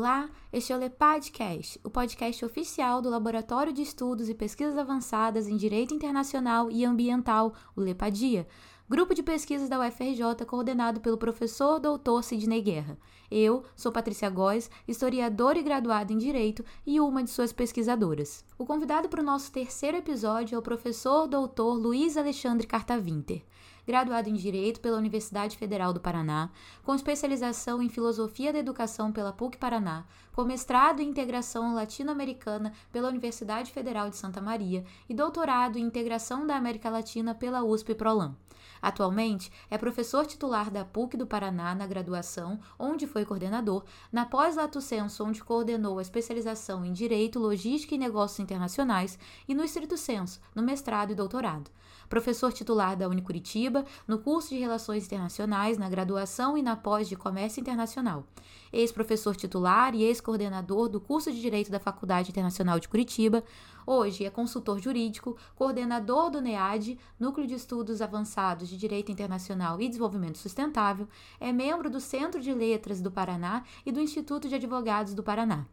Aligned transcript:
Olá, 0.00 0.30
este 0.50 0.72
é 0.72 0.76
o 0.76 0.78
LEPADcast, 0.78 1.78
o 1.84 1.90
podcast 1.90 2.42
oficial 2.42 3.02
do 3.02 3.10
Laboratório 3.10 3.70
de 3.70 3.82
Estudos 3.82 4.30
e 4.30 4.34
Pesquisas 4.34 4.78
Avançadas 4.78 5.46
em 5.46 5.58
Direito 5.58 5.92
Internacional 5.92 6.70
e 6.70 6.86
Ambiental, 6.86 7.52
o 7.76 7.82
LEPADIA, 7.82 8.48
grupo 8.88 9.14
de 9.14 9.22
pesquisas 9.22 9.68
da 9.68 9.78
UFRJ 9.78 10.46
coordenado 10.46 11.02
pelo 11.02 11.18
professor 11.18 11.78
doutor 11.78 12.24
Sidney 12.24 12.62
Guerra. 12.62 12.96
Eu 13.30 13.62
sou 13.76 13.92
Patrícia 13.92 14.30
Góes, 14.30 14.70
historiadora 14.88 15.58
e 15.58 15.62
graduada 15.62 16.14
em 16.14 16.16
Direito 16.16 16.64
e 16.86 16.98
uma 16.98 17.22
de 17.22 17.28
suas 17.28 17.52
pesquisadoras. 17.52 18.42
O 18.56 18.64
convidado 18.64 19.06
para 19.06 19.20
o 19.20 19.24
nosso 19.24 19.52
terceiro 19.52 19.98
episódio 19.98 20.56
é 20.56 20.58
o 20.58 20.62
professor 20.62 21.28
doutor 21.28 21.74
Luiz 21.74 22.16
Alexandre 22.16 22.66
Cartavinter 22.66 23.42
graduado 23.90 24.28
em 24.28 24.34
Direito 24.34 24.78
pela 24.78 24.96
Universidade 24.96 25.56
Federal 25.56 25.92
do 25.92 25.98
Paraná, 25.98 26.48
com 26.84 26.94
especialização 26.94 27.82
em 27.82 27.88
Filosofia 27.88 28.52
da 28.52 28.60
Educação 28.60 29.10
pela 29.10 29.32
PUC 29.32 29.58
Paraná, 29.58 30.04
com 30.32 30.44
mestrado 30.44 31.00
em 31.00 31.08
Integração 31.08 31.74
Latino-Americana 31.74 32.72
pela 32.92 33.08
Universidade 33.08 33.72
Federal 33.72 34.08
de 34.08 34.16
Santa 34.16 34.40
Maria 34.40 34.84
e 35.08 35.12
doutorado 35.12 35.76
em 35.76 35.82
Integração 35.82 36.46
da 36.46 36.54
América 36.54 36.88
Latina 36.88 37.34
pela 37.34 37.64
USP 37.64 37.96
Prolan. 37.96 38.36
Atualmente, 38.80 39.50
é 39.68 39.76
professor 39.76 40.24
titular 40.24 40.70
da 40.70 40.84
PUC 40.84 41.16
do 41.16 41.26
Paraná 41.26 41.74
na 41.74 41.84
graduação, 41.84 42.60
onde 42.78 43.08
foi 43.08 43.24
coordenador, 43.24 43.82
na 44.12 44.24
pós-lato 44.24 44.80
senso, 44.80 45.24
onde 45.24 45.42
coordenou 45.42 45.98
a 45.98 46.02
especialização 46.02 46.84
em 46.84 46.92
Direito, 46.92 47.40
Logística 47.40 47.96
e 47.96 47.98
Negócios 47.98 48.38
Internacionais, 48.38 49.18
e 49.48 49.54
no 49.54 49.64
estrito 49.64 49.96
senso, 49.96 50.40
no 50.54 50.62
mestrado 50.62 51.10
e 51.10 51.16
doutorado 51.16 51.68
professor 52.10 52.52
titular 52.52 52.96
da 52.96 53.08
Unicuritiba, 53.08 53.84
no 54.06 54.18
curso 54.18 54.48
de 54.48 54.58
Relações 54.58 55.06
Internacionais, 55.06 55.78
na 55.78 55.88
graduação 55.88 56.58
e 56.58 56.62
na 56.62 56.74
pós 56.76 57.08
de 57.08 57.14
Comércio 57.14 57.60
Internacional. 57.60 58.26
Ex-professor 58.72 59.36
titular 59.36 59.94
e 59.94 60.02
ex-coordenador 60.02 60.88
do 60.88 61.00
curso 61.00 61.30
de 61.30 61.40
Direito 61.40 61.70
da 61.70 61.78
Faculdade 61.78 62.30
Internacional 62.30 62.80
de 62.80 62.88
Curitiba. 62.88 63.44
Hoje 63.86 64.24
é 64.24 64.30
consultor 64.30 64.80
jurídico, 64.80 65.36
coordenador 65.54 66.30
do 66.30 66.40
NEAD, 66.40 66.98
Núcleo 67.18 67.46
de 67.46 67.54
Estudos 67.54 68.02
Avançados 68.02 68.68
de 68.68 68.76
Direito 68.76 69.12
Internacional 69.12 69.80
e 69.80 69.88
Desenvolvimento 69.88 70.38
Sustentável, 70.38 71.08
é 71.38 71.52
membro 71.52 71.88
do 71.88 72.00
Centro 72.00 72.40
de 72.40 72.52
Letras 72.52 73.00
do 73.00 73.10
Paraná 73.10 73.62
e 73.86 73.92
do 73.92 74.00
Instituto 74.00 74.48
de 74.48 74.56
Advogados 74.56 75.14
do 75.14 75.22
Paraná. 75.22 75.64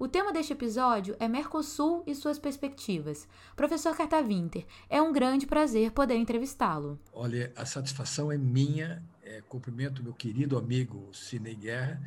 O 0.00 0.06
tema 0.06 0.32
deste 0.32 0.52
episódio 0.52 1.16
é 1.18 1.26
Mercosul 1.26 2.04
e 2.06 2.14
suas 2.14 2.38
perspectivas. 2.38 3.26
Professor 3.56 3.96
Cartavinter, 3.96 4.64
é 4.88 5.02
um 5.02 5.12
grande 5.12 5.44
prazer 5.44 5.90
poder 5.90 6.14
entrevistá-lo. 6.14 7.00
Olha, 7.12 7.52
a 7.56 7.66
satisfação 7.66 8.30
é 8.30 8.38
minha. 8.38 9.02
É, 9.24 9.42
cumprimento 9.48 10.02
meu 10.02 10.14
querido 10.14 10.56
amigo 10.56 11.10
Cine 11.12 11.54
Guerra 11.54 12.00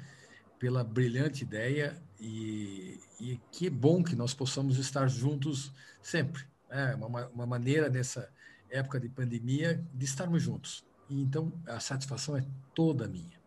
pela 0.58 0.84
brilhante 0.86 1.44
ideia 1.44 2.02
e, 2.20 2.98
e, 3.20 3.40
que 3.52 3.70
bom 3.70 4.02
que 4.02 4.16
nós 4.16 4.34
possamos 4.34 4.78
estar 4.78 5.08
juntos 5.08 5.74
sempre. 6.02 6.44
É 6.70 6.96
uma, 6.96 7.28
uma 7.28 7.46
maneira 7.46 7.90
nessa 7.90 8.32
época 8.70 9.02
de 9.02 9.10
pandemia 9.10 9.86
de 9.94 10.06
estarmos 10.06 10.42
juntos. 10.42 10.86
E, 11.10 11.22
então, 11.22 11.52
a 11.68 11.80
satisfação 11.82 12.38
é 12.38 12.46
toda 12.74 13.06
minha. 13.08 13.41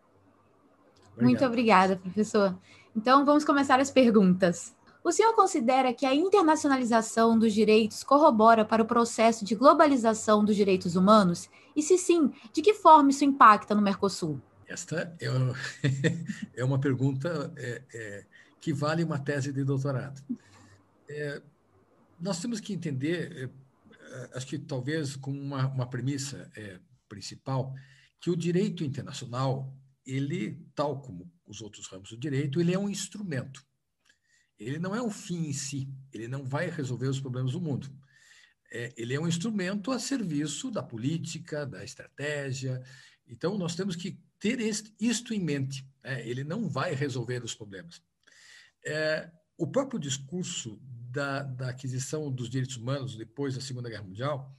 Obrigado. 1.15 1.29
Muito 1.29 1.45
obrigada, 1.45 1.95
professor. 1.95 2.57
Então, 2.95 3.25
vamos 3.25 3.43
começar 3.43 3.79
as 3.79 3.89
perguntas. 3.89 4.75
O 5.03 5.11
senhor 5.11 5.33
considera 5.33 5.93
que 5.93 6.05
a 6.05 6.15
internacionalização 6.15 7.37
dos 7.37 7.53
direitos 7.53 8.03
corrobora 8.03 8.65
para 8.65 8.81
o 8.81 8.85
processo 8.85 9.45
de 9.45 9.53
globalização 9.53 10.43
dos 10.43 10.55
direitos 10.55 10.95
humanos? 10.95 11.49
E 11.75 11.81
se 11.81 11.97
sim, 11.97 12.31
de 12.51 12.61
que 12.61 12.73
forma 12.73 13.11
isso 13.11 13.23
impacta 13.23 13.75
no 13.75 13.81
Mercosul? 13.81 14.41
Esta 14.67 15.15
é, 15.19 15.27
é 16.55 16.65
uma 16.65 16.79
pergunta 16.79 17.53
é, 17.55 17.83
é, 17.93 18.25
que 18.59 18.73
vale 18.73 19.03
uma 19.03 19.19
tese 19.19 19.53
de 19.53 19.63
doutorado. 19.63 20.21
Nós 22.19 22.39
temos 22.39 22.59
que 22.59 22.73
entender, 22.73 23.51
acho 24.33 24.47
que 24.47 24.57
talvez 24.57 25.15
com 25.15 25.31
uma, 25.31 25.85
premissa 25.85 26.49
principal, 27.07 27.75
que 28.19 28.31
o 28.31 28.35
direito 28.35 28.83
internacional, 28.83 29.71
ele, 30.05 30.63
tal 30.75 31.01
como 31.01 31.31
os 31.45 31.61
outros 31.61 31.87
ramos 31.87 32.09
do 32.09 32.17
direito, 32.17 32.59
ele 32.59 32.73
é 32.73 32.79
um 32.79 32.89
instrumento. 32.89 33.65
Ele 34.57 34.79
não 34.79 34.95
é 34.95 35.01
o 35.01 35.09
fim 35.09 35.47
em 35.47 35.53
si, 35.53 35.89
ele 36.13 36.27
não 36.27 36.45
vai 36.45 36.69
resolver 36.69 37.07
os 37.07 37.19
problemas 37.19 37.51
do 37.51 37.61
mundo. 37.61 37.91
É, 38.71 38.93
ele 38.97 39.13
é 39.13 39.19
um 39.19 39.27
instrumento 39.27 39.91
a 39.91 39.99
serviço 39.99 40.71
da 40.71 40.81
política, 40.81 41.65
da 41.65 41.83
estratégia. 41.83 42.81
Então, 43.27 43.57
nós 43.57 43.75
temos 43.75 43.95
que 43.95 44.19
ter 44.39 44.59
isto 44.99 45.33
em 45.33 45.39
mente. 45.39 45.87
Né? 46.03 46.27
Ele 46.27 46.43
não 46.43 46.69
vai 46.69 46.93
resolver 46.93 47.43
os 47.43 47.53
problemas. 47.53 48.01
É, 48.85 49.31
o 49.57 49.67
próprio 49.67 49.99
discurso 49.99 50.79
da, 51.09 51.43
da, 51.43 51.69
aquisição 51.69 52.31
dos 52.31 52.49
direitos 52.49 52.77
humanos 52.77 53.15
depois 53.15 53.55
da 53.55 53.61
Segunda 53.61 53.89
Guerra 53.89 54.03
Mundial, 54.03 54.55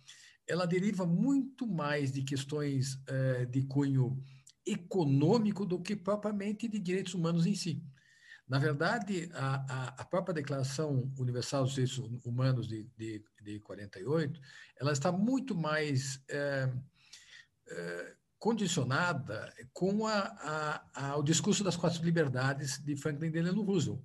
ela 0.46 0.66
deriva 0.66 1.06
muito 1.06 1.66
mais 1.66 2.12
de 2.12 2.22
questões 2.22 2.98
é, 3.06 3.44
de 3.44 3.62
cunho 3.62 4.22
econômico 4.66 5.64
do 5.64 5.80
que 5.80 5.94
propriamente 5.94 6.66
de 6.68 6.78
direitos 6.78 7.14
humanos 7.14 7.46
em 7.46 7.54
si. 7.54 7.82
Na 8.48 8.58
verdade, 8.58 9.28
a, 9.34 9.54
a, 9.68 9.88
a 10.02 10.04
própria 10.04 10.34
Declaração 10.34 11.12
Universal 11.18 11.64
dos 11.64 11.74
Direitos 11.74 11.98
Humanos 12.24 12.68
de, 12.68 12.84
de, 12.96 13.24
de 13.42 13.60
48, 13.60 14.40
ela 14.80 14.92
está 14.92 15.10
muito 15.10 15.54
mais 15.54 16.22
é, 16.28 16.72
é, 17.68 18.14
condicionada 18.38 19.52
com 19.72 20.06
a, 20.06 20.84
a, 20.94 21.20
discurso 21.22 21.64
das 21.64 21.76
quatro 21.76 22.04
liberdades 22.04 22.78
de 22.78 22.94
Franklin 22.94 23.30
Delano 23.30 23.62
Roosevelt. 23.62 24.00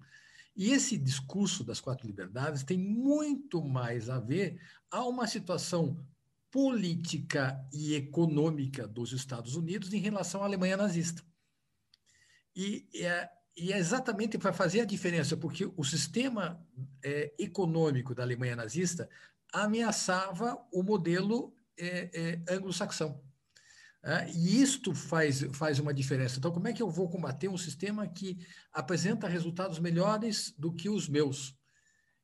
E 0.55 0.71
esse 0.71 0.97
discurso 0.97 1.63
das 1.63 1.79
quatro 1.79 2.07
liberdades 2.07 2.63
tem 2.63 2.77
muito 2.77 3.63
mais 3.63 4.09
a 4.09 4.19
ver 4.19 4.59
a 4.89 5.05
uma 5.05 5.27
situação 5.27 6.03
política 6.51 7.65
e 7.71 7.95
econômica 7.95 8.85
dos 8.85 9.13
Estados 9.13 9.55
Unidos 9.55 9.93
em 9.93 9.99
relação 9.99 10.43
à 10.43 10.45
Alemanha 10.45 10.75
nazista. 10.75 11.23
E 12.53 12.85
é, 12.93 13.29
e 13.55 13.71
é 13.71 13.77
exatamente 13.77 14.37
para 14.37 14.53
fazer 14.53 14.81
a 14.81 14.85
diferença, 14.85 15.35
porque 15.35 15.71
o 15.75 15.83
sistema 15.83 16.65
é, 17.03 17.33
econômico 17.37 18.15
da 18.15 18.23
Alemanha 18.23 18.55
nazista 18.55 19.09
ameaçava 19.53 20.57
o 20.71 20.83
modelo 20.83 21.53
é, 21.77 22.09
é, 22.13 22.53
anglo-saxão. 22.53 23.21
É, 24.03 24.31
e 24.31 24.61
isto 24.61 24.95
faz, 24.95 25.41
faz 25.53 25.79
uma 25.79 25.93
diferença. 25.93 26.37
Então, 26.37 26.51
como 26.51 26.67
é 26.67 26.73
que 26.73 26.81
eu 26.81 26.89
vou 26.89 27.09
combater 27.09 27.49
um 27.49 27.57
sistema 27.57 28.07
que 28.07 28.39
apresenta 28.73 29.27
resultados 29.27 29.79
melhores 29.79 30.53
do 30.57 30.73
que 30.73 30.89
os 30.89 31.07
meus? 31.07 31.55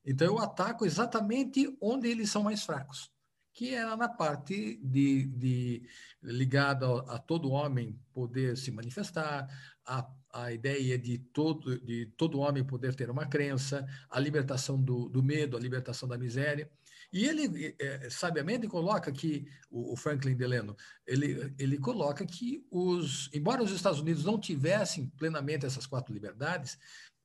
Então, 0.03 0.27
eu 0.27 0.39
ataco 0.39 0.85
exatamente 0.85 1.77
onde 1.81 2.07
eles 2.07 2.31
são 2.31 2.43
mais 2.43 2.63
fracos 2.63 3.11
que 3.57 3.73
era 3.73 3.97
na 3.97 4.07
parte 4.07 4.79
de, 4.83 5.25
de 5.25 5.81
ligada 6.21 6.85
a, 6.85 7.15
a, 7.15 7.17
todo 7.17 7.49
homem 7.49 7.99
poder 8.13 8.55
se 8.55 8.69
manifestar, 8.69 9.47
a, 9.83 10.07
a 10.31 10.53
ideia 10.53 10.95
de 10.95 11.17
todo, 11.17 11.79
de 11.79 12.05
todo 12.15 12.37
homem 12.37 12.63
poder 12.63 12.93
ter 12.93 13.09
uma 13.09 13.25
crença, 13.25 13.83
a 14.11 14.19
libertação 14.19 14.79
do, 14.79 15.09
do 15.09 15.23
medo, 15.23 15.57
a 15.57 15.59
libertação 15.59 16.07
da 16.07 16.19
miséria. 16.19 16.69
E 17.11 17.25
ele 17.25 17.75
é, 17.79 18.07
sabiamente 18.11 18.67
coloca 18.67 19.11
que, 19.11 19.47
o, 19.71 19.93
o 19.93 19.97
Franklin 19.97 20.35
Delano, 20.35 20.77
ele, 21.07 21.51
ele 21.57 21.79
coloca 21.79 22.27
que, 22.27 22.63
os, 22.69 23.27
embora 23.33 23.63
os 23.63 23.71
Estados 23.71 23.99
Unidos 23.99 24.23
não 24.23 24.39
tivessem 24.39 25.09
plenamente 25.17 25.65
essas 25.65 25.87
quatro 25.87 26.13
liberdades, 26.13 26.77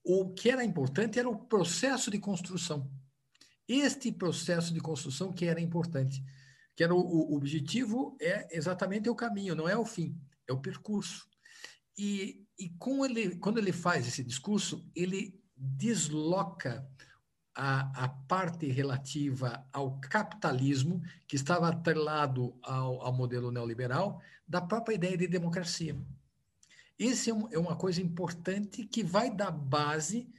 o 0.02 0.32
que 0.32 0.48
era 0.48 0.64
importante 0.64 1.18
era 1.18 1.28
o 1.28 1.44
processo 1.44 2.10
de 2.10 2.18
construção 2.18 2.90
este 3.68 4.12
processo 4.12 4.72
de 4.72 4.80
construção 4.80 5.32
que 5.32 5.46
era 5.46 5.60
importante, 5.60 6.22
que 6.74 6.82
era 6.82 6.94
o, 6.94 6.98
o 6.98 7.36
objetivo 7.36 8.16
é 8.20 8.48
exatamente 8.56 9.08
o 9.08 9.14
caminho, 9.14 9.54
não 9.54 9.68
é 9.68 9.76
o 9.76 9.84
fim, 9.84 10.18
é 10.48 10.52
o 10.52 10.60
percurso. 10.60 11.26
E, 11.96 12.46
e 12.58 12.70
com 12.70 13.04
ele, 13.04 13.36
quando 13.36 13.58
ele 13.58 13.72
faz 13.72 14.06
esse 14.06 14.24
discurso, 14.24 14.88
ele 14.94 15.38
desloca 15.56 16.88
a, 17.54 18.04
a, 18.04 18.08
parte 18.08 18.66
relativa 18.66 19.64
ao 19.72 20.00
capitalismo, 20.00 21.02
que 21.28 21.36
estava 21.36 21.68
atrelado 21.68 22.56
ao, 22.62 23.02
ao, 23.02 23.12
modelo 23.12 23.50
neoliberal, 23.50 24.20
da 24.48 24.60
própria 24.60 24.94
ideia 24.94 25.16
de 25.16 25.28
democracia. 25.28 25.96
Isso 26.98 27.30
é, 27.30 27.34
um, 27.34 27.48
é, 27.52 27.58
uma 27.58 27.76
coisa 27.76 28.00
importante 28.00 28.86
que 28.86 29.04
vai 29.04 29.30
dar 29.30 29.50
base 29.50 30.32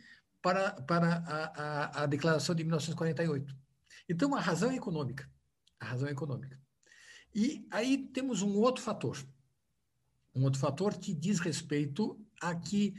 para, 0.43 0.73
para 0.81 1.23
a, 1.25 1.61
a, 1.61 2.03
a 2.03 2.05
declaração 2.05 2.53
de 2.53 2.63
1948. 2.63 3.55
Então, 4.09 4.35
a 4.35 4.41
razão 4.41 4.69
é 4.69 4.75
econômica. 4.75 5.27
A 5.79 5.85
razão 5.85 6.07
é 6.07 6.11
econômica. 6.11 6.59
E 7.33 7.65
aí 7.71 8.09
temos 8.09 8.41
um 8.41 8.57
outro 8.57 8.83
fator. 8.83 9.17
Um 10.35 10.43
outro 10.43 10.59
fator 10.59 10.95
que 10.97 11.13
diz 11.13 11.39
respeito 11.39 12.19
a 12.41 12.53
que 12.53 12.93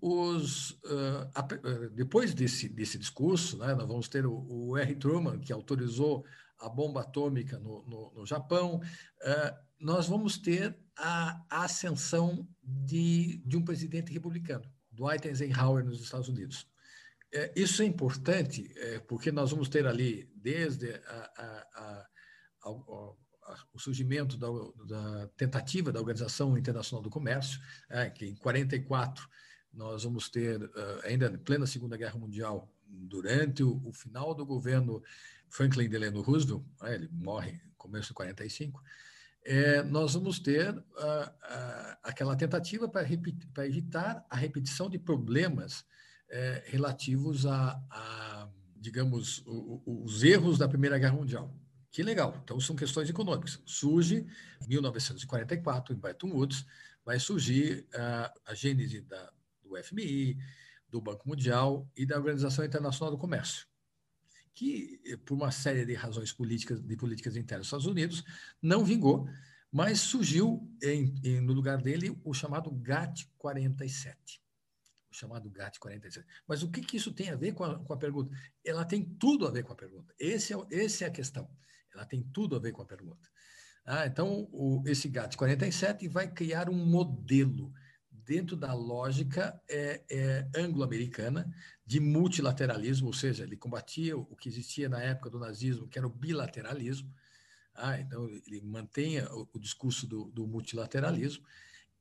os, 0.00 0.70
uh, 0.84 1.90
depois 1.92 2.32
desse, 2.32 2.68
desse 2.68 2.96
discurso, 2.96 3.58
né, 3.58 3.74
nós 3.74 3.88
vamos 3.88 4.08
ter 4.08 4.24
o, 4.24 4.46
o, 4.48 4.76
R. 4.76 4.94
Truman, 4.94 5.40
que 5.40 5.52
autorizou 5.52 6.24
a 6.60 6.68
bomba 6.68 7.00
atômica 7.00 7.58
no, 7.58 7.84
no, 7.86 8.12
no 8.14 8.26
Japão, 8.26 8.76
uh, 8.76 9.64
nós 9.80 10.06
vamos 10.06 10.38
ter 10.38 10.78
a, 10.96 11.42
a 11.50 11.64
ascensão 11.64 12.46
de, 12.62 13.38
de 13.44 13.56
um 13.56 13.64
presidente 13.64 14.12
republicano, 14.12 14.64
Dwight 14.92 15.26
Eisenhower 15.26 15.84
nos 15.84 16.00
Estados 16.00 16.28
Unidos. 16.28 16.68
É, 17.34 17.52
isso 17.56 17.82
é 17.82 17.84
importante 17.84 18.70
é, 18.76 19.00
porque 19.00 19.32
nós 19.32 19.50
vamos 19.50 19.68
ter 19.68 19.84
ali, 19.88 20.30
desde 20.36 20.94
a, 20.94 21.66
a, 21.74 22.06
a, 22.64 22.74
o 23.72 23.78
surgimento 23.78 24.36
da, 24.36 24.46
da, 24.86 25.26
tentativa 25.36 25.90
da 25.90 25.98
Organização 25.98 26.56
Internacional 26.56 27.02
do 27.02 27.10
Comércio, 27.10 27.60
é, 27.90 28.08
que 28.08 28.24
em 28.24 28.36
44 28.36 29.28
nós 29.72 30.04
vamos 30.04 30.28
ter, 30.28 30.60
ainda 31.02 31.26
em 31.26 31.36
plena 31.36 31.66
Segunda 31.66 31.96
Guerra 31.96 32.16
Mundial, 32.16 32.72
durante 32.86 33.64
o, 33.64 33.82
o 33.84 33.92
final 33.92 34.32
do 34.32 34.46
governo 34.46 35.02
Franklin 35.48 35.88
Delano 35.88 36.22
Roosevelt, 36.22 36.62
ele 36.84 37.08
morre 37.10 37.60
no 37.66 37.74
começo 37.76 38.08
de 38.08 38.14
45, 38.14 38.80
é, 39.44 39.82
nós 39.82 40.14
vamos 40.14 40.38
ter 40.38 40.72
aquela 42.04 42.36
tentativa 42.36 42.88
para, 42.88 43.04
evitar 43.66 44.24
a 44.30 44.36
repetição 44.36 44.88
de 44.88 45.00
problemas 45.00 45.84
é, 46.30 46.64
relativos 46.66 47.46
a, 47.46 47.80
a 47.90 48.48
digamos, 48.84 49.38
o, 49.46 49.82
o, 49.86 50.04
os 50.04 50.22
erros 50.22 50.58
da 50.58 50.68
Primeira 50.68 50.98
Guerra 50.98 51.14
Mundial. 51.14 51.50
Que 51.90 52.02
legal. 52.02 52.38
Então, 52.44 52.60
são 52.60 52.76
questões 52.76 53.08
econômicas. 53.08 53.62
Surge, 53.64 54.26
em 54.60 54.68
1944, 54.68 55.94
em 55.94 55.96
Bretton 55.96 56.28
Woods, 56.28 56.66
vai 57.02 57.18
surgir 57.18 57.86
a, 57.94 58.34
a 58.46 58.54
gênese 58.54 59.00
da, 59.00 59.32
do 59.62 59.82
FMI, 59.82 60.36
do 60.90 61.00
Banco 61.00 61.26
Mundial 61.26 61.88
e 61.96 62.04
da 62.04 62.16
Organização 62.16 62.62
Internacional 62.62 63.10
do 63.10 63.18
Comércio, 63.18 63.66
que, 64.52 65.00
por 65.24 65.34
uma 65.34 65.50
série 65.50 65.86
de 65.86 65.94
razões 65.94 66.30
políticas, 66.30 66.82
de 66.82 66.96
políticas 66.96 67.36
internas 67.36 67.66
dos 67.66 67.68
Estados 67.68 67.86
Unidos, 67.86 68.22
não 68.60 68.84
vingou, 68.84 69.26
mas 69.72 69.98
surgiu, 70.00 70.70
em, 70.82 71.14
em, 71.24 71.40
no 71.40 71.54
lugar 71.54 71.78
dele, 71.80 72.20
o 72.22 72.34
chamado 72.34 72.70
GATT 72.70 73.30
47 73.38 74.43
chamado 75.14 75.50
GATT 75.50 75.78
47. 75.78 76.26
Mas 76.46 76.62
o 76.62 76.70
que, 76.70 76.80
que 76.80 76.96
isso 76.96 77.12
tem 77.12 77.30
a 77.30 77.36
ver 77.36 77.52
com 77.52 77.64
a, 77.64 77.78
com 77.78 77.92
a 77.92 77.96
pergunta? 77.96 78.34
Ela 78.64 78.84
tem 78.84 79.04
tudo 79.04 79.46
a 79.46 79.50
ver 79.50 79.62
com 79.62 79.72
a 79.72 79.76
pergunta. 79.76 80.12
Esse 80.18 80.52
é, 80.52 80.56
essa 80.70 81.04
é 81.04 81.08
a 81.08 81.10
questão. 81.10 81.48
Ela 81.94 82.04
tem 82.04 82.22
tudo 82.32 82.56
a 82.56 82.58
ver 82.58 82.72
com 82.72 82.82
a 82.82 82.86
pergunta. 82.86 83.28
Ah, 83.86 84.06
então, 84.06 84.48
o, 84.50 84.82
esse 84.86 85.08
GATT 85.08 85.36
47 85.36 86.08
vai 86.08 86.30
criar 86.30 86.68
um 86.68 86.84
modelo 86.84 87.72
dentro 88.10 88.56
da 88.56 88.72
lógica 88.72 89.60
é, 89.68 90.02
é, 90.10 90.48
anglo-americana 90.56 91.52
de 91.84 92.00
multilateralismo, 92.00 93.08
ou 93.08 93.12
seja, 93.12 93.44
ele 93.44 93.56
combatia 93.56 94.16
o 94.16 94.34
que 94.34 94.48
existia 94.48 94.88
na 94.88 95.00
época 95.02 95.28
do 95.28 95.38
nazismo, 95.38 95.86
que 95.86 95.98
era 95.98 96.06
o 96.06 96.10
bilateralismo. 96.10 97.12
Ah, 97.74 98.00
então, 98.00 98.26
ele 98.28 98.62
mantém 98.62 99.20
o, 99.20 99.48
o 99.52 99.58
discurso 99.58 100.06
do, 100.06 100.24
do 100.30 100.46
multilateralismo 100.46 101.44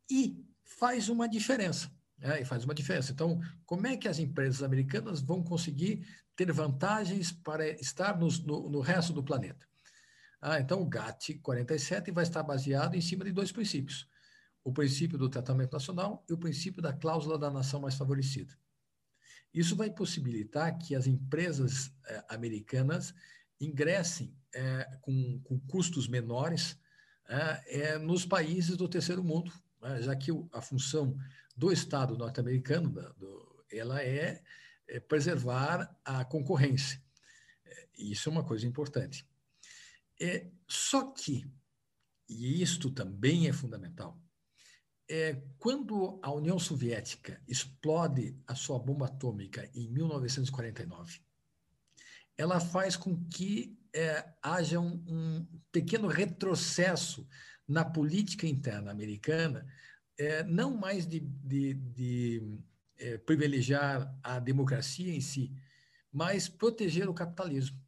e 0.09 0.41
faz 0.63 1.09
uma 1.09 1.27
diferença 1.27 1.91
é, 2.23 2.41
e 2.41 2.45
faz 2.45 2.63
uma 2.63 2.73
diferença. 2.73 3.11
Então, 3.11 3.41
como 3.65 3.85
é 3.85 3.97
que 3.97 4.07
as 4.07 4.17
empresas 4.17 4.63
americanas 4.63 5.21
vão 5.21 5.43
conseguir 5.43 6.07
ter 6.37 6.51
vantagens 6.53 7.33
para 7.33 7.67
estar 7.81 8.17
no, 8.17 8.29
no, 8.45 8.69
no 8.69 8.79
resto 8.79 9.11
do 9.11 9.21
planeta? 9.21 9.67
Ah, 10.41 10.59
então, 10.59 10.81
o 10.81 10.85
GATT 10.85 11.39
47 11.41 12.11
vai 12.11 12.23
estar 12.23 12.41
baseado 12.41 12.95
em 12.95 13.01
cima 13.01 13.25
de 13.25 13.33
dois 13.33 13.51
princípios: 13.51 14.07
o 14.63 14.71
princípio 14.71 15.17
do 15.17 15.29
tratamento 15.29 15.73
nacional 15.73 16.23
e 16.29 16.33
o 16.33 16.37
princípio 16.37 16.81
da 16.81 16.93
cláusula 16.93 17.37
da 17.37 17.51
nação 17.51 17.81
mais 17.81 17.95
favorecida. 17.95 18.57
Isso 19.53 19.75
vai 19.75 19.91
possibilitar 19.91 20.77
que 20.77 20.95
as 20.95 21.05
empresas 21.05 21.93
eh, 22.07 22.23
americanas 22.29 23.13
ingressem 23.59 24.35
eh, 24.53 24.97
com, 25.01 25.39
com, 25.43 25.59
custos 25.59 26.07
menores 26.07 26.79
eh, 27.27 27.97
nos 27.99 28.25
países 28.25 28.75
do 28.75 28.87
terceiro 28.87 29.23
mundo, 29.23 29.53
né, 29.81 30.01
já 30.01 30.15
que 30.15 30.31
a 30.51 30.61
função 30.61 31.15
do 31.55 31.71
Estado 31.71 32.17
norte-americano, 32.17 32.93
ela 33.71 34.01
é, 34.01 34.41
é, 34.87 34.99
preservar 34.99 35.95
a 36.03 36.25
concorrência. 36.25 37.01
É, 37.65 37.87
isso 37.97 38.29
é 38.29 38.31
uma 38.31 38.43
coisa 38.43 38.65
importante. 38.65 39.27
É, 40.19 40.49
só 40.67 41.11
que, 41.11 41.45
e 42.29 42.61
isto 42.61 42.91
também 42.91 43.47
é 43.47 43.53
fundamental, 43.53 44.19
é, 45.09 45.41
quando 45.57 46.19
a 46.23 46.31
União 46.31 46.57
Soviética 46.57 47.41
explode 47.47 48.37
a 48.47 48.55
sua 48.55 48.79
bomba 48.79 49.07
atômica 49.07 49.69
em 49.75 49.89
1949, 49.89 51.19
ela 52.37 52.59
faz 52.59 52.95
com 52.95 53.23
que 53.27 53.77
é, 53.93 54.25
haja 54.41 54.79
um, 54.79 55.03
um 55.07 55.47
pequeno 55.71 56.07
retrocesso 56.07 57.27
na 57.67 57.85
política 57.85 58.47
interna 58.47 58.91
americana, 58.91 59.65
é, 60.17 60.43
não 60.43 60.75
mais 60.75 61.05
de, 61.07 61.19
de, 61.19 61.73
de 61.73 62.59
é, 62.97 63.17
privilegiar 63.17 64.13
a 64.21 64.39
democracia 64.39 65.13
em 65.13 65.21
si, 65.21 65.51
mas 66.11 66.47
proteger 66.47 67.09
o 67.09 67.13
capitalismo. 67.13 67.81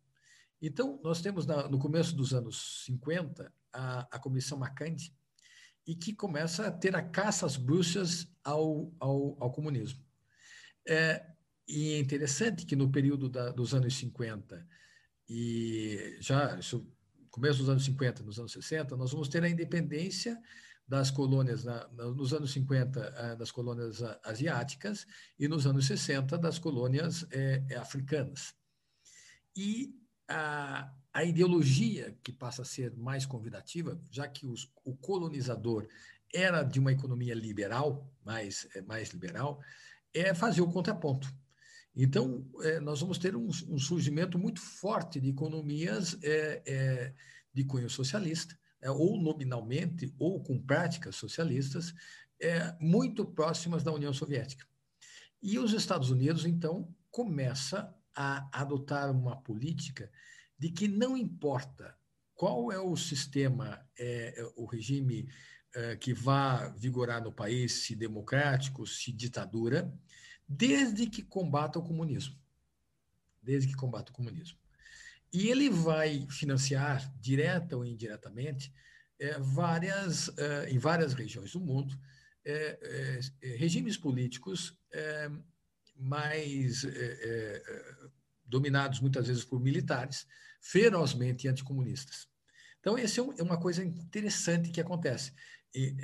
Então, 0.61 0.99
nós 1.03 1.21
temos 1.21 1.45
na, 1.45 1.67
no 1.67 1.77
começo 1.77 2.15
dos 2.15 2.33
anos 2.33 2.83
50 2.85 3.53
a, 3.71 4.07
a 4.11 4.19
Comissão 4.19 4.57
Macandi, 4.57 5.13
e 5.87 5.95
que 5.95 6.13
começa 6.13 6.67
a 6.67 6.71
ter 6.71 6.95
a 6.95 7.01
caça 7.01 7.45
às 7.45 7.57
bruxas 7.57 8.27
ao, 8.43 8.91
ao, 8.99 9.37
ao 9.39 9.51
comunismo. 9.51 10.03
É, 10.87 11.25
e 11.67 11.93
é 11.93 11.99
interessante 11.99 12.65
que 12.65 12.75
no 12.75 12.91
período 12.91 13.29
da, 13.29 13.51
dos 13.51 13.73
anos 13.73 13.95
50 13.95 14.67
e 15.27 16.17
já 16.19 16.57
isso, 16.59 16.87
começo 17.29 17.59
dos 17.59 17.69
anos 17.69 17.83
50, 17.83 18.23
nos 18.23 18.39
anos 18.39 18.51
60, 18.51 18.95
nós 18.95 19.11
vamos 19.11 19.27
ter 19.27 19.43
a 19.43 19.49
independência 19.49 20.39
das 20.87 21.09
colônias, 21.09 21.63
na, 21.63 21.87
nos 21.89 22.33
anos 22.33 22.51
50, 22.51 23.13
ah, 23.17 23.35
das 23.35 23.51
colônias 23.51 24.01
asiáticas 24.23 25.07
e 25.37 25.47
nos 25.47 25.65
anos 25.65 25.87
60, 25.87 26.37
das 26.37 26.59
colônias 26.59 27.25
é, 27.31 27.75
africanas. 27.75 28.53
E 29.55 29.95
a, 30.27 30.91
a, 31.13 31.23
ideologia 31.23 32.15
que 32.23 32.31
passa 32.31 32.61
a 32.61 32.65
ser 32.65 32.95
mais 32.95 33.25
convidativa, 33.25 33.99
já 34.11 34.27
que 34.27 34.45
os, 34.45 34.71
o 34.83 34.95
colonizador 34.95 35.87
era 36.33 36.61
de 36.61 36.79
uma 36.79 36.91
economia 36.91 37.33
liberal, 37.33 38.11
mais, 38.23 38.67
mais 38.85 39.09
liberal, 39.09 39.61
é 40.13 40.33
fazer 40.33 40.61
o 40.61 40.71
contraponto. 40.71 41.33
Então, 41.95 42.45
é, 42.61 42.79
nós 42.79 42.99
vamos 42.99 43.17
ter 43.17 43.35
um, 43.35 43.47
um, 43.69 43.79
surgimento 43.79 44.37
muito 44.37 44.59
forte 44.59 45.19
de 45.19 45.29
economias 45.29 46.17
é, 46.21 47.13
de 47.53 47.63
cunho 47.63 47.89
socialista, 47.89 48.57
é, 48.85 48.91
ou 48.91 49.19
nominalmente, 49.19 50.13
ou 50.19 50.43
com 50.43 50.61
práticas 50.61 51.15
socialistas, 51.15 51.91
é, 52.39 52.71
muito 52.79 53.25
próximas 53.25 53.83
da 53.83 53.91
União 53.91 54.13
Soviética. 54.13 54.67
E 55.41 55.57
os 55.57 55.73
Estados 55.73 56.11
Unidos, 56.11 56.45
então, 56.45 56.93
começa 57.09 57.91
a 58.15 58.47
adotar 58.51 59.09
uma 59.09 59.37
política 59.37 60.11
de 60.57 60.69
que 60.69 60.87
não 60.87 61.17
importa 61.17 61.97
qual 62.35 62.71
é 62.71 62.79
o 62.79 62.95
sistema, 62.95 63.83
é, 63.97 64.39
é 64.39 64.53
o 64.55 64.65
regime 64.65 65.27
é, 65.73 65.95
que 65.95 66.13
vá 66.13 66.69
vigorar 66.69 67.23
no 67.23 67.31
país, 67.31 67.85
se 67.85 67.95
democrático, 67.95 68.85
se 68.85 69.11
ditadura, 69.11 69.91
desde 70.47 71.07
que 71.07 71.23
combata 71.23 71.79
o 71.79 71.83
comunismo. 71.83 72.37
Desde 73.41 73.67
que 73.69 73.75
combata 73.75 74.11
o 74.11 74.15
comunismo. 74.15 74.59
E 75.35 75.49
ele 75.49 75.69
vai 75.69 76.25
financiar, 76.29 77.13
direta 77.19 77.75
ou 77.75 77.83
indiretamente, 77.83 78.73
é, 79.19 79.37
várias, 79.37 80.29
é, 80.37 80.69
em 80.69 80.77
várias 80.77 81.13
regiões 81.13 81.51
do 81.51 81.59
mundo, 81.59 81.93
é, 82.45 83.19
é 83.41 83.47
regimes 83.57 83.97
políticos 83.97 84.79
é, 84.93 85.29
mais 85.93 86.85
é, 86.85 87.61
dominados 88.45 89.01
muitas 89.01 89.27
vezes 89.27 89.43
por 89.43 89.59
militares, 89.59 90.25
ferozmente 90.61 91.49
anticomunistas. 91.49 92.29
Então, 92.79 92.97
essa 92.97 93.19
é 93.19 93.43
uma 93.43 93.59
coisa 93.59 93.83
interessante 93.83 94.71
que 94.71 94.79
acontece. 94.79 95.33
E, 95.73 95.97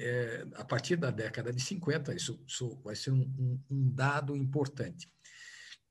a 0.56 0.66
partir 0.66 0.98
da 0.98 1.10
década 1.10 1.54
de 1.54 1.62
50, 1.62 2.14
isso, 2.14 2.44
isso 2.46 2.82
vai 2.84 2.98
ser 2.98 3.12
um, 3.12 3.22
um, 3.22 3.64
um 3.70 3.92
dado 3.94 4.36
importante. 4.36 5.10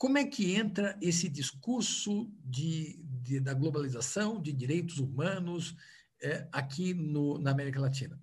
Como 0.00 0.16
é 0.16 0.24
que 0.24 0.54
entra 0.54 0.98
esse 0.98 1.28
discurso 1.28 2.32
de, 2.42 3.02
de 3.22 3.38
da 3.38 3.52
globalização, 3.52 4.40
de 4.40 4.50
direitos 4.50 4.98
humanos, 4.98 5.76
é, 6.22 6.48
aqui 6.50 6.94
no, 6.94 7.38
na 7.38 7.50
América 7.50 7.78
Latina? 7.78 8.18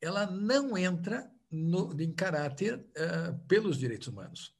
Ela 0.00 0.28
não 0.28 0.76
entra 0.76 1.30
no, 1.48 1.94
em 2.02 2.12
caráter 2.12 2.84
é, 2.96 3.30
pelos 3.46 3.78
direitos 3.78 4.08
humanos. 4.08 4.56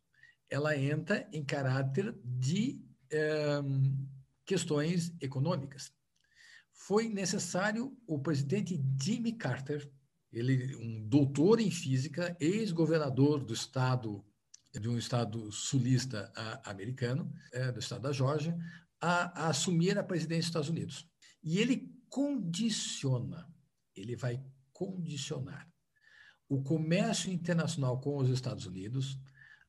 Ela 0.48 0.78
entra 0.78 1.28
em 1.32 1.44
caráter 1.44 2.16
de 2.24 2.80
é, 3.10 3.60
questões 4.44 5.12
econômicas. 5.20 5.92
Foi 6.72 7.08
necessário 7.08 7.98
o 8.06 8.20
presidente 8.20 8.80
Jimmy 9.02 9.32
Carter, 9.32 9.90
ele 10.32 10.76
um 10.76 11.04
doutor 11.04 11.58
em 11.58 11.70
física, 11.72 12.36
ex-governador 12.38 13.42
do 13.42 13.52
estado 13.52 14.24
de 14.80 14.88
um 14.88 14.96
estado 14.96 15.50
sulista 15.52 16.32
americano, 16.64 17.32
é, 17.52 17.70
do 17.70 17.78
estado 17.78 18.02
da 18.02 18.12
Geórgia, 18.12 18.56
a, 19.00 19.44
a 19.44 19.48
assumir 19.48 19.98
a 19.98 20.04
presidência 20.04 20.42
dos 20.42 20.48
Estados 20.48 20.68
Unidos. 20.68 21.06
E 21.42 21.58
ele 21.58 21.92
condiciona, 22.08 23.46
ele 23.94 24.16
vai 24.16 24.42
condicionar 24.72 25.68
o 26.48 26.62
comércio 26.62 27.32
internacional 27.32 28.00
com 28.00 28.18
os 28.18 28.28
Estados 28.28 28.66
Unidos 28.66 29.18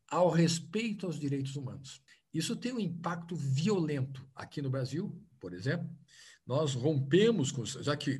ao 0.09 0.29
respeito 0.29 1.05
aos 1.05 1.19
direitos 1.19 1.55
humanos. 1.55 2.01
Isso 2.33 2.55
tem 2.55 2.73
um 2.73 2.79
impacto 2.79 3.35
violento 3.35 4.27
aqui 4.35 4.61
no 4.61 4.69
Brasil, 4.69 5.17
por 5.39 5.53
exemplo. 5.53 5.89
Nós 6.45 6.73
rompemos, 6.73 7.51
com, 7.51 7.63
já 7.65 7.95
que 7.95 8.19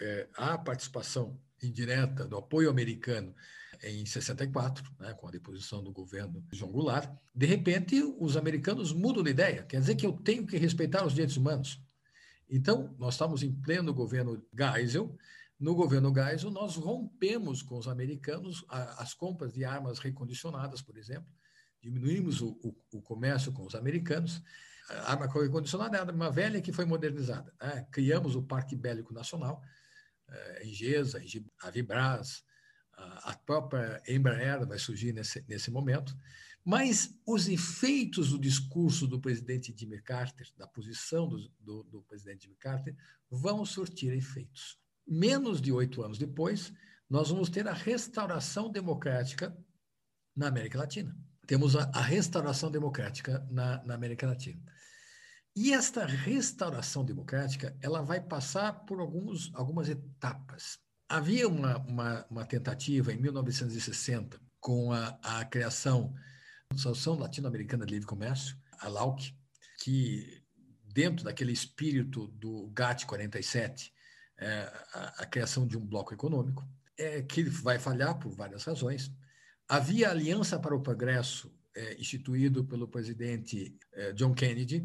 é, 0.00 0.28
há 0.34 0.56
participação 0.56 1.40
indireta 1.62 2.26
do 2.26 2.36
apoio 2.36 2.70
americano 2.70 3.34
em 3.82 4.06
64, 4.06 4.84
né, 4.98 5.14
com 5.14 5.28
a 5.28 5.30
deposição 5.30 5.82
do 5.82 5.92
governo 5.92 6.44
João 6.52 6.70
Goulart, 6.70 7.10
de 7.34 7.46
repente 7.46 8.02
os 8.18 8.36
americanos 8.36 8.92
mudam 8.92 9.22
de 9.22 9.30
ideia. 9.30 9.64
Quer 9.64 9.80
dizer 9.80 9.94
que 9.96 10.06
eu 10.06 10.12
tenho 10.12 10.46
que 10.46 10.56
respeitar 10.56 11.04
os 11.04 11.12
direitos 11.12 11.36
humanos. 11.36 11.80
Então, 12.48 12.94
nós 12.98 13.14
estamos 13.14 13.42
em 13.42 13.52
pleno 13.52 13.92
governo 13.92 14.42
Geisel. 14.56 15.16
No 15.58 15.74
governo 15.74 16.12
Geisel, 16.14 16.50
nós 16.50 16.76
rompemos 16.76 17.62
com 17.62 17.78
os 17.78 17.88
americanos 17.88 18.64
as 18.68 19.14
compras 19.14 19.52
de 19.52 19.64
armas 19.64 19.98
recondicionadas, 19.98 20.82
por 20.82 20.96
exemplo, 20.96 21.28
diminuímos 21.82 22.40
o, 22.40 22.48
o, 22.62 22.98
o 22.98 23.02
comércio 23.02 23.52
com 23.52 23.64
os 23.64 23.74
americanos. 23.74 24.42
A 24.88 25.12
arma 25.12 25.26
recondicionada 25.26 25.96
é 25.96 26.02
uma 26.02 26.30
velha 26.30 26.60
que 26.60 26.72
foi 26.72 26.84
modernizada. 26.84 27.52
Né? 27.60 27.86
Criamos 27.90 28.36
o 28.36 28.42
Parque 28.42 28.76
Bélico 28.76 29.14
Nacional, 29.14 29.62
eh, 30.28 30.66
Engesa, 30.66 31.22
a 31.62 31.70
Vibras, 31.70 32.44
a 32.96 33.36
própria 33.44 34.02
Embraer 34.08 34.66
vai 34.66 34.78
surgir 34.78 35.12
nesse, 35.12 35.44
nesse 35.48 35.70
momento. 35.70 36.16
Mas 36.64 37.18
os 37.26 37.48
efeitos 37.48 38.30
do 38.30 38.38
discurso 38.38 39.06
do 39.06 39.20
presidente 39.20 39.74
Jimmy 39.76 40.00
Carter, 40.00 40.46
da 40.56 40.66
posição 40.66 41.28
do, 41.28 41.48
do, 41.60 41.82
do 41.84 42.02
presidente 42.02 42.44
Jimmy 42.44 42.56
Carter, 42.56 42.96
vão 43.30 43.64
surtir 43.64 44.12
efeitos. 44.12 44.78
Menos 45.06 45.60
de 45.60 45.70
oito 45.70 46.02
anos 46.02 46.16
depois, 46.16 46.72
nós 47.08 47.28
vamos 47.28 47.50
ter 47.50 47.68
a 47.68 47.74
restauração 47.74 48.70
democrática 48.70 49.54
na 50.34 50.48
América 50.48 50.78
Latina 50.78 51.14
temos 51.46 51.76
a, 51.76 51.90
a 51.94 52.00
restauração 52.00 52.70
democrática 52.70 53.46
na, 53.50 53.82
na, 53.84 53.94
América 53.94 54.26
Latina. 54.26 54.62
E 55.56 55.72
esta 55.72 56.04
restauração 56.04 57.04
democrática 57.04 57.76
ela 57.80 58.02
vai 58.02 58.20
passar 58.20 58.84
por 58.84 58.98
alguns, 58.98 59.52
algumas 59.54 59.88
etapas. 59.88 60.78
Havia 61.14 61.46
uma, 61.46 61.78
uma, 61.78 62.26
uma 62.28 62.44
tentativa 62.44 63.12
em 63.12 63.16
1960 63.16 64.36
com 64.58 64.90
a, 64.90 65.16
a 65.22 65.44
criação 65.44 66.12
da 66.68 66.74
Associação 66.74 67.16
Latino-Americana 67.16 67.86
de 67.86 67.94
Livre 67.94 68.08
Comércio, 68.08 68.58
a 68.80 68.88
LAUC, 68.88 69.32
que 69.80 70.42
dentro 70.92 71.24
daquele 71.24 71.52
espírito 71.52 72.26
do 72.26 72.68
GATT 72.74 73.06
47, 73.06 73.92
é, 74.38 74.72
a, 74.92 75.22
a, 75.22 75.26
criação 75.26 75.68
de 75.68 75.78
um 75.78 75.86
bloco 75.86 76.12
econômico, 76.12 76.68
é, 76.98 77.22
que 77.22 77.44
vai 77.44 77.78
falhar 77.78 78.18
por 78.18 78.32
várias 78.34 78.64
razões. 78.64 79.12
Havia 79.68 80.10
Aliança 80.10 80.58
para 80.58 80.74
o 80.74 80.82
Progresso, 80.82 81.54
é, 81.76 81.94
instituído 81.94 82.64
pelo 82.64 82.88
presidente 82.88 83.78
é, 83.92 84.12
John 84.14 84.34
Kennedy, 84.34 84.84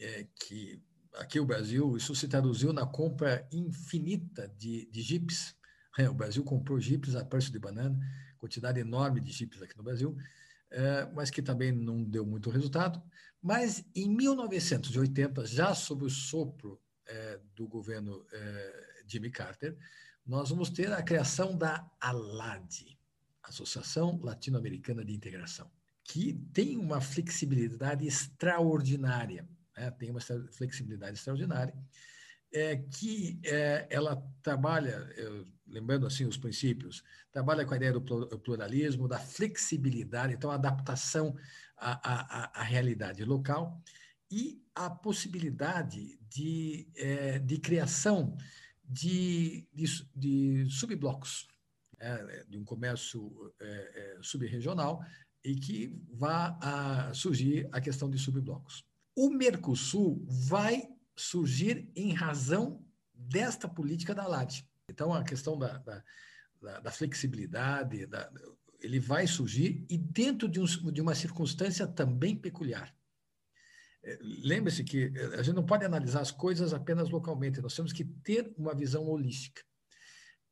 é, 0.00 0.26
que 0.34 0.82
aqui 1.16 1.38
o 1.38 1.44
Brasil, 1.44 1.96
isso 1.96 2.14
se 2.14 2.28
traduziu 2.28 2.72
na 2.72 2.86
compra 2.86 3.46
infinita 3.52 4.48
de, 4.58 4.86
de 4.90 5.02
jipes. 5.02 5.54
É, 5.98 6.08
o 6.08 6.14
Brasil 6.14 6.42
comprou 6.42 6.80
jipes 6.80 7.14
a 7.14 7.24
preço 7.24 7.52
de 7.52 7.58
banana, 7.58 7.98
quantidade 8.38 8.80
enorme 8.80 9.20
de 9.20 9.32
jipes 9.32 9.62
aqui 9.62 9.76
no 9.76 9.84
Brasil, 9.84 10.16
é, 10.70 11.06
mas 11.14 11.30
que 11.30 11.42
também 11.42 11.72
não 11.72 12.02
deu 12.02 12.26
muito 12.26 12.50
resultado. 12.50 13.02
Mas 13.40 13.84
em 13.94 14.08
1980, 14.08 15.46
já 15.46 15.74
sob 15.74 16.04
o 16.04 16.10
sopro 16.10 16.80
é, 17.06 17.38
do 17.54 17.68
governo 17.68 18.24
Jimmy 19.06 19.30
Carter, 19.30 19.76
nós 20.26 20.48
vamos 20.48 20.70
ter 20.70 20.90
a 20.90 21.02
criação 21.02 21.56
da 21.56 21.86
ALAD, 22.00 22.98
Associação 23.42 24.18
Latino-Americana 24.22 25.04
de 25.04 25.14
Integração, 25.14 25.70
que 26.02 26.32
tem 26.52 26.78
uma 26.78 27.00
flexibilidade 27.00 28.06
extraordinária, 28.06 29.46
né? 29.76 29.90
tem 29.92 30.10
uma 30.10 30.20
flexibilidade 30.20 31.16
extraordinária, 31.16 31.74
é, 32.52 32.76
que 32.76 33.40
é, 33.44 33.86
ela 33.90 34.22
trabalha, 34.42 35.10
eu, 35.16 35.44
lembrando 35.66 36.06
assim 36.06 36.24
os 36.24 36.36
princípios, 36.36 37.02
trabalha 37.32 37.64
com 37.64 37.74
a 37.74 37.76
ideia 37.76 37.92
do 37.92 38.00
pluralismo, 38.38 39.08
da 39.08 39.18
flexibilidade, 39.18 40.34
então 40.34 40.50
adaptação 40.50 41.36
à, 41.76 42.52
à, 42.52 42.60
à 42.60 42.62
realidade 42.62 43.24
local 43.24 43.82
e 44.30 44.62
a 44.74 44.88
possibilidade 44.88 46.18
de, 46.28 46.88
é, 46.96 47.38
de 47.38 47.58
criação 47.58 48.36
de, 48.84 49.66
de, 49.72 49.84
de 50.14 50.66
subblocos 50.70 51.48
é, 51.98 52.44
de 52.48 52.58
um 52.58 52.64
comércio 52.64 53.52
é, 53.60 53.66
é, 53.66 54.18
subregional 54.22 55.04
e 55.42 55.54
que 55.54 55.96
vá 56.12 56.58
a 56.60 57.14
surgir 57.14 57.68
a 57.72 57.80
questão 57.80 58.10
de 58.10 58.18
subblocos. 58.18 58.84
O 59.16 59.30
Mercosul 59.30 60.24
vai 60.28 60.88
surgir 61.16 61.90
em 61.94 62.12
razão 62.12 62.84
desta 63.12 63.68
política 63.68 64.14
da 64.14 64.26
LAD. 64.26 64.66
Então, 64.90 65.14
a 65.14 65.22
questão 65.22 65.58
da, 65.58 65.78
da, 65.78 66.04
da, 66.60 66.80
da 66.80 66.90
flexibilidade, 66.90 68.06
da, 68.06 68.30
ele 68.80 69.00
vai 69.00 69.26
surgir 69.26 69.86
e 69.88 69.96
dentro 69.96 70.48
de, 70.48 70.60
um, 70.60 70.64
de 70.64 71.00
uma 71.00 71.14
circunstância 71.14 71.86
também 71.86 72.36
peculiar. 72.36 72.94
É, 74.02 74.18
lembre-se 74.20 74.84
que 74.84 75.12
a 75.38 75.42
gente 75.42 75.54
não 75.54 75.64
pode 75.64 75.84
analisar 75.84 76.20
as 76.20 76.30
coisas 76.30 76.74
apenas 76.74 77.08
localmente, 77.08 77.62
nós 77.62 77.74
temos 77.74 77.92
que 77.92 78.04
ter 78.04 78.52
uma 78.58 78.74
visão 78.74 79.06
holística. 79.06 79.62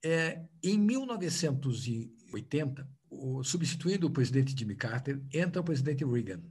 É, 0.05 0.45
em 0.63 0.79
1980, 0.79 2.89
o, 3.11 3.45
substituindo 3.45 4.07
o 4.07 4.11
presidente 4.11 4.59
Jimmy 4.59 4.75
Carter, 4.75 5.23
entra 5.33 5.61
o 5.61 5.65
presidente 5.65 6.05
Reagan. 6.05 6.43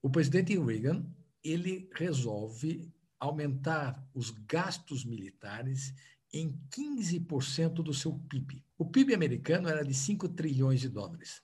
O 0.00 0.10
presidente 0.10 0.58
Reagan 0.58 1.06
ele 1.44 1.88
resolve 1.94 2.90
aumentar 3.20 4.02
os 4.14 4.30
gastos 4.30 5.04
militares 5.04 5.94
em 6.32 6.58
15% 6.70 7.74
do 7.74 7.94
seu 7.94 8.18
PIB. 8.18 8.64
O 8.76 8.84
PIB 8.84 9.14
americano 9.14 9.68
era 9.68 9.84
de 9.84 9.94
5 9.94 10.30
trilhões 10.30 10.80
de 10.80 10.88
dólares. 10.88 11.42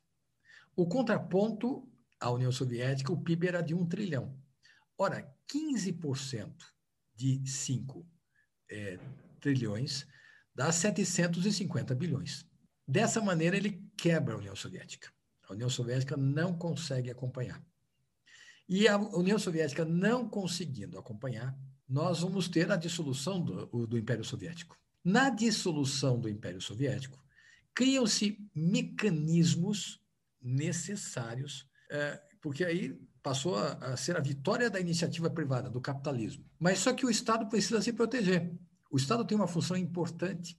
O 0.75 0.87
contraponto 0.87 1.89
à 2.19 2.31
União 2.31 2.51
Soviética, 2.51 3.13
o 3.13 3.23
PIB 3.23 3.49
era 3.49 3.63
de 3.63 3.75
1 3.75 3.87
trilhão. 3.87 4.37
Ora, 4.99 5.33
15% 5.49 6.53
de 7.15 7.47
5 7.49 8.07
é, 8.71 8.99
trilhões 9.41 10.07
dá 10.55 10.73
750 10.73 11.95
bilhões. 11.95 12.47
Dessa 12.87 13.21
maneira, 13.21 13.57
ele 13.57 13.89
quebra 13.97 14.35
a 14.35 14.39
União 14.39 14.57
Soviética. 14.57 15.13
A 15.49 15.53
União 15.53 15.71
Soviética 15.71 16.17
não 16.17 16.57
consegue 16.57 17.11
acompanhar. 17.11 17.65
E 18.73 18.87
a 18.87 18.97
União 18.97 19.37
Soviética 19.37 19.85
não 19.85 20.29
conseguindo 20.29 20.97
acompanhar, 20.97 21.59
nós 21.89 22.21
vamos 22.21 22.47
ter 22.47 22.71
a 22.71 22.77
dissolução 22.77 23.43
do, 23.43 23.85
do 23.85 23.99
Império 23.99 24.25
Soviético. 24.25 24.79
Na 25.03 25.29
dissolução 25.29 26.21
do 26.21 26.29
Império 26.29 26.61
Soviético, 26.61 27.21
criam-se 27.75 28.39
mecanismos 28.55 30.01
necessários, 30.41 31.69
é, 31.91 32.23
porque 32.41 32.65
aí 32.65 32.97
passou 33.21 33.57
a, 33.57 33.73
a 33.73 33.97
ser 33.97 34.17
a 34.17 34.21
vitória 34.21 34.71
da 34.71 34.79
iniciativa 34.79 35.29
privada, 35.29 35.69
do 35.69 35.81
capitalismo. 35.81 36.49
Mas 36.57 36.79
só 36.79 36.93
que 36.93 37.05
o 37.05 37.11
Estado 37.11 37.49
precisa 37.49 37.83
se 37.83 37.93
proteger. 37.93 38.53
O 38.89 38.97
Estado 38.97 39.25
tem 39.25 39.37
uma 39.37 39.49
função 39.49 39.77
importante. 39.77 40.57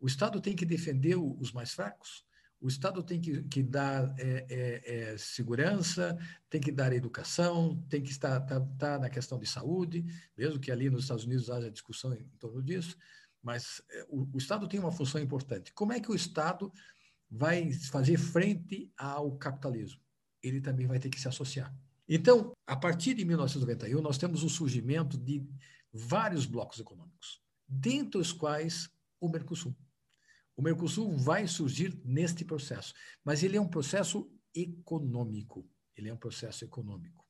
O 0.00 0.06
Estado 0.06 0.40
tem 0.40 0.56
que 0.56 0.64
defender 0.64 1.16
os 1.16 1.52
mais 1.52 1.74
fracos. 1.74 2.25
O 2.60 2.68
Estado 2.68 3.02
tem 3.02 3.20
que, 3.20 3.42
que 3.44 3.62
dar 3.62 4.14
é, 4.18 4.46
é, 4.48 5.12
é, 5.12 5.18
segurança, 5.18 6.16
tem 6.48 6.60
que 6.60 6.72
dar 6.72 6.92
educação, 6.92 7.82
tem 7.88 8.02
que 8.02 8.10
estar, 8.10 8.40
tá, 8.40 8.60
tá 8.78 8.98
na 8.98 9.10
questão 9.10 9.38
de 9.38 9.46
saúde, 9.46 10.04
mesmo 10.36 10.58
que 10.58 10.72
ali 10.72 10.88
nos 10.88 11.02
Estados 11.02 11.24
Unidos 11.24 11.50
haja 11.50 11.70
discussão 11.70 12.14
em, 12.14 12.20
em 12.22 12.36
torno 12.38 12.62
disso, 12.62 12.96
mas 13.42 13.82
é, 13.90 14.06
o, 14.08 14.28
o, 14.32 14.38
Estado 14.38 14.66
tem 14.66 14.80
uma 14.80 14.90
função 14.90 15.20
importante. 15.20 15.72
Como 15.72 15.92
é 15.92 16.00
que 16.00 16.10
o 16.10 16.14
Estado 16.14 16.72
vai 17.30 17.72
fazer 17.72 18.16
frente 18.16 18.90
ao 18.96 19.36
capitalismo? 19.36 20.00
Ele 20.42 20.60
também 20.60 20.86
vai 20.86 20.98
ter 20.98 21.10
que 21.10 21.20
se 21.20 21.28
associar. 21.28 21.74
Então, 22.08 22.52
a 22.66 22.76
partir 22.76 23.14
de 23.14 23.24
1991, 23.24 24.00
nós 24.00 24.16
temos 24.16 24.42
o 24.42 24.48
surgimento 24.48 25.18
de 25.18 25.46
vários 25.92 26.46
blocos 26.46 26.78
econômicos 26.78 27.40
dentre 27.68 28.20
os 28.20 28.32
quais 28.32 28.88
o 29.20 29.28
Mercosul. 29.28 29.76
O 30.56 30.62
Mercosul 30.62 31.16
vai 31.16 31.46
surgir 31.46 32.00
neste 32.04 32.44
processo, 32.44 32.94
mas 33.22 33.42
ele 33.42 33.56
é 33.56 33.60
um 33.60 33.68
processo 33.68 34.30
econômico. 34.54 35.68
Ele 35.94 36.08
é 36.08 36.14
um 36.14 36.16
processo 36.16 36.64
econômico. 36.64 37.24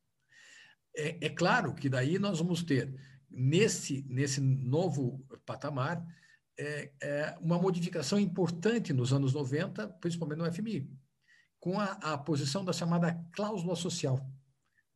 É, 0.97 1.27
é 1.27 1.29
claro 1.29 1.75
que 1.75 1.89
daí 1.89 2.19
nós 2.19 2.39
vamos 2.39 2.63
ter, 2.63 2.95
nesse, 3.29 4.05
nesse 4.09 4.41
novo 4.41 5.25
patamar, 5.45 6.05
é, 6.59 6.93
é 7.03 7.39
uma 7.41 7.59
modificação 7.59 8.19
importante 8.19 8.93
nos 8.93 9.13
anos 9.13 9.35
90, 9.35 9.89
principalmente 10.01 10.39
no 10.39 10.53
FMI, 10.53 10.91
com 11.61 11.79
a, 11.79 11.93
a 11.93 12.17
posição 12.17 12.65
da 12.65 12.73
chamada 12.73 13.13
cláusula 13.33 13.77
social 13.77 14.25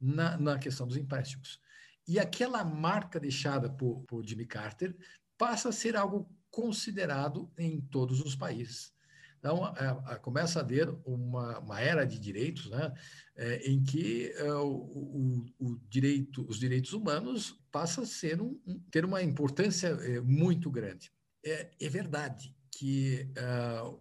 na, 0.00 0.38
na 0.38 0.58
questão 0.58 0.86
dos 0.86 0.96
empréstimos. 0.96 1.60
E 2.08 2.18
aquela 2.18 2.64
marca 2.64 3.20
deixada 3.20 3.68
por, 3.68 4.02
por 4.04 4.26
Jimmy 4.26 4.46
Carter 4.46 4.96
passa 5.36 5.68
a 5.68 5.72
ser 5.72 5.96
algo 5.96 6.28
considerado 6.50 7.50
em 7.58 7.80
todos 7.80 8.20
os 8.20 8.34
países. 8.34 8.92
Então, 9.40 9.64
a, 9.64 9.72
a, 10.12 10.18
começa 10.18 10.58
a 10.58 10.62
haver 10.62 10.88
uma, 11.04 11.58
uma 11.60 11.80
era 11.80 12.04
de 12.04 12.18
direitos 12.18 12.68
né, 12.70 12.92
é, 13.34 13.70
em 13.70 13.82
que 13.82 14.30
é, 14.36 14.52
o, 14.52 14.68
o, 14.68 15.46
o, 15.58 15.76
direito, 15.88 16.46
os 16.46 16.58
direitos 16.58 16.92
humanos 16.92 17.58
passam 17.72 18.04
a 18.04 18.06
ser 18.06 18.40
um, 18.42 18.60
um, 18.66 18.78
ter 18.90 19.02
uma 19.02 19.22
importância 19.22 19.88
é, 19.88 20.20
muito 20.20 20.70
grande. 20.70 21.10
É, 21.44 21.70
é 21.80 21.88
verdade 21.88 22.54
que 22.70 23.28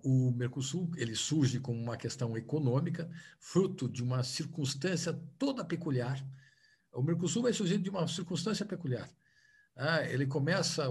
o 0.03 0.31
Mercosul 0.31 0.89
ele 0.95 1.13
surge 1.13 1.59
como 1.59 1.77
uma 1.77 1.97
questão 1.97 2.37
econômica, 2.37 3.09
fruto 3.37 3.89
de 3.89 4.01
uma 4.01 4.23
circunstância 4.23 5.11
toda 5.37 5.65
peculiar. 5.65 6.25
O 6.93 7.03
Mercosul 7.03 7.43
vai 7.43 7.51
surgir 7.51 7.77
de 7.79 7.89
uma 7.89 8.07
circunstância 8.07 8.65
peculiar. 8.65 9.09
Ah, 9.81 10.03
ele 10.03 10.27
começa, 10.27 10.83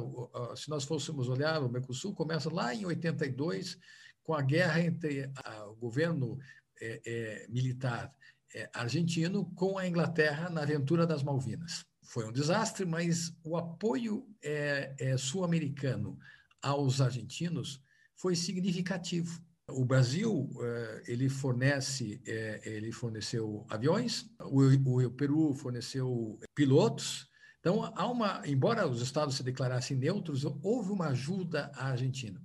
se 0.56 0.70
nós 0.70 0.84
fôssemos 0.84 1.28
olhar, 1.28 1.62
o 1.62 1.68
Mercosul 1.68 2.14
começa 2.14 2.50
lá 2.50 2.74
em 2.74 2.86
82, 2.86 3.78
com 4.22 4.32
a 4.34 4.40
guerra 4.40 4.80
entre 4.80 5.30
o 5.66 5.74
governo 5.74 6.38
é, 6.80 7.00
é, 7.04 7.46
militar 7.50 8.10
é, 8.54 8.70
argentino 8.72 9.44
com 9.54 9.76
a 9.76 9.86
Inglaterra 9.86 10.48
na 10.48 10.62
aventura 10.62 11.06
das 11.06 11.22
Malvinas. 11.22 11.84
Foi 12.02 12.26
um 12.26 12.32
desastre, 12.32 12.86
mas 12.86 13.30
o 13.44 13.58
apoio 13.58 14.26
é, 14.42 14.94
é, 14.98 15.16
sul-americano 15.18 16.18
aos 16.62 17.02
argentinos 17.02 17.82
foi 18.16 18.34
significativo. 18.34 19.38
O 19.68 19.84
Brasil 19.84 20.48
é, 20.62 21.02
ele 21.08 21.28
fornece, 21.28 22.22
ele 22.64 22.90
forneceu 22.90 23.66
aviões, 23.68 24.24
o 24.40 25.10
Peru 25.10 25.52
forneceu 25.52 26.38
pilotos, 26.54 27.27
então, 27.60 27.92
há 27.96 28.06
uma, 28.06 28.42
embora 28.46 28.86
os 28.86 29.02
estados 29.02 29.34
se 29.34 29.42
declarassem 29.42 29.96
neutros, 29.96 30.44
houve 30.62 30.92
uma 30.92 31.08
ajuda 31.08 31.70
à 31.74 31.88
Argentina. 31.88 32.40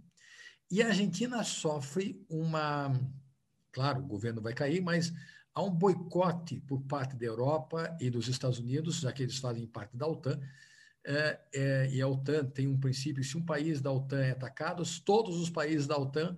E 0.72 0.82
a 0.82 0.88
Argentina 0.88 1.44
sofre 1.44 2.26
uma. 2.28 2.92
Claro, 3.72 4.02
o 4.02 4.08
governo 4.08 4.42
vai 4.42 4.54
cair, 4.54 4.82
mas 4.82 5.14
há 5.54 5.62
um 5.62 5.70
boicote 5.70 6.60
por 6.62 6.82
parte 6.84 7.16
da 7.16 7.26
Europa 7.26 7.96
e 8.00 8.10
dos 8.10 8.28
Estados 8.28 8.60
Unidos, 8.60 9.02
já 9.02 9.12
que 9.12 9.24
eles 9.24 9.38
fazem 9.38 9.68
parte 9.68 9.96
da 9.96 10.08
OTAN. 10.08 10.40
É, 11.06 11.40
é, 11.54 11.90
e 11.92 12.02
a 12.02 12.08
OTAN 12.08 12.46
tem 12.46 12.68
um 12.68 12.80
princípio: 12.80 13.24
se 13.24 13.38
um 13.38 13.46
país 13.46 13.82
da 13.82 13.92
OTAN 13.92 14.20
é 14.20 14.32
atacado, 14.32 14.84
todos 15.06 15.38
os 15.40 15.50
países 15.50 15.86
da 15.86 15.98
OTAN 15.98 16.36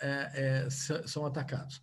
é, 0.00 0.64
é 0.64 0.70
são 0.70 1.26
atacados. 1.26 1.82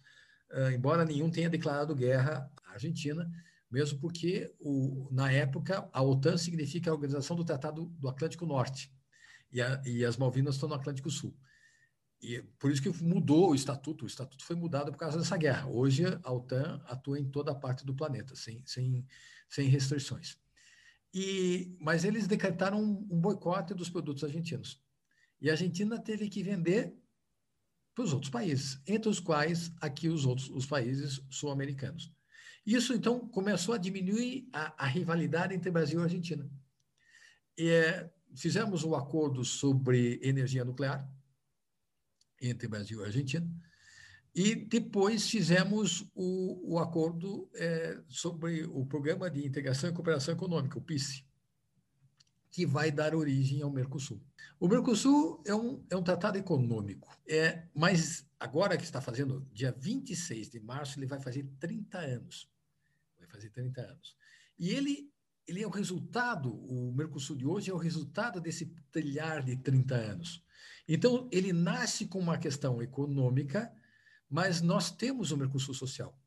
É, 0.50 0.74
embora 0.74 1.06
nenhum 1.06 1.30
tenha 1.30 1.50
declarado 1.50 1.96
guerra 1.96 2.52
à 2.66 2.74
Argentina, 2.74 3.30
mesmo 3.72 4.00
porque, 4.00 4.54
o, 4.60 5.08
na 5.12 5.32
época, 5.32 5.90
a 5.94 6.02
OTAN 6.02 6.38
significa 6.38 6.92
a 6.92 6.94
Organização 6.94 7.36
do 7.36 7.46
Tratado 7.46 7.86
do 7.86 8.10
Atlântico 8.10 8.46
Norte, 8.46 8.94
e, 9.52 9.62
a, 9.62 9.82
e 9.86 10.04
as 10.04 10.18
Malvinas 10.18 10.56
estão 10.56 10.70
no 10.70 10.76
Atlântico 10.76 11.10
Sul. 11.10 11.36
E 12.22 12.42
por 12.60 12.72
isso 12.72 12.82
que 12.82 13.04
mudou 13.04 13.50
o 13.50 13.56
estatuto. 13.56 14.06
O 14.06 14.08
estatuto 14.08 14.44
foi 14.44 14.56
mudado 14.56 14.92
por 14.92 14.98
causa 14.98 15.18
dessa 15.18 15.36
guerra. 15.38 15.68
Hoje 15.68 16.04
a 16.24 16.32
OTAN 16.32 16.82
atua 16.86 17.20
em 17.20 17.26
toda 17.26 17.52
a 17.52 17.56
parte 17.56 17.84
do 17.86 17.96
planeta, 17.96 18.36
sem, 18.36 18.64
sem, 18.66 19.06
sem 19.50 19.68
restrições. 19.68 20.38
E, 21.14 21.76
mas 21.80 22.04
eles 22.04 22.28
decretaram 22.28 22.82
um, 22.82 23.08
um 23.10 23.20
boicote 23.20 23.74
dos 23.74 23.90
produtos 23.90 24.24
argentinos. 24.24 24.80
E 25.42 25.50
a 25.50 25.54
Argentina 25.54 26.00
teve 26.00 26.30
que 26.30 26.44
vender 26.44 26.96
para 27.96 28.04
os 28.04 28.14
outros 28.14 28.32
países, 28.32 28.80
entre 28.88 29.10
os 29.10 29.20
quais 29.20 29.72
aqui 29.82 30.08
os 30.08 30.26
outros 30.26 30.50
os 30.50 30.66
países 30.66 31.22
sul-americanos. 31.30 32.14
Isso, 32.66 32.94
então, 32.94 33.28
começou 33.28 33.74
a 33.74 33.78
diminuir 33.78 34.48
a, 34.54 34.86
a 34.86 34.88
rivalidade 34.88 35.54
entre 35.54 35.72
Brasil 35.72 36.00
e 36.00 36.04
Argentina. 36.04 36.50
E, 37.58 37.70
é, 37.70 38.12
fizemos 38.36 38.84
um 38.84 38.96
acordo 38.96 39.44
sobre 39.44 40.20
energia 40.22 40.64
nuclear 40.64 41.10
entre 42.42 42.68
Brasil 42.68 43.02
e 43.02 43.06
Argentina, 43.06 43.48
e 44.34 44.56
depois 44.56 45.30
fizemos 45.30 46.10
o, 46.16 46.76
o 46.76 46.80
acordo 46.80 47.50
é, 47.54 48.02
sobre 48.08 48.64
o 48.64 48.86
Programa 48.86 49.30
de 49.30 49.46
Integração 49.46 49.90
e 49.90 49.94
Cooperação 49.94 50.34
Econômica, 50.34 50.78
o 50.78 50.82
PICE, 50.82 51.26
que 52.50 52.66
vai 52.66 52.92
dar 52.92 53.14
origem 53.14 53.62
ao 53.62 53.70
Mercosul. 53.70 54.22
O 54.60 54.68
Mercosul 54.68 55.44
é 55.46 55.54
um, 55.54 55.86
é 55.90 55.96
um 55.96 56.04
tratado 56.04 56.38
econômico, 56.38 57.08
é, 57.28 57.68
mas 57.74 58.26
agora 58.40 58.78
que 58.78 58.84
está 58.84 59.02
fazendo, 59.02 59.46
dia 59.52 59.72
26 59.78 60.50
de 60.50 60.60
março, 60.60 60.98
ele 60.98 61.06
vai 61.06 61.20
fazer 61.20 61.48
30 61.60 61.98
anos 61.98 62.51
fazer 63.32 63.50
30 63.50 63.82
anos. 63.82 64.16
E 64.60 64.70
ele, 64.70 65.10
ele 65.48 65.64
é 65.64 65.68
o 65.68 65.72
resultado, 65.72 66.54
o 66.54 66.94
Mercosul 66.94 67.36
de 67.36 67.46
hoje 67.46 67.72
é 67.72 67.74
o 67.74 67.78
resultado 67.78 68.40
desse 68.40 68.68
trilhar 68.92 69.44
de 69.44 69.56
30 69.58 69.96
anos. 69.96 70.44
Então, 70.88 71.30
ele 71.32 71.54
nasce 71.54 72.08
com 72.08 72.20
uma 72.20 72.38
questão 72.38 72.82
econômica, 72.82 73.72
mas 74.30 74.62
nós 74.62 74.92
temos 74.92 75.32
o 75.32 75.38
Mercosul 75.38 75.74
social. 75.74 76.18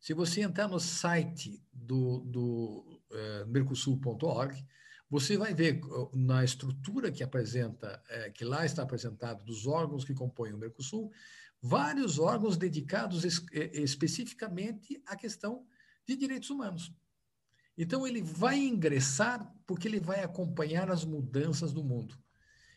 Se 0.00 0.14
você 0.14 0.40
entrar 0.40 0.68
no 0.68 0.80
site 0.80 1.62
do, 1.72 2.20
do 2.20 3.00
uh, 3.10 3.46
mercosul.org, 3.46 4.66
você 5.12 5.36
vai 5.36 5.52
ver 5.52 5.78
na 6.14 6.42
estrutura 6.42 7.12
que 7.12 7.22
apresenta, 7.22 8.02
eh, 8.08 8.30
que 8.30 8.46
lá 8.46 8.64
está 8.64 8.82
apresentado, 8.82 9.44
dos 9.44 9.66
órgãos 9.66 10.06
que 10.06 10.14
compõem 10.14 10.54
o 10.54 10.58
Mercosul, 10.58 11.12
vários 11.60 12.18
órgãos 12.18 12.56
dedicados 12.56 13.22
es, 13.22 13.44
eh, 13.52 13.82
especificamente 13.82 15.02
à 15.04 15.14
questão 15.14 15.66
de 16.06 16.16
direitos 16.16 16.50
humanos. 16.50 16.92
Então, 17.76 18.06
ele 18.06 18.22
vai 18.22 18.58
ingressar 18.58 19.50
porque 19.66 19.88
ele 19.88 20.00
vai 20.00 20.22
acompanhar 20.22 20.90
as 20.90 21.04
mudanças 21.04 21.72
do 21.72 21.82
mundo. 21.82 22.18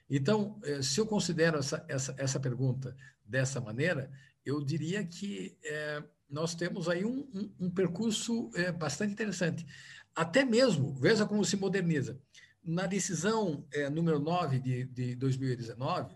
Então, 0.10 0.60
eh, 0.64 0.82
se 0.82 1.00
eu 1.00 1.06
considero 1.06 1.58
essa, 1.58 1.84
essa, 1.88 2.16
essa 2.18 2.40
pergunta 2.40 2.96
dessa 3.26 3.60
maneira, 3.60 4.12
eu 4.46 4.64
diria 4.64 5.04
que 5.04 5.58
é, 5.64 6.04
nós 6.30 6.54
temos 6.54 6.88
aí 6.88 7.04
um, 7.04 7.28
um, 7.34 7.66
um 7.66 7.70
percurso 7.70 8.52
é, 8.54 8.72
bastante 8.72 9.14
interessante. 9.14 9.66
Até 10.14 10.46
mesmo, 10.46 10.94
veja 10.94 11.26
como 11.26 11.44
se 11.44 11.58
moderniza. 11.58 12.20
Na 12.64 12.86
decisão 12.86 13.66
é, 13.74 13.90
número 13.90 14.20
9 14.20 14.60
de, 14.60 14.86
de 14.86 15.16
2019, 15.16 16.16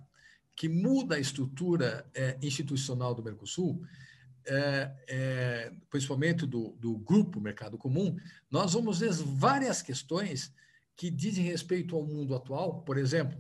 que 0.56 0.70
muda 0.70 1.16
a 1.16 1.20
estrutura 1.20 2.06
institucional 2.42 3.16
do 3.16 3.24
Mercosul, 3.24 3.82
é, 4.46 4.92
é, 5.08 5.72
principalmente 5.90 6.46
do, 6.46 6.72
do 6.80 6.98
grupo 6.98 7.40
Mercado 7.40 7.78
Comum, 7.78 8.16
nós 8.50 8.74
vamos 8.74 9.00
ver 9.00 9.12
várias 9.12 9.82
questões 9.82 10.54
que 10.96 11.10
dizem 11.10 11.46
respeito 11.46 11.96
ao 11.96 12.06
mundo 12.06 12.36
atual, 12.36 12.82
por 12.82 12.98
exemplo, 12.98 13.40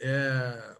é, 0.00 0.76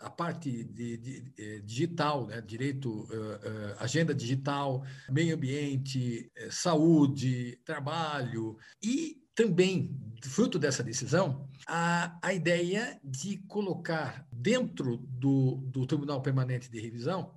a 0.00 0.10
parte 0.10 0.64
de, 0.64 0.96
de, 0.96 1.20
de, 1.20 1.32
é, 1.38 1.58
digital, 1.60 2.26
né? 2.26 2.40
direito, 2.40 2.90
uh, 2.90 3.04
uh, 3.04 3.76
agenda 3.78 4.14
digital, 4.14 4.82
meio 5.10 5.36
ambiente, 5.36 6.32
saúde, 6.50 7.60
trabalho 7.64 8.56
e 8.82 9.20
também, 9.34 9.94
fruto 10.22 10.58
dessa 10.58 10.82
decisão, 10.82 11.48
a, 11.66 12.18
a 12.22 12.32
ideia 12.32 12.98
de 13.04 13.38
colocar 13.46 14.26
dentro 14.32 14.96
do, 14.96 15.56
do 15.66 15.86
Tribunal 15.86 16.20
Permanente 16.22 16.70
de 16.70 16.80
Revisão 16.80 17.34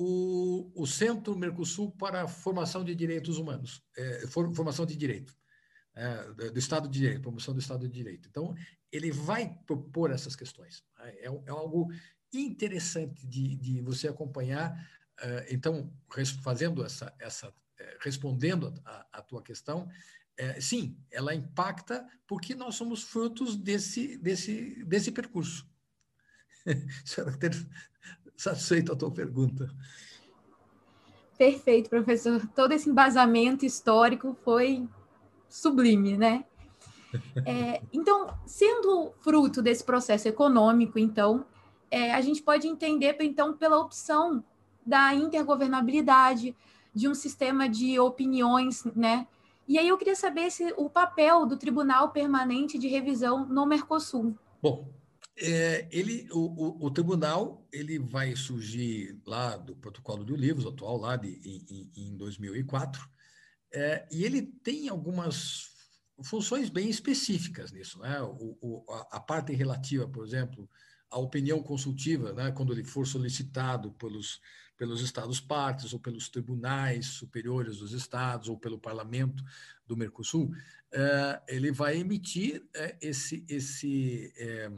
o, 0.00 0.70
o 0.80 0.86
Centro 0.86 1.36
Mercosul 1.36 1.90
para 1.90 2.22
a 2.22 2.28
Formação 2.28 2.84
de 2.84 2.94
Direitos 2.94 3.36
Humanos, 3.36 3.82
é, 3.96 4.28
formação 4.28 4.86
de 4.86 4.94
direito, 4.94 5.36
é, 5.92 6.50
do 6.52 6.58
Estado 6.58 6.88
de 6.88 7.00
Direito, 7.00 7.22
promoção 7.22 7.52
do 7.52 7.58
Estado 7.58 7.88
de 7.88 7.92
Direito. 7.92 8.28
Então, 8.28 8.54
ele 8.92 9.10
vai 9.10 9.52
propor 9.66 10.12
essas 10.12 10.36
questões. 10.36 10.84
Né? 10.96 11.10
É, 11.16 11.24
é 11.26 11.50
algo 11.50 11.90
interessante 12.32 13.26
de, 13.26 13.56
de 13.56 13.80
você 13.80 14.06
acompanhar. 14.06 14.88
É, 15.20 15.48
então, 15.50 15.92
fazendo 16.42 16.84
essa, 16.84 17.12
essa 17.18 17.52
é, 17.80 17.98
respondendo 18.00 18.72
a 19.12 19.20
tua 19.20 19.42
questão, 19.42 19.90
é, 20.36 20.60
sim, 20.60 20.96
ela 21.10 21.34
impacta 21.34 22.06
porque 22.24 22.54
nós 22.54 22.76
somos 22.76 23.02
frutos 23.02 23.56
desse, 23.56 24.16
desse, 24.18 24.84
desse 24.84 25.10
percurso. 25.10 25.68
Espero 27.04 27.36
ter 27.36 27.52
satisfeito 28.38 28.92
a 28.92 28.96
tua 28.96 29.10
pergunta. 29.10 29.68
Perfeito, 31.36 31.90
professor. 31.90 32.40
Todo 32.54 32.72
esse 32.72 32.88
embasamento 32.88 33.66
histórico 33.66 34.36
foi 34.44 34.88
sublime, 35.48 36.16
né? 36.16 36.44
É, 37.44 37.82
então, 37.92 38.32
sendo 38.46 39.12
fruto 39.20 39.60
desse 39.60 39.82
processo 39.82 40.28
econômico, 40.28 40.98
então, 40.98 41.44
é, 41.90 42.12
a 42.12 42.20
gente 42.20 42.42
pode 42.42 42.68
entender, 42.68 43.16
então, 43.20 43.56
pela 43.56 43.78
opção 43.78 44.44
da 44.86 45.14
intergovernabilidade, 45.14 46.54
de 46.94 47.08
um 47.08 47.14
sistema 47.14 47.68
de 47.68 47.98
opiniões, 47.98 48.84
né? 48.94 49.26
E 49.66 49.78
aí 49.78 49.88
eu 49.88 49.98
queria 49.98 50.16
saber 50.16 50.50
se 50.50 50.72
o 50.76 50.88
papel 50.88 51.44
do 51.44 51.56
Tribunal 51.56 52.10
Permanente 52.10 52.78
de 52.78 52.88
Revisão 52.88 53.46
no 53.46 53.66
Mercosul. 53.66 54.34
Bom, 54.62 54.88
é, 55.40 55.88
ele, 55.90 56.28
o, 56.32 56.38
o, 56.38 56.86
o, 56.86 56.90
tribunal 56.90 57.66
ele 57.72 57.98
vai 57.98 58.34
surgir 58.34 59.20
lá 59.26 59.56
do 59.56 59.76
protocolo 59.76 60.24
de 60.24 60.34
livros 60.34 60.66
atual 60.66 60.98
lá 60.98 61.16
de, 61.16 61.28
em, 61.44 61.90
em 61.96 62.16
2004 62.16 63.08
é, 63.72 64.06
e 64.10 64.24
ele 64.24 64.42
tem 64.42 64.88
algumas 64.88 65.68
funções 66.24 66.68
bem 66.68 66.88
específicas 66.88 67.70
nisso, 67.70 67.98
né? 68.00 68.20
O, 68.22 68.84
a, 69.10 69.20
parte 69.20 69.52
relativa, 69.52 70.08
por 70.08 70.24
exemplo, 70.24 70.68
a 71.10 71.18
opinião 71.18 71.62
consultiva, 71.62 72.32
né, 72.32 72.50
quando 72.50 72.72
ele 72.72 72.84
for 72.84 73.06
solicitado 73.06 73.92
pelos, 73.92 74.40
pelos 74.76 75.00
Estados 75.00 75.40
partes 75.40 75.92
ou 75.92 76.00
pelos 76.00 76.28
tribunais 76.28 77.06
superiores 77.06 77.78
dos 77.78 77.92
Estados 77.92 78.48
ou 78.48 78.58
pelo 78.58 78.78
parlamento 78.78 79.42
do 79.86 79.96
Mercosul, 79.96 80.50
eh, 80.92 81.42
ele 81.48 81.70
vai 81.70 81.98
emitir 81.98 82.66
eh, 82.74 82.96
esse, 83.00 83.44
esse, 83.48 84.32
eh, 84.36 84.70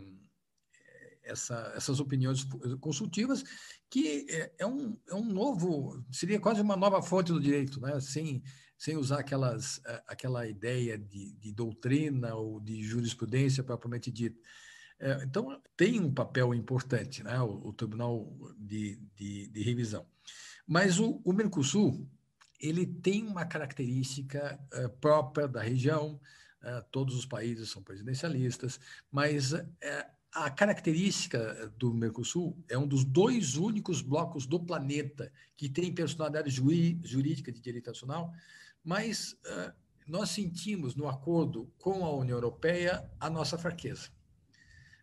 essa, 1.22 1.72
essas 1.76 2.00
opiniões 2.00 2.44
consultivas, 2.80 3.44
que 3.88 4.26
é 4.58 4.66
um, 4.66 4.96
é 5.08 5.14
um 5.14 5.24
novo, 5.24 6.04
seria 6.10 6.40
quase 6.40 6.60
uma 6.60 6.76
nova 6.76 7.02
fonte 7.02 7.32
do 7.32 7.40
direito, 7.40 7.80
né? 7.80 8.00
sem, 8.00 8.42
sem 8.76 8.96
usar 8.96 9.20
aquelas, 9.20 9.80
aquela 10.06 10.46
ideia 10.46 10.96
de, 10.98 11.32
de 11.34 11.52
doutrina 11.52 12.34
ou 12.34 12.60
de 12.60 12.82
jurisprudência 12.82 13.62
propriamente 13.62 14.10
dita. 14.10 14.40
É, 15.00 15.24
então, 15.24 15.60
tem 15.76 15.98
um 15.98 16.12
papel 16.12 16.54
importante, 16.54 17.22
né, 17.22 17.40
o, 17.40 17.68
o 17.68 17.72
Tribunal 17.72 18.30
de, 18.58 18.96
de, 19.16 19.48
de, 19.48 19.62
Revisão. 19.62 20.06
Mas 20.66 21.00
o, 21.00 21.22
o, 21.24 21.32
Mercosul, 21.32 22.06
ele 22.60 22.84
tem 22.84 23.26
uma 23.26 23.46
característica 23.46 24.60
uh, 24.74 24.90
própria 25.00 25.48
da 25.48 25.62
região, 25.62 26.20
todos 26.90 27.16
os 27.16 27.24
países 27.24 27.70
são 27.70 27.82
presidencialistas, 27.82 28.78
mas 29.10 29.54
a 30.32 30.50
característica 30.50 31.72
do 31.76 31.92
Mercosul 31.92 32.56
é 32.68 32.78
um 32.78 32.86
dos 32.86 33.04
dois 33.04 33.56
únicos 33.56 34.00
blocos 34.00 34.46
do 34.46 34.60
planeta 34.60 35.32
que 35.56 35.68
tem 35.68 35.92
personalidade 35.92 36.50
jurídica 36.50 37.50
de 37.50 37.60
direito 37.60 37.88
nacional, 37.88 38.32
mas 38.84 39.36
nós 40.06 40.30
sentimos 40.30 40.94
no 40.94 41.08
acordo 41.08 41.72
com 41.78 42.04
a 42.04 42.14
União 42.14 42.36
Europeia 42.36 43.08
a 43.18 43.28
nossa 43.28 43.58
fraqueza 43.58 44.10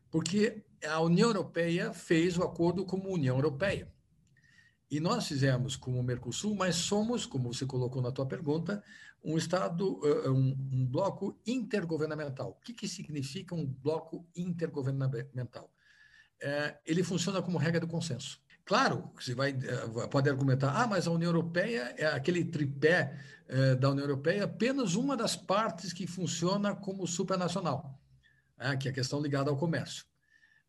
porque 0.10 0.64
a 0.86 1.00
União 1.02 1.30
Europeia 1.30 1.94
fez 1.94 2.38
o 2.38 2.44
acordo 2.44 2.86
como 2.86 3.14
União 3.14 3.36
Europeia. 3.36 3.92
E 4.90 5.00
nós 5.00 5.28
fizemos 5.28 5.76
como 5.76 6.02
Mercosul, 6.02 6.56
mas 6.56 6.76
somos, 6.76 7.26
como 7.26 7.54
você 7.54 7.66
colocou 7.66 8.02
na 8.02 8.12
tua 8.12 8.26
pergunta, 8.26 8.82
um 9.24 9.38
Estado, 9.38 10.00
eh, 10.04 10.30
um, 10.30 10.56
um 10.72 10.86
bloco 10.86 11.40
intergovernamental. 11.46 12.52
O 12.52 12.64
que, 12.64 12.74
que 12.74 12.88
significa 12.88 13.56
um 13.56 13.66
bloco 13.66 14.26
intergovernamental? 14.36 15.72
É, 16.42 16.78
ele 16.86 17.04
funciona 17.04 17.42
como 17.42 17.58
regra 17.58 17.80
do 17.80 17.88
consenso. 17.88 18.40
Claro, 18.64 19.12
você 19.16 19.34
vai, 19.34 19.52
eh, 19.52 20.08
pode 20.10 20.30
argumentar, 20.30 20.72
ah, 20.76 20.88
mas 20.88 21.08
a 21.08 21.12
União 21.12 21.30
Europeia 21.30 21.96
é 21.98 22.06
aquele 22.06 22.46
tripé 22.46 23.18
da 23.80 23.92
União 23.92 24.04
Europeia, 24.04 24.44
apenas 24.44 24.96
uma 24.96 25.16
das 25.16 25.34
partes 25.34 25.94
que 25.94 26.06
funciona 26.06 26.76
como 26.76 27.08
supranacional 27.08 27.98
né, 28.58 28.76
que 28.76 28.88
é 28.88 28.92
a 28.92 28.94
questão 28.94 29.22
ligada 29.22 29.50
ao 29.50 29.58
comércio. 29.58 30.06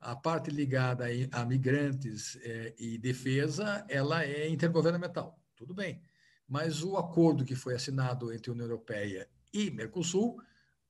A 0.00 0.14
parte 0.14 0.50
ligada 0.50 1.06
a 1.32 1.44
migrantes 1.44 2.38
e 2.78 2.98
defesa, 2.98 3.84
ela 3.88 4.22
é 4.24 4.48
intergovernamental, 4.48 5.36
tudo 5.56 5.74
bem. 5.74 6.00
Mas 6.48 6.82
o 6.82 6.96
acordo 6.96 7.44
que 7.44 7.54
foi 7.54 7.74
assinado 7.74 8.32
entre 8.32 8.50
a 8.50 8.54
União 8.54 8.66
Europeia 8.66 9.28
e 9.52 9.70
Mercosul 9.70 10.40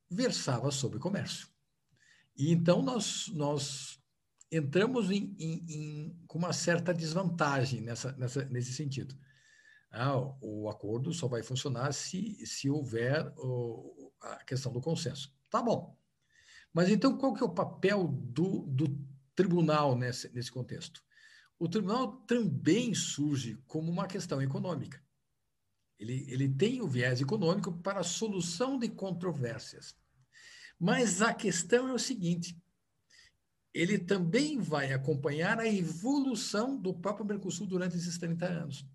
versava 0.09 0.71
sobre 0.71 0.99
comércio. 0.99 1.49
E 2.37 2.53
então 2.53 2.81
nós, 2.81 3.29
nós 3.35 4.01
entramos 4.51 5.11
em, 5.11 5.35
em, 5.39 5.65
em, 5.69 6.23
com 6.27 6.39
uma 6.39 6.53
certa 6.53 6.95
desvantagem 6.95 7.81
nessa, 7.81 8.13
nessa, 8.13 8.45
nesse 8.45 8.73
sentido. 8.73 9.19
Ah, 9.91 10.19
o 10.41 10.69
acordo 10.69 11.13
só 11.13 11.27
vai 11.27 11.43
funcionar 11.43 11.93
se, 11.93 12.47
se 12.47 12.71
houver 12.71 13.33
a 14.21 14.45
questão 14.45 14.73
do 14.73 14.81
consenso. 14.81 15.35
Tá 15.51 15.63
bom. 15.63 15.99
Mas 16.73 16.91
então, 16.91 17.17
qual 17.17 17.35
que 17.35 17.43
é 17.43 17.47
o 17.47 17.55
papel 17.55 18.07
do, 18.07 18.67
do 18.67 18.87
tribunal 19.35 19.97
nesse, 19.97 20.33
nesse 20.35 20.53
contexto? 20.53 21.03
O 21.59 21.69
tribunal 21.69 22.19
também 22.19 22.95
surge 22.95 23.57
como 23.67 23.91
uma 23.91 24.07
questão 24.07 24.41
econômica. 24.41 25.03
Ele, 25.99 26.25
ele 26.29 26.49
tem 26.49 26.81
o 26.81 26.89
viés 26.89 27.21
econômico 27.21 27.73
para 27.73 28.01
a 28.01 28.05
solução 28.05 28.79
de 28.79 28.89
controvérsias. 28.89 29.97
Mas 30.79 31.21
a 31.21 31.35
questão 31.35 31.89
é 31.89 31.93
o 31.93 31.99
seguinte: 31.99 32.57
ele 33.75 33.99
também 33.99 34.61
vai 34.61 34.93
acompanhar 34.93 35.59
a 35.59 35.67
evolução 35.67 36.81
do 36.81 36.95
próprio 36.95 37.27
Mercosul 37.27 37.67
durante 37.67 37.97
esses 37.97 38.17
30 38.19 38.47
anos. 38.47 38.87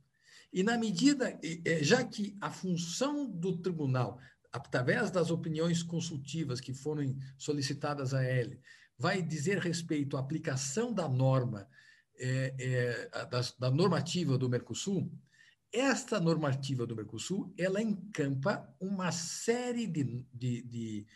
E 0.52 0.64
na 0.64 0.78
medida, 0.78 1.40
já 1.82 2.04
que 2.04 2.38
a 2.40 2.52
função 2.52 3.28
do 3.28 3.58
tribunal 3.58 4.20
através 4.54 5.10
das 5.10 5.32
opiniões 5.32 5.82
consultivas 5.82 6.62
que 6.62 6.76
foram 6.76 7.18
solicitadas 7.40 8.14
a 8.14 8.24
ele, 8.24 8.62
vai 8.96 9.20
dizer 9.20 9.58
respeito 9.58 10.16
à 10.16 10.20
aplicação 10.20 10.94
da 10.94 11.10
norma, 11.10 11.68
é, 12.20 12.54
é, 12.60 13.26
da, 13.26 13.42
da, 13.58 13.72
normativa 13.72 14.38
do 14.38 14.48
Mercosul, 14.48 15.12
esta 15.74 16.20
normativa 16.20 16.86
do 16.86 16.96
Mercosul, 16.96 17.52
ela 17.58 17.82
encampa 17.82 18.72
uma 18.80 19.12
série 19.12 19.88
de, 19.88 20.24
de, 20.32 20.62
de, 20.62 21.08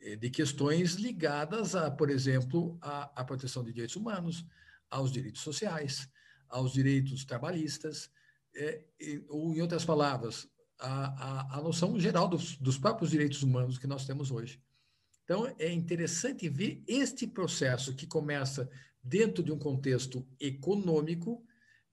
é, 0.00 0.14
de 0.14 0.30
questões 0.30 0.94
ligadas, 0.94 1.74
a, 1.74 1.90
por 1.90 2.08
exemplo, 2.08 2.78
à, 2.80 3.24
proteção 3.24 3.64
de 3.64 3.72
direitos 3.72 3.96
humanos, 3.96 4.46
aos 4.88 5.10
direitos 5.10 5.42
sociais, 5.42 6.08
aos 6.48 6.72
direitos 6.72 7.24
trabalhistas, 7.24 8.08
é, 8.54 8.84
ou, 9.28 9.52
em 9.52 9.60
outras 9.60 9.84
palavras, 9.84 10.48
a, 10.78 11.56
a, 11.56 11.58
a 11.58 11.62
noção 11.62 11.98
geral 11.98 12.28
dos, 12.28 12.56
dos 12.58 12.78
próprios 12.78 13.10
direitos 13.10 13.42
humanos 13.42 13.78
que 13.78 13.88
nós 13.88 14.06
temos 14.06 14.30
hoje. 14.30 14.62
Então, 15.24 15.52
é 15.58 15.72
interessante 15.72 16.48
ver 16.48 16.84
este 16.86 17.26
processo 17.26 17.94
que 17.96 18.06
começa 18.06 18.70
dentro 19.02 19.42
de 19.42 19.50
um 19.50 19.58
contexto 19.58 20.24
econômico 20.38 21.44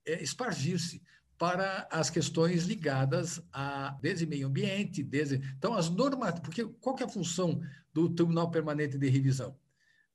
é, 0.06 0.22
espargir-se 0.22 1.02
para 1.42 1.88
as 1.90 2.12
questões 2.12 2.66
ligadas 2.66 3.42
a 3.52 3.98
desde 4.00 4.28
meio 4.28 4.46
ambiente, 4.46 5.02
desde 5.02 5.38
então 5.58 5.74
as 5.74 5.90
normas, 5.90 6.40
porque 6.40 6.64
qual 6.80 6.96
que 6.96 7.02
é 7.02 7.06
a 7.08 7.10
função 7.10 7.60
do 7.92 8.08
Tribunal 8.10 8.52
Permanente 8.52 8.96
de 8.96 9.10
Revisão? 9.10 9.58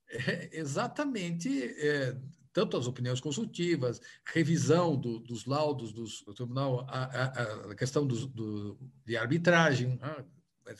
É 0.09 0.57
exatamente 0.57 1.49
é, 1.85 2.17
tanto 2.53 2.77
as 2.77 2.87
opiniões 2.87 3.19
consultivas, 3.19 3.99
revisão 4.23 4.95
do, 4.95 5.19
dos 5.19 5.45
laudos 5.45 5.91
dos, 5.91 6.21
do 6.21 6.33
tribunal, 6.33 6.85
a, 6.87 7.03
a, 7.03 7.71
a 7.71 7.75
questão 7.75 8.07
do, 8.07 8.25
do, 8.27 8.79
de 9.05 9.17
arbitragem, 9.17 9.97
né, 9.97 10.25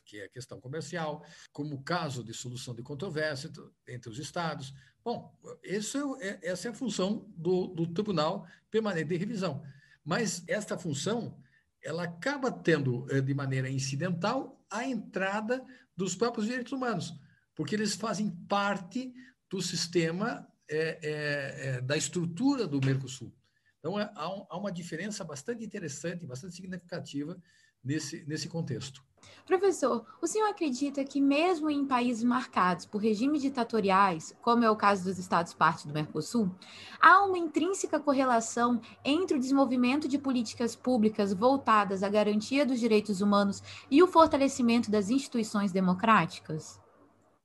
que 0.06 0.22
é 0.22 0.26
a 0.28 0.30
questão 0.30 0.62
comercial, 0.62 1.26
como 1.52 1.84
caso 1.84 2.24
de 2.24 2.34
solução 2.34 2.74
de 2.74 2.82
controvérsia 2.82 3.52
entre 3.86 4.10
os 4.10 4.18
estados. 4.18 4.74
Bom, 5.04 5.38
isso 5.62 6.16
é, 6.22 6.40
é, 6.42 6.52
essa 6.52 6.70
é 6.70 6.72
a 6.72 6.74
função 6.74 7.30
do, 7.36 7.68
do 7.68 7.86
Tribunal 7.88 8.48
Permanente 8.72 9.10
de 9.10 9.18
Revisão. 9.18 9.62
Mas 10.08 10.42
esta 10.48 10.78
função 10.78 11.38
ela 11.84 12.04
acaba 12.04 12.50
tendo, 12.50 13.06
eh, 13.12 13.20
de 13.20 13.34
maneira 13.34 13.70
incidental, 13.70 14.66
a 14.72 14.86
entrada 14.86 15.62
dos 15.98 16.16
próprios 16.16 16.48
direitos 16.48 16.72
humanos, 16.72 17.14
porque 17.54 17.76
eles 17.76 17.94
fazem 17.94 18.32
parte 18.48 19.14
do 19.50 19.62
sistema 19.62 20.48
é, 20.70 21.00
é, 21.02 21.82
da 21.82 21.98
estrutura 21.98 22.66
do 22.66 22.80
Mercosul. 22.80 23.36
Então, 23.80 24.00
é, 24.00 24.10
há, 24.16 24.34
um, 24.34 24.48
há, 24.50 24.58
uma 24.58 24.72
diferença 24.72 25.26
bastante 25.26 25.66
interessante, 25.66 26.26
bastante 26.26 26.56
significativa 26.56 27.38
nesse, 27.84 28.24
nesse 28.26 28.48
contexto. 28.48 29.06
Professor, 29.46 30.06
o 30.22 30.28
senhor 30.28 30.48
acredita 30.48 31.04
que, 31.06 31.22
mesmo 31.22 31.70
em 31.70 31.86
países 31.86 32.24
marcados 32.24 32.86
por 32.86 33.02
regimes 33.02 33.42
ditatoriais, 33.42 34.36
como 34.42 34.64
é 34.64 34.70
o 34.70 34.76
caso 34.76 35.06
dos 35.06 35.18
Estados 35.18 35.54
parte 35.54 35.88
do 35.88 35.94
Mercosul, 35.94 36.54
há 37.00 37.24
uma 37.24 37.38
intrínseca 37.38 38.00
correlação 38.00 38.82
entre 39.06 39.38
o 39.38 39.40
desenvolvimento 39.40 40.08
de 40.08 40.18
políticas 40.18 40.76
públicas 40.76 41.34
voltadas 41.34 42.04
à 42.04 42.10
garantia 42.10 42.66
dos 42.66 42.80
direitos 42.80 43.22
humanos 43.22 43.64
e 43.90 44.04
o 44.04 44.08
fortalecimento 44.08 44.92
das 44.92 45.10
instituições 45.10 45.72
democráticas? 45.72 46.80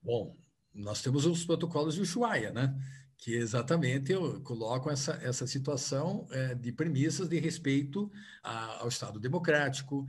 Bom, 0.02 0.36
nós 0.74 1.02
temos 1.02 1.24
os 1.24 1.44
protocolos 1.44 1.94
de 1.94 2.00
Ushuaia, 2.00 2.50
né? 2.50 2.74
que 3.22 3.36
exatamente 3.36 4.10
eu 4.10 4.40
coloco 4.40 4.90
essa, 4.90 5.12
essa 5.22 5.46
situação 5.46 6.26
é, 6.32 6.56
de 6.56 6.72
premissas 6.72 7.28
de 7.28 7.38
respeito 7.38 8.10
a, 8.42 8.80
ao 8.80 8.88
Estado 8.88 9.20
democrático. 9.20 10.04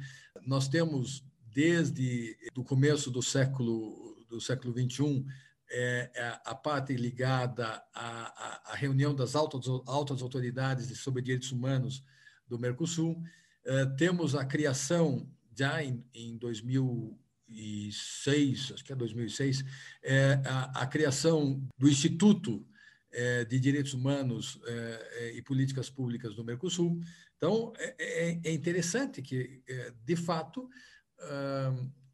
Nós 0.48 0.68
temos, 0.68 1.24
desde 1.54 2.36
o 2.56 2.64
começo 2.64 3.12
do 3.12 3.22
século, 3.22 4.18
do 4.28 4.42
século 4.42 4.74
XXI, 4.74 5.24
é, 5.70 6.12
é, 6.14 6.40
a 6.46 6.54
parte 6.54 6.94
ligada 6.96 7.82
à, 7.94 8.72
à, 8.72 8.76
reunião 8.76 9.16
das 9.16 9.36
altas, 9.36 9.68
altas 9.88 10.22
autoridades 10.22 11.00
sobre 11.00 11.22
direitos 11.22 11.52
humanos 11.52 12.04
do 12.48 12.58
Mercosul. 12.60 13.22
É, 13.66 13.86
temos 13.98 14.36
a 14.36 14.46
criação, 14.46 15.28
já 15.56 15.84
em, 15.84 16.06
em 16.14 16.38
2006, 16.38 18.74
acho 18.74 18.84
que 18.84 18.94
é 18.94 18.96
2006, 18.96 19.66
é, 20.04 20.42
a, 20.46 20.82
a 20.82 20.88
criação 20.88 21.66
do 21.78 21.90
Instituto 21.90 22.66
é, 23.12 23.46
de 23.46 23.60
Direitos 23.60 23.94
Humanos 23.94 24.60
é, 24.66 25.34
e 25.36 25.42
Políticas 25.42 25.90
Públicas 25.90 26.36
do 26.36 26.44
Mercosul. 26.44 27.00
Então, 27.38 27.74
é 28.00 28.54
interessante 28.54 29.22
que, 29.22 29.62
de 30.06 30.16
fato, 30.16 30.70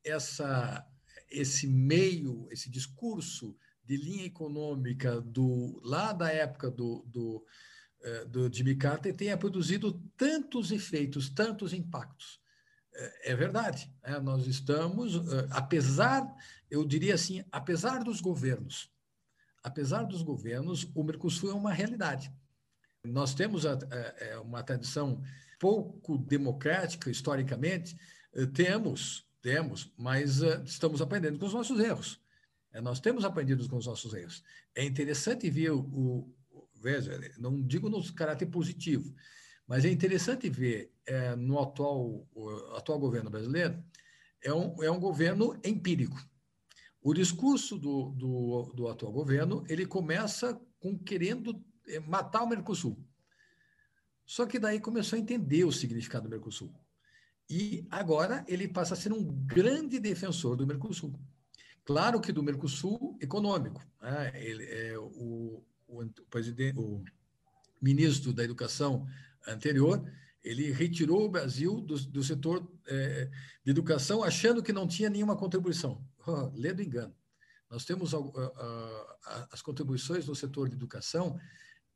essa, 0.04 0.86
esse 1.30 1.68
meio, 1.68 2.48
esse 2.52 2.70
discurso 2.70 3.56
de 3.90 3.98
linha 3.98 4.26
econômica 4.26 5.20
do 5.20 5.82
lá 5.84 6.14
da 6.14 6.32
época 6.32 6.70
do, 6.70 7.04
do, 7.08 7.44
eh, 8.02 8.26
do 8.26 8.54
Jimmy 8.54 8.76
Carter 8.76 9.16
tenha 9.16 9.36
produzido 9.36 10.00
tantos 10.16 10.72
efeitos, 10.72 11.28
tantos 11.28 11.74
impactos. 11.74 12.40
É, 12.94 13.32
é 13.32 13.36
verdade, 13.36 13.92
né? 14.04 14.20
nós 14.20 14.46
estamos, 14.46 15.16
eh, 15.16 15.48
apesar, 15.50 16.24
eu 16.70 16.86
diria 16.86 17.16
assim, 17.16 17.44
apesar 17.52 18.04
dos 18.04 18.22
governos, 18.22 18.92
apesar 19.64 20.04
dos 20.04 20.22
governos, 20.22 20.90
o 20.94 21.04
Mercosul 21.04 21.50
é 21.50 21.54
uma 21.54 21.74
realidade. 21.74 22.32
Nós 23.04 23.34
temos 23.34 23.66
é, 23.66 24.38
uma 24.44 24.62
tradição 24.62 25.22
pouco 25.60 26.18
democrática 26.18 27.10
historicamente, 27.10 27.98
temos, 28.54 29.28
temos, 29.42 29.92
mas 29.98 30.42
uh, 30.42 30.62
estamos 30.66 31.02
aprendendo 31.02 31.40
com 31.40 31.46
os 31.46 31.54
nossos 31.54 31.80
erros. 31.80 32.20
É, 32.72 32.82
nós 32.82 33.00
temos 33.00 33.26
aprendido 33.26 33.68
com 33.68 33.78
os 33.78 33.86
nossos 33.86 34.14
erros. 34.14 34.44
É 34.76 34.84
interessante 34.84 35.50
ver 35.50 35.72
o, 35.72 36.32
veja, 36.76 37.20
não 37.38 37.62
digo 37.62 37.90
no 37.90 38.14
caráter 38.14 38.46
positivo, 38.46 39.14
mas 39.68 39.86
é 39.86 39.90
interessante 39.90 40.50
ver 40.50 40.94
é, 41.06 41.36
no 41.36 41.60
atual, 41.60 42.28
atual 42.76 43.00
governo 43.00 43.30
brasileiro, 43.30 43.84
é 44.44 44.54
um, 44.54 44.84
é 44.84 44.90
um 44.90 45.00
governo 45.00 45.60
empírico. 45.64 46.18
O 47.02 47.14
discurso 47.14 47.78
do, 47.78 48.12
do, 48.12 48.74
do 48.76 48.88
atual 48.88 49.12
governo, 49.12 49.64
ele 49.68 49.86
começa 49.86 50.60
com 50.80 50.98
querendo 50.98 51.64
matar 52.08 52.44
o 52.44 52.48
Mercosul. 52.48 53.04
Só 54.26 54.46
que 54.46 54.60
daí 54.60 54.80
começou 54.80 55.18
a 55.18 55.20
entender 55.20 55.66
o 55.66 55.72
significado 55.72 56.26
do 56.26 56.30
Mercosul. 56.30 56.74
E 57.50 57.88
agora 57.90 58.46
ele 58.48 58.68
passa 58.68 58.94
a 58.94 58.98
ser 58.98 59.12
um 59.12 59.24
grande 59.24 60.00
defensor 60.00 60.56
do 60.56 60.68
Mercosul. 60.68 61.20
Claro 61.84 62.22
que 62.22 62.32
do 62.32 62.44
Mercosul 62.44 63.18
econômico. 63.20 63.84
Né? 64.00 64.32
Ele, 64.36 64.64
é, 64.66 65.00
o, 65.00 65.64
o, 65.88 66.06
presidente, 66.30 66.78
o 66.78 67.04
ministro 67.82 68.32
da 68.32 68.44
Educação 68.44 69.08
anterior, 69.48 70.04
ele 70.44 70.72
retirou 70.72 71.26
o 71.26 71.30
Brasil 71.30 71.82
do, 71.82 72.00
do 72.00 72.24
setor 72.24 72.72
é, 72.88 73.30
de 73.64 73.72
educação 73.72 74.24
achando 74.24 74.62
que 74.62 74.72
não 74.72 74.88
tinha 74.88 75.10
nenhuma 75.10 75.36
contribuição. 75.36 76.06
Oh, 76.28 76.52
lê 76.54 76.74
do 76.74 76.84
engano. 76.84 77.16
Nós 77.70 77.86
temos 77.86 78.14
a, 78.14 78.18
a, 78.18 79.48
as 79.52 79.62
contribuições 79.62 80.28
no 80.28 80.36
setor 80.36 80.70
de 80.70 80.76
educação. 80.76 81.40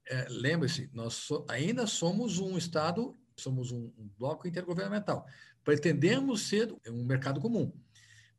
É, 0.08 0.28
Lembre-se, 0.30 0.90
nós 0.94 1.14
so, 1.14 1.46
ainda 1.50 1.88
somos 1.88 2.40
um 2.40 2.58
Estado, 2.58 3.16
somos 3.44 3.72
um, 3.72 3.92
um 3.98 4.10
bloco 4.18 4.48
intergovernamental. 4.48 5.26
Pretendemos 5.64 6.42
ser 6.42 6.74
um 6.88 7.04
mercado 7.04 7.40
comum. 7.40 7.72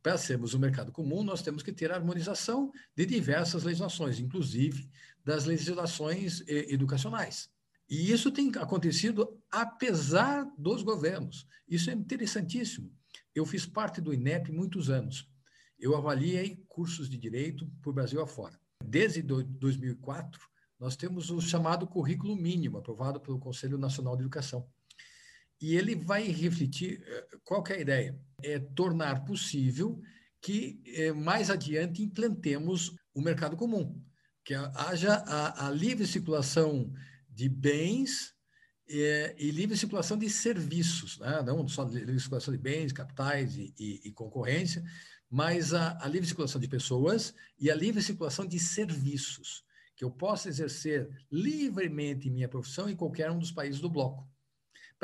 Para 0.03 0.19
sermos 0.19 0.53
um 0.53 0.59
mercado 0.59 0.93
comum, 0.93 1.23
nós 1.23 1.41
temos 1.41 1.63
que 1.63 1.73
ter 1.73 1.91
harmonização 1.91 2.71
de 2.95 3.07
diversas 3.07 3.63
legislações, 3.63 4.19
inclusive 4.19 4.91
das 5.25 5.47
legislações 5.47 6.43
eh, 6.47 6.73
educacionais. 6.75 7.49
E 7.89 8.11
isso 8.11 8.31
tem 8.31 8.53
acontecido 8.57 9.41
apesar 9.51 10.47
dos 10.59 10.83
governos. 10.83 11.47
Isso 11.67 11.91
é 11.91 11.95
interessantíssimo. 11.95 12.93
Eu 13.35 13.47
fiz 13.47 13.65
parte 13.65 14.01
do 14.01 14.13
INEP 14.13 14.53
muitos 14.53 14.91
anos. 14.91 15.27
Eu 15.79 15.97
avaliei 15.97 16.63
cursos 16.69 17.09
de 17.09 17.17
direito 17.17 17.67
por 17.83 17.95
Brasil 17.95 18.21
afora. 18.23 18.59
Desde 18.85 19.23
2004, 19.23 20.41
nós 20.79 20.97
temos 20.97 21.31
o 21.31 21.41
chamado 21.41 21.87
currículo 21.87 22.37
mínimo, 22.37 22.79
aprovado 22.79 23.21
pelo 23.21 23.39
Conselho 23.39 23.79
Nacional 23.79 24.17
de 24.17 24.23
Educação. 24.23 24.69
E 25.61 25.77
ele 25.77 25.95
vai 25.95 26.25
refletir 26.25 27.03
eh, 27.07 27.29
qual 27.45 27.65
é 27.69 27.75
a 27.75 27.81
ideia? 27.81 28.21
É 28.43 28.59
tornar 28.59 29.25
possível 29.25 30.01
que 30.43 30.83
eh, 30.87 31.13
mais 31.13 31.49
adiante 31.49 32.03
implantemos 32.03 32.95
o 33.15 33.21
mercado 33.21 33.57
comum, 33.57 33.99
que 34.45 34.55
haja 34.55 35.15
a, 35.15 35.69
a 35.69 35.71
livre 35.71 36.07
circulação 36.07 36.93
de 37.31 37.49
bens 37.49 38.35
e, 38.87 39.35
e, 39.39 39.51
livre 39.51 39.77
circulação 39.77 40.19
de 40.19 40.29
serviços, 40.29 41.19
né? 41.19 41.43
não 41.43 41.67
só 41.67 41.85
livre 41.85 42.21
circulação 42.21 42.53
de 42.53 42.61
bens, 42.61 42.93
capitais 42.93 43.57
e, 43.57 43.75
e, 43.79 44.09
e 44.09 44.13
concorrência, 44.13 44.85
mas 45.31 45.73
a, 45.73 45.99
a, 46.05 46.09
livre 46.09 46.27
circulação 46.27 46.61
de 46.61 46.69
pessoas 46.69 47.35
e 47.59 47.71
a 47.71 47.75
livre 47.75 48.03
circulação 48.03 48.47
de 48.47 48.59
serviços, 48.59 49.65
que 49.97 50.05
eu 50.05 50.11
possa 50.11 50.49
exercer 50.49 51.09
livremente 51.31 52.29
minha 52.29 52.49
profissão 52.49 52.89
em 52.89 52.97
qualquer 52.97 53.31
um 53.31 53.39
dos 53.39 53.51
países 53.51 53.81
do 53.81 53.89
bloco. 53.89 54.29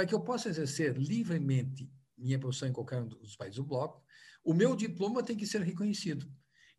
Para 0.00 0.06
que 0.06 0.14
eu 0.14 0.20
possa 0.20 0.48
exercer 0.48 0.96
livremente 0.96 1.92
minha 2.16 2.38
profissão 2.38 2.66
em 2.66 2.72
qualquer 2.72 3.02
um 3.02 3.06
dos 3.06 3.36
países 3.36 3.56
do 3.56 3.64
bloco, 3.64 4.02
o 4.42 4.54
meu 4.54 4.74
diploma 4.74 5.22
tem 5.22 5.36
que 5.36 5.46
ser 5.46 5.60
reconhecido. 5.60 6.26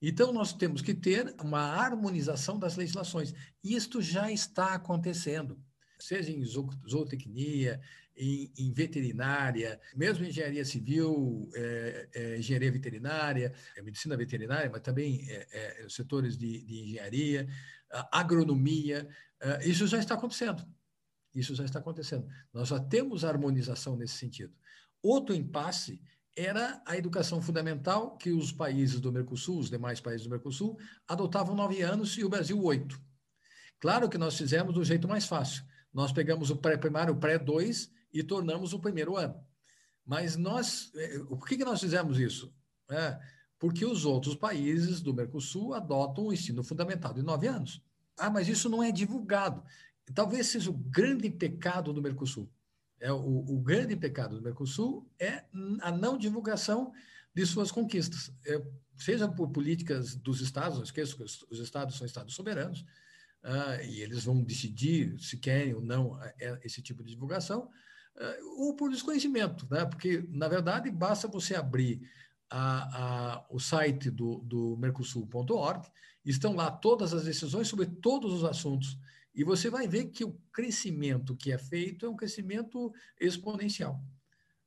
Então, 0.02 0.34
nós 0.34 0.54
temos 0.54 0.82
que 0.82 0.92
ter 0.92 1.32
uma 1.40 1.60
harmonização 1.60 2.58
das 2.58 2.76
legislações. 2.76 3.32
E 3.64 3.76
isto 3.76 4.02
já 4.02 4.32
está 4.32 4.74
acontecendo, 4.74 5.64
seja 6.00 6.32
em 6.32 6.44
zootecnia, 6.44 7.80
em, 8.18 8.52
em 8.58 8.74
veterinária, 8.74 9.80
mesmo 9.96 10.26
engenharia 10.26 10.66
civil, 10.66 11.48
é, 11.54 12.10
é, 12.16 12.38
engenharia 12.40 12.72
veterinária, 12.72 13.54
é, 13.78 13.84
medicina 13.84 14.18
veterinária, 14.18 14.72
mas 14.72 14.82
também 14.82 15.28
é, 15.30 15.84
é, 15.84 15.90
setores 15.90 16.36
de, 16.36 16.66
de 16.66 16.80
engenharia, 16.86 17.48
agronomia, 18.12 19.08
é, 19.40 19.68
isso 19.68 19.86
já 19.86 20.00
está 20.00 20.16
acontecendo. 20.16 20.66
Isso 21.34 21.56
já 21.56 21.64
está 21.64 21.80
acontecendo. 21.80 22.28
Nós 22.54 22.68
já 22.70 22.80
temos 22.80 23.24
harmonização 23.24 23.96
nesse 23.96 24.16
sentido. 24.16 24.54
Outro 25.02 25.34
impasse 25.34 26.02
era 26.36 26.82
a 26.86 26.98
educação 26.98 27.42
fundamental 27.42 28.18
que 28.18 28.32
os 28.32 28.52
países 28.52 29.00
do 29.00 29.12
Mercosul, 29.12 29.60
os 29.60 29.70
demais 29.70 30.00
países 30.00 30.26
do 30.26 30.30
Mercosul, 30.30 30.78
adotavam 31.08 31.56
nove 31.56 31.82
anos 31.82 32.18
e 32.18 32.24
o 32.24 32.30
Brasil 32.30 32.62
oito. 32.64 33.02
Claro 33.80 34.08
que 34.08 34.18
nós 34.18 34.38
fizemos 34.38 34.74
do 34.74 34.84
jeito 34.84 35.08
mais 35.08 35.26
fácil. 35.26 35.64
Nós 35.94 36.12
pegamos 36.12 36.50
o 36.50 36.56
pré-primário, 36.56 37.14
o 37.14 37.18
pré-2 37.18 37.90
e 38.14 38.24
tornamos 38.24 38.74
o 38.74 38.80
primeiro 38.80 39.18
ano. 39.18 39.36
Mas 40.06 40.36
nós, 40.36 40.92
eh, 40.96 41.20
por 41.20 41.48
que, 41.48 41.58
que 41.58 41.66
nós 41.66 41.80
fizemos 41.80 42.20
isso? 42.20 42.54
É, 42.90 43.20
porque 43.60 43.86
os 43.86 44.06
outros 44.06 44.36
países 44.36 45.02
do 45.02 45.14
Mercosul 45.14 45.74
adotam 45.74 46.26
o 46.26 46.34
ensino 46.34 46.64
fundamental 46.64 47.14
de 47.14 47.22
nove 47.22 47.48
anos. 47.48 47.82
Ah, 48.18 48.30
mas 48.30 48.48
isso 48.48 48.70
não 48.70 48.84
é 48.84 48.92
divulgado. 48.92 49.64
Talvez 50.14 50.48
seja 50.48 50.70
o 50.70 50.74
grande 50.74 51.30
pecado 51.30 51.94
do 51.94 52.02
Mercosul 52.02 52.50
é 53.02 53.12
o, 53.12 53.18
o, 53.18 53.60
grande 53.60 53.96
pecado 53.96 54.36
do 54.36 54.42
Mercosul 54.42 55.10
é 55.20 55.44
a 55.82 55.92
não 55.92 56.18
divulgação 56.18 56.94
de 57.34 57.46
suas 57.46 57.72
conquistas, 57.72 58.32
é, 58.46 58.62
seja 58.96 59.28
por 59.28 59.50
políticas 59.50 60.16
dos 60.16 60.40
estados, 60.40 60.78
não 60.78 60.84
esqueço 60.84 61.18
que 61.18 61.24
os, 61.24 61.44
os 61.50 61.60
estados 61.60 61.98
são 61.98 62.06
estados 62.06 62.36
soberanos, 62.36 62.82
uh, 63.44 63.84
e 63.84 64.02
eles 64.02 64.26
vão 64.26 64.44
decidir 64.44 65.18
se 65.20 65.38
querem 65.38 65.74
ou 65.74 65.82
não 65.82 66.22
é, 66.40 66.60
esse 66.64 66.82
tipo 66.82 67.04
de 67.04 67.10
divulgação, 67.10 67.70
uh, 68.18 68.62
ou 68.62 68.76
por 68.76 68.92
desconhecimento, 68.92 69.66
né? 69.72 69.84
porque, 69.86 70.24
na 70.30 70.48
verdade, 70.48 70.92
basta 70.92 71.28
você 71.28 71.56
abrir 71.56 72.02
a, 72.50 73.38
a, 73.40 73.46
o 73.50 73.60
site 73.60 74.12
do, 74.12 74.40
do 74.40 74.78
mercosul.org, 74.78 75.88
estão 76.24 76.54
lá 76.54 76.70
todas 76.70 77.14
as 77.14 77.24
decisões 77.24 77.68
sobre 77.68 77.88
todos 77.88 78.32
os 78.32 78.44
assuntos 78.44 78.96
e 79.34 79.44
você 79.44 79.70
vai 79.70 79.88
ver 79.88 80.06
que 80.06 80.24
o 80.24 80.38
crescimento 80.52 81.36
que 81.36 81.52
é 81.52 81.58
feito 81.58 82.06
é 82.06 82.10
um 82.10 82.16
crescimento 82.16 82.92
exponencial. 83.20 84.02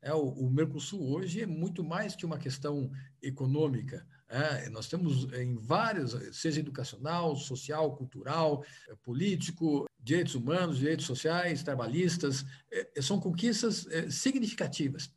É, 0.00 0.12
o, 0.12 0.28
o 0.28 0.50
Mercosul 0.50 1.12
hoje 1.12 1.42
é 1.42 1.46
muito 1.46 1.82
mais 1.82 2.14
que 2.14 2.26
uma 2.26 2.38
questão 2.38 2.90
econômica. 3.22 4.06
É, 4.28 4.68
nós 4.68 4.88
temos 4.88 5.32
em 5.32 5.56
vários, 5.56 6.12
seja 6.36 6.60
educacional, 6.60 7.36
social, 7.36 7.96
cultural, 7.96 8.64
é, 8.88 8.94
político, 8.96 9.86
direitos 9.98 10.34
humanos, 10.34 10.78
direitos 10.78 11.06
sociais, 11.06 11.62
trabalhistas, 11.62 12.44
é, 12.70 13.00
são 13.00 13.18
conquistas 13.18 13.86
é, 13.86 14.10
significativas. 14.10 15.10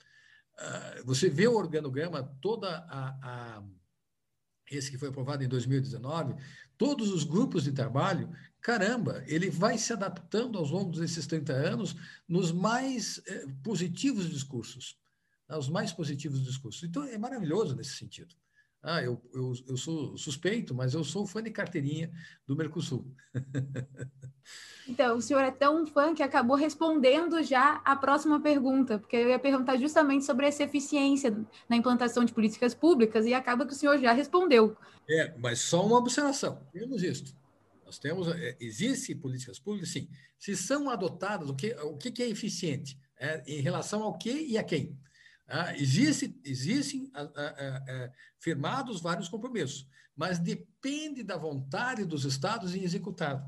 Ah, 0.57 1.01
você 1.05 1.29
vê 1.29 1.47
o 1.47 1.55
organograma, 1.55 2.23
toda 2.41 2.77
a, 2.89 3.17
a 3.21 3.63
esse 4.69 4.91
que 4.91 4.97
foi 4.97 5.10
aprovado 5.10 5.43
em 5.43 5.47
2019, 5.47 6.36
todos 6.77 7.12
os 7.12 7.23
grupos 7.23 7.63
de 7.63 7.71
trabalho 7.71 8.29
caramba, 8.62 9.24
ele 9.28 9.50
vai 9.50 9.78
se 9.78 9.93
adaptando 9.93 10.58
ao 10.58 10.65
longo 10.65 10.91
desses 11.00 11.26
30 11.28 11.54
anos 11.54 11.96
nos 12.28 12.52
mais 12.52 13.22
eh, 13.28 13.46
positivos 13.63 14.30
discursos, 14.30 14.98
né, 15.48 15.58
os 15.58 15.70
mais 15.70 15.91
positivos 15.91 16.43
discursos. 16.43 16.84
Então, 16.84 17.04
é 17.04 17.17
maravilhoso 17.17 17.76
nesse 17.76 17.96
sentido. 17.96 18.36
Ah, 18.82 19.02
eu, 19.02 19.22
eu, 19.34 19.54
eu 19.67 19.78
sou 19.78 20.17
suspeito, 20.17 20.74
mas 20.74 20.93
eu 20.93 21.04
sou 21.04 21.26
fã 21.26 21.41
de 21.41 21.52
carteirinha 21.52 22.12
do 22.46 22.56
Mercosul. 22.56 23.13
Então, 24.88 25.17
o 25.17 25.22
senhor 25.22 25.41
é 25.41 25.52
tão 25.52 25.86
fã 25.86 26.15
que 26.15 26.24
acabou 26.24 26.56
respondendo 26.56 27.43
já 27.43 27.82
a 27.84 27.93
próxima 27.93 28.39
pergunta, 28.39 28.98
porque 28.98 29.17
eu 29.17 29.28
ia 29.28 29.38
perguntar 29.38 29.76
justamente 29.76 30.24
sobre 30.24 30.48
essa 30.48 30.63
eficiência 30.63 31.38
na 31.67 31.76
implantação 31.76 32.24
de 32.24 32.32
políticas 32.32 32.74
públicas 32.74 33.26
e 33.26 33.34
acaba 33.34 33.65
que 33.65 33.74
o 33.74 33.76
senhor 33.76 33.98
já 33.98 34.13
respondeu. 34.13 34.78
É, 35.10 35.36
mas 35.38 35.60
só 35.60 35.86
uma 35.86 35.98
observação. 35.98 36.62
Temos 36.72 37.04
isso. 37.04 37.36
Nós 37.88 37.97
temos, 37.97 38.28
é, 38.28 38.58
existem 38.60 39.17
políticas 39.17 39.58
públicas, 39.58 39.89
sim. 39.89 40.10
Se 40.38 40.58
são 40.58 40.89
adotadas, 40.89 41.50
o 41.50 41.56
que, 41.56 41.73
o 41.76 41.97
que 41.97 42.21
é 42.21 42.28
eficiente? 42.28 43.00
É, 43.17 43.41
em 43.47 43.62
relação 43.62 44.04
ao 44.04 44.17
que 44.17 44.30
e 44.30 44.58
a 44.58 44.63
quem? 44.63 45.00
Ah, 45.47 45.73
existe, 45.73 46.38
existem 46.43 47.10
ah, 47.13 47.32
ah, 47.34 47.56
ah, 47.58 47.86
ah, 47.88 48.12
firmados 48.38 49.00
vários 49.00 49.30
compromissos, 49.30 49.88
mas 50.13 50.38
depende 50.38 51.23
da 51.23 51.38
vontade 51.38 52.04
dos 52.04 52.26
estados 52.26 52.76
em 52.76 52.84
executar. 52.84 53.41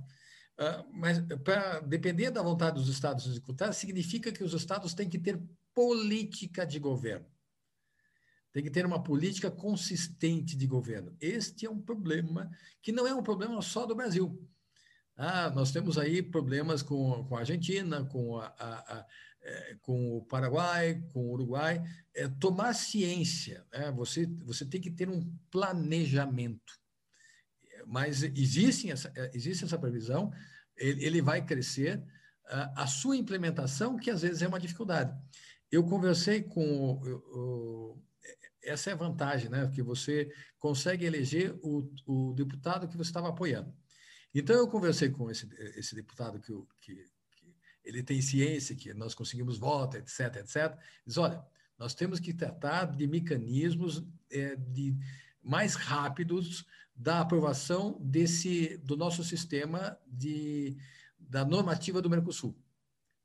Ah, 0.57 0.85
mas 0.89 1.19
para 1.43 1.81
depender 1.81 2.31
da 2.31 2.41
vontade 2.41 2.79
dos 2.79 2.87
estados 2.87 3.27
em 3.27 3.31
executar, 3.31 3.73
significa 3.73 4.31
que 4.31 4.43
os 4.43 4.53
estados 4.53 4.93
têm 4.93 5.09
que 5.09 5.19
ter 5.19 5.37
política 5.75 6.65
de 6.65 6.79
governo. 6.79 7.27
Tem 8.51 8.63
que 8.63 8.71
ter 8.71 8.85
uma 8.85 9.01
política 9.03 9.51
consistente 9.51 10.55
de 10.57 10.65
governo. 10.65 11.15
Este 11.21 11.65
é 11.65 11.69
um 11.69 11.79
problema 11.79 12.49
que 12.81 12.91
não 12.91 13.07
é 13.07 13.13
um 13.13 13.23
problema 13.23 13.61
só 13.61 13.85
do 13.85 13.95
Brasil. 13.95 14.47
Ah, 15.15 15.49
nós 15.49 15.71
temos 15.71 15.97
aí 15.97 16.23
problemas 16.23 16.81
com, 16.81 17.25
com 17.25 17.35
a 17.35 17.39
Argentina, 17.39 18.05
com, 18.05 18.37
a, 18.37 18.47
a, 18.57 18.99
a 18.99 19.05
é, 19.41 19.77
com 19.81 20.17
o 20.17 20.25
Paraguai, 20.25 21.01
com 21.13 21.27
o 21.27 21.31
Uruguai. 21.31 21.81
É, 22.13 22.27
tomar 22.27 22.73
ciência, 22.73 23.65
né? 23.71 23.91
você, 23.91 24.25
você 24.43 24.65
tem 24.65 24.81
que 24.81 24.91
ter 24.91 25.09
um 25.09 25.21
planejamento. 25.49 26.79
Mas 27.85 28.23
existe 28.23 28.91
essa, 28.91 29.11
existe 29.33 29.63
essa 29.63 29.77
previsão, 29.77 30.31
ele, 30.75 31.05
ele 31.05 31.21
vai 31.21 31.45
crescer. 31.45 32.03
A, 32.47 32.83
a 32.83 32.87
sua 32.87 33.15
implementação, 33.15 33.97
que 33.97 34.09
às 34.09 34.21
vezes 34.21 34.41
é 34.41 34.47
uma 34.47 34.59
dificuldade. 34.59 35.15
Eu 35.71 35.83
conversei 35.83 36.41
com 36.41 36.63
o, 36.63 37.93
o 37.93 38.03
essa 38.69 38.89
é 38.89 38.93
a 38.93 38.97
vantagem, 38.97 39.49
né? 39.49 39.69
Que 39.73 39.81
você 39.81 40.31
consegue 40.57 41.05
eleger 41.05 41.57
o, 41.61 41.91
o 42.05 42.33
deputado 42.33 42.87
que 42.87 42.97
você 42.97 43.09
estava 43.09 43.29
apoiando. 43.29 43.73
Então, 44.33 44.55
eu 44.55 44.67
conversei 44.67 45.09
com 45.09 45.29
esse, 45.29 45.49
esse 45.75 45.95
deputado 45.95 46.39
que, 46.39 46.53
que, 46.81 46.95
que 47.35 47.55
ele 47.83 48.03
tem 48.03 48.21
ciência 48.21 48.75
que 48.75 48.93
nós 48.93 49.15
conseguimos 49.15 49.57
voto, 49.57 49.97
etc, 49.97 50.37
etc. 50.37 50.77
Diz, 51.05 51.17
olha, 51.17 51.43
nós 51.77 51.95
temos 51.95 52.19
que 52.19 52.33
tratar 52.33 52.85
de 52.85 53.07
mecanismos 53.07 54.03
é, 54.29 54.55
de 54.55 54.95
mais 55.41 55.75
rápidos 55.75 56.65
da 56.93 57.21
aprovação 57.21 57.97
desse 58.01 58.77
do 58.79 58.97
nosso 58.97 59.23
sistema 59.23 59.97
de 60.05 60.77
da 61.17 61.45
normativa 61.45 62.01
do 62.01 62.09
Mercosul. 62.09 62.57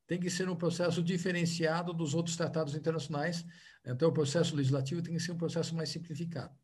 Tem 0.06 0.20
que 0.20 0.30
ser 0.30 0.48
um 0.48 0.56
processo 0.56 1.02
diferenciado 1.02 1.92
dos 1.92 2.14
outros 2.14 2.36
tratados 2.36 2.74
internacionais 2.74 3.44
então, 3.84 4.08
o 4.08 4.12
processo 4.12 4.56
legislativo 4.56 5.02
tem 5.02 5.14
que 5.14 5.20
ser 5.20 5.32
um 5.32 5.36
processo 5.36 5.74
mais 5.74 5.90
simplificado. 5.90 6.54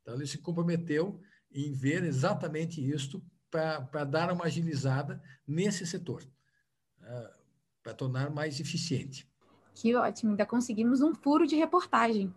Então, 0.00 0.14
ele 0.14 0.26
se 0.26 0.38
comprometeu 0.38 1.20
em 1.50 1.72
ver 1.72 2.02
exatamente 2.04 2.80
isto 2.80 3.22
para 3.50 4.04
dar 4.04 4.32
uma 4.32 4.44
agilizada 4.44 5.22
nesse 5.46 5.86
setor, 5.86 6.24
né, 6.98 7.30
para 7.82 7.92
tornar 7.92 8.30
mais 8.30 8.58
eficiente. 8.58 9.30
Que 9.74 9.94
ótimo, 9.94 10.32
ainda 10.32 10.44
conseguimos 10.44 11.00
um 11.00 11.14
furo 11.14 11.46
de 11.46 11.56
reportagem. 11.56 12.32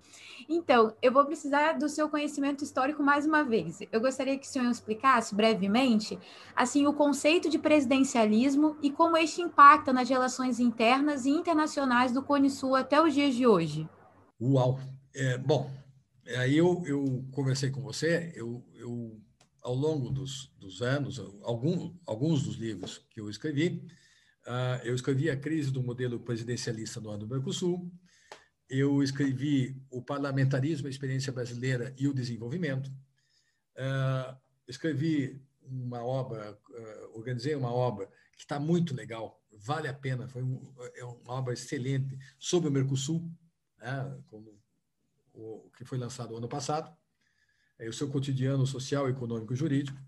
Então, 0.48 0.96
eu 1.02 1.12
vou 1.12 1.26
precisar 1.26 1.74
do 1.74 1.90
seu 1.90 2.10
conhecimento 2.10 2.64
histórico 2.64 3.04
mais 3.04 3.26
uma 3.26 3.44
vez. 3.44 3.80
Eu 3.92 4.00
gostaria 4.00 4.38
que 4.38 4.48
o 4.48 4.50
senhor 4.50 4.70
explicasse 4.70 5.36
brevemente 5.36 6.18
assim 6.56 6.88
o 6.88 6.94
conceito 6.94 7.50
de 7.50 7.60
presidencialismo 7.60 8.78
e 8.82 8.90
como 8.90 9.18
este 9.18 9.42
impacta 9.42 9.92
nas 9.92 10.10
relações 10.10 10.60
internas 10.60 11.26
e 11.26 11.30
internacionais 11.30 12.14
do 12.14 12.24
Cone 12.24 12.50
Sul 12.50 12.74
até 12.74 13.02
os 13.02 13.14
dias 13.14 13.36
de 13.36 13.46
hoje. 13.46 13.90
Uau! 14.40 14.80
É, 15.14 15.38
bom, 15.38 15.72
aí 16.38 16.58
eu, 16.58 16.84
eu 16.86 17.26
conversei 17.32 17.70
com 17.70 17.82
você, 17.82 18.34
eu, 18.36 18.66
eu 18.74 19.18
ao 19.62 19.74
longo 19.74 20.10
dos, 20.10 20.52
dos 20.60 20.82
anos, 20.82 21.20
algum, 21.42 21.96
alguns 22.06 22.44
dos 22.44 22.58
livros 22.58 22.98
que 23.10 23.22
eu 23.22 23.30
escrevi, 23.30 23.82
uh, 24.46 24.84
eu 24.84 24.94
escrevi 24.94 25.30
A 25.30 25.38
Crise 25.38 25.72
do 25.72 25.82
Modelo 25.82 26.20
Presidencialista 26.20 27.00
no 27.00 27.12
ano 27.12 27.20
do 27.20 27.28
Mercosul, 27.28 27.90
eu 28.70 29.02
escrevi 29.02 29.82
O 29.90 30.02
Parlamentarismo, 30.02 30.88
a 30.88 30.90
Experiência 30.90 31.32
Brasileira 31.32 31.96
e 31.98 32.06
o 32.06 32.14
Desenvolvimento, 32.14 32.90
uh, 33.78 34.38
escrevi 34.68 35.42
uma 35.62 36.04
obra, 36.04 36.60
uh, 36.70 37.18
organizei 37.18 37.56
uma 37.56 37.72
obra 37.72 38.08
que 38.36 38.42
está 38.42 38.60
muito 38.60 38.94
legal, 38.94 39.42
vale 39.60 39.88
a 39.88 39.94
pena, 39.94 40.28
foi 40.28 40.44
um, 40.44 40.62
é 40.94 41.06
uma 41.06 41.36
obra 41.36 41.54
excelente 41.54 42.18
sobre 42.38 42.68
o 42.68 42.72
Mercosul, 42.72 43.32
né, 43.86 44.18
como 44.28 44.60
o 45.34 45.70
que 45.78 45.86
foi 45.86 45.98
lançado 45.98 46.36
ano 46.36 46.48
passado, 46.48 46.96
é 47.78 47.88
o 47.88 47.94
seu 47.94 48.10
cotidiano 48.10 48.66
social, 48.66 49.08
econômico 49.08 49.54
e 49.54 49.56
jurídico, 49.56 50.00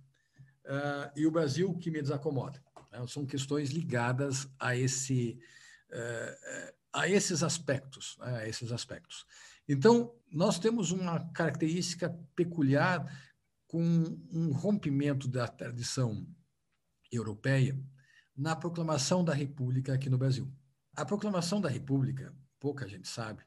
uh, 0.66 1.12
e 1.16 1.28
o 1.28 1.32
Brasil 1.32 1.78
que 1.78 1.92
me 1.92 2.02
desacomoda. 2.02 2.63
Né, 2.92 3.06
são 3.08 3.26
questões 3.26 3.70
ligadas 3.70 4.50
a 4.60 4.76
esse 4.76 5.40
uh, 5.92 6.78
a 6.94 7.08
esses 7.08 7.44
aspectos, 7.44 8.18
né, 8.20 8.38
a 8.38 8.48
esses 8.48 8.72
aspectos. 8.72 9.26
Então, 9.68 10.16
nós 10.32 10.58
temos 10.58 10.92
uma 10.92 11.20
característica 11.32 12.10
peculiar 12.36 13.06
com 13.68 13.84
um 14.32 14.52
rompimento 14.52 15.28
da 15.28 15.48
tradição 15.48 16.26
europeia 17.12 17.78
na 18.36 18.56
proclamação 18.56 19.24
da 19.24 19.34
República 19.34 19.94
aqui 19.94 20.10
no 20.10 20.18
Brasil. 20.18 20.52
A 20.96 21.06
proclamação 21.06 21.62
da 21.62 21.70
República, 21.70 22.34
pouca 22.60 22.88
gente 22.88 23.08
sabe, 23.08 23.44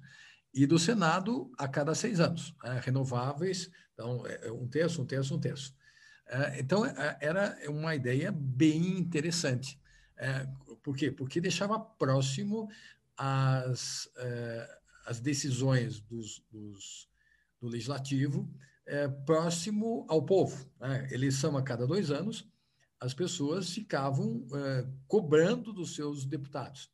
e 0.55 0.65
do 0.67 0.79
Senado 0.79 1.51
a 1.59 1.67
cada 1.67 1.93
seis 1.95 2.21
anos, 2.21 2.55
né, 2.63 2.81
renováveis, 2.85 3.71
então 3.93 4.25
é, 4.27 4.53
um 4.53 4.69
terço, 4.69 5.03
um 5.03 5.07
terço, 5.07 5.35
um 5.35 5.41
terço. 5.41 5.75
É, 6.29 6.61
então 6.61 6.85
era 7.21 7.59
uma 7.69 7.95
ideia 7.95 8.31
bem 8.31 8.99
interessante. 8.99 9.81
Por 10.83 10.97
quê? 10.97 11.11
Porque 11.11 11.41
deixava 11.41 11.79
próximo 11.79 12.69
as, 13.17 14.09
eh, 14.17 14.79
as 15.07 15.21
decisões 15.21 16.01
dos, 16.01 16.43
dos, 16.51 17.09
do 17.61 17.69
legislativo, 17.69 18.51
eh, 18.87 19.09
próximo 19.09 20.07
ao 20.09 20.23
povo. 20.25 20.71
Né? 20.81 21.09
Eleição 21.11 21.57
a 21.57 21.63
cada 21.63 21.87
dois 21.87 22.11
anos, 22.11 22.49
as 23.01 23.15
pessoas 23.15 23.71
ficavam 23.71 24.45
cobrando 25.07 25.73
dos 25.73 25.95
seus 25.95 26.25
deputados. 26.25 26.91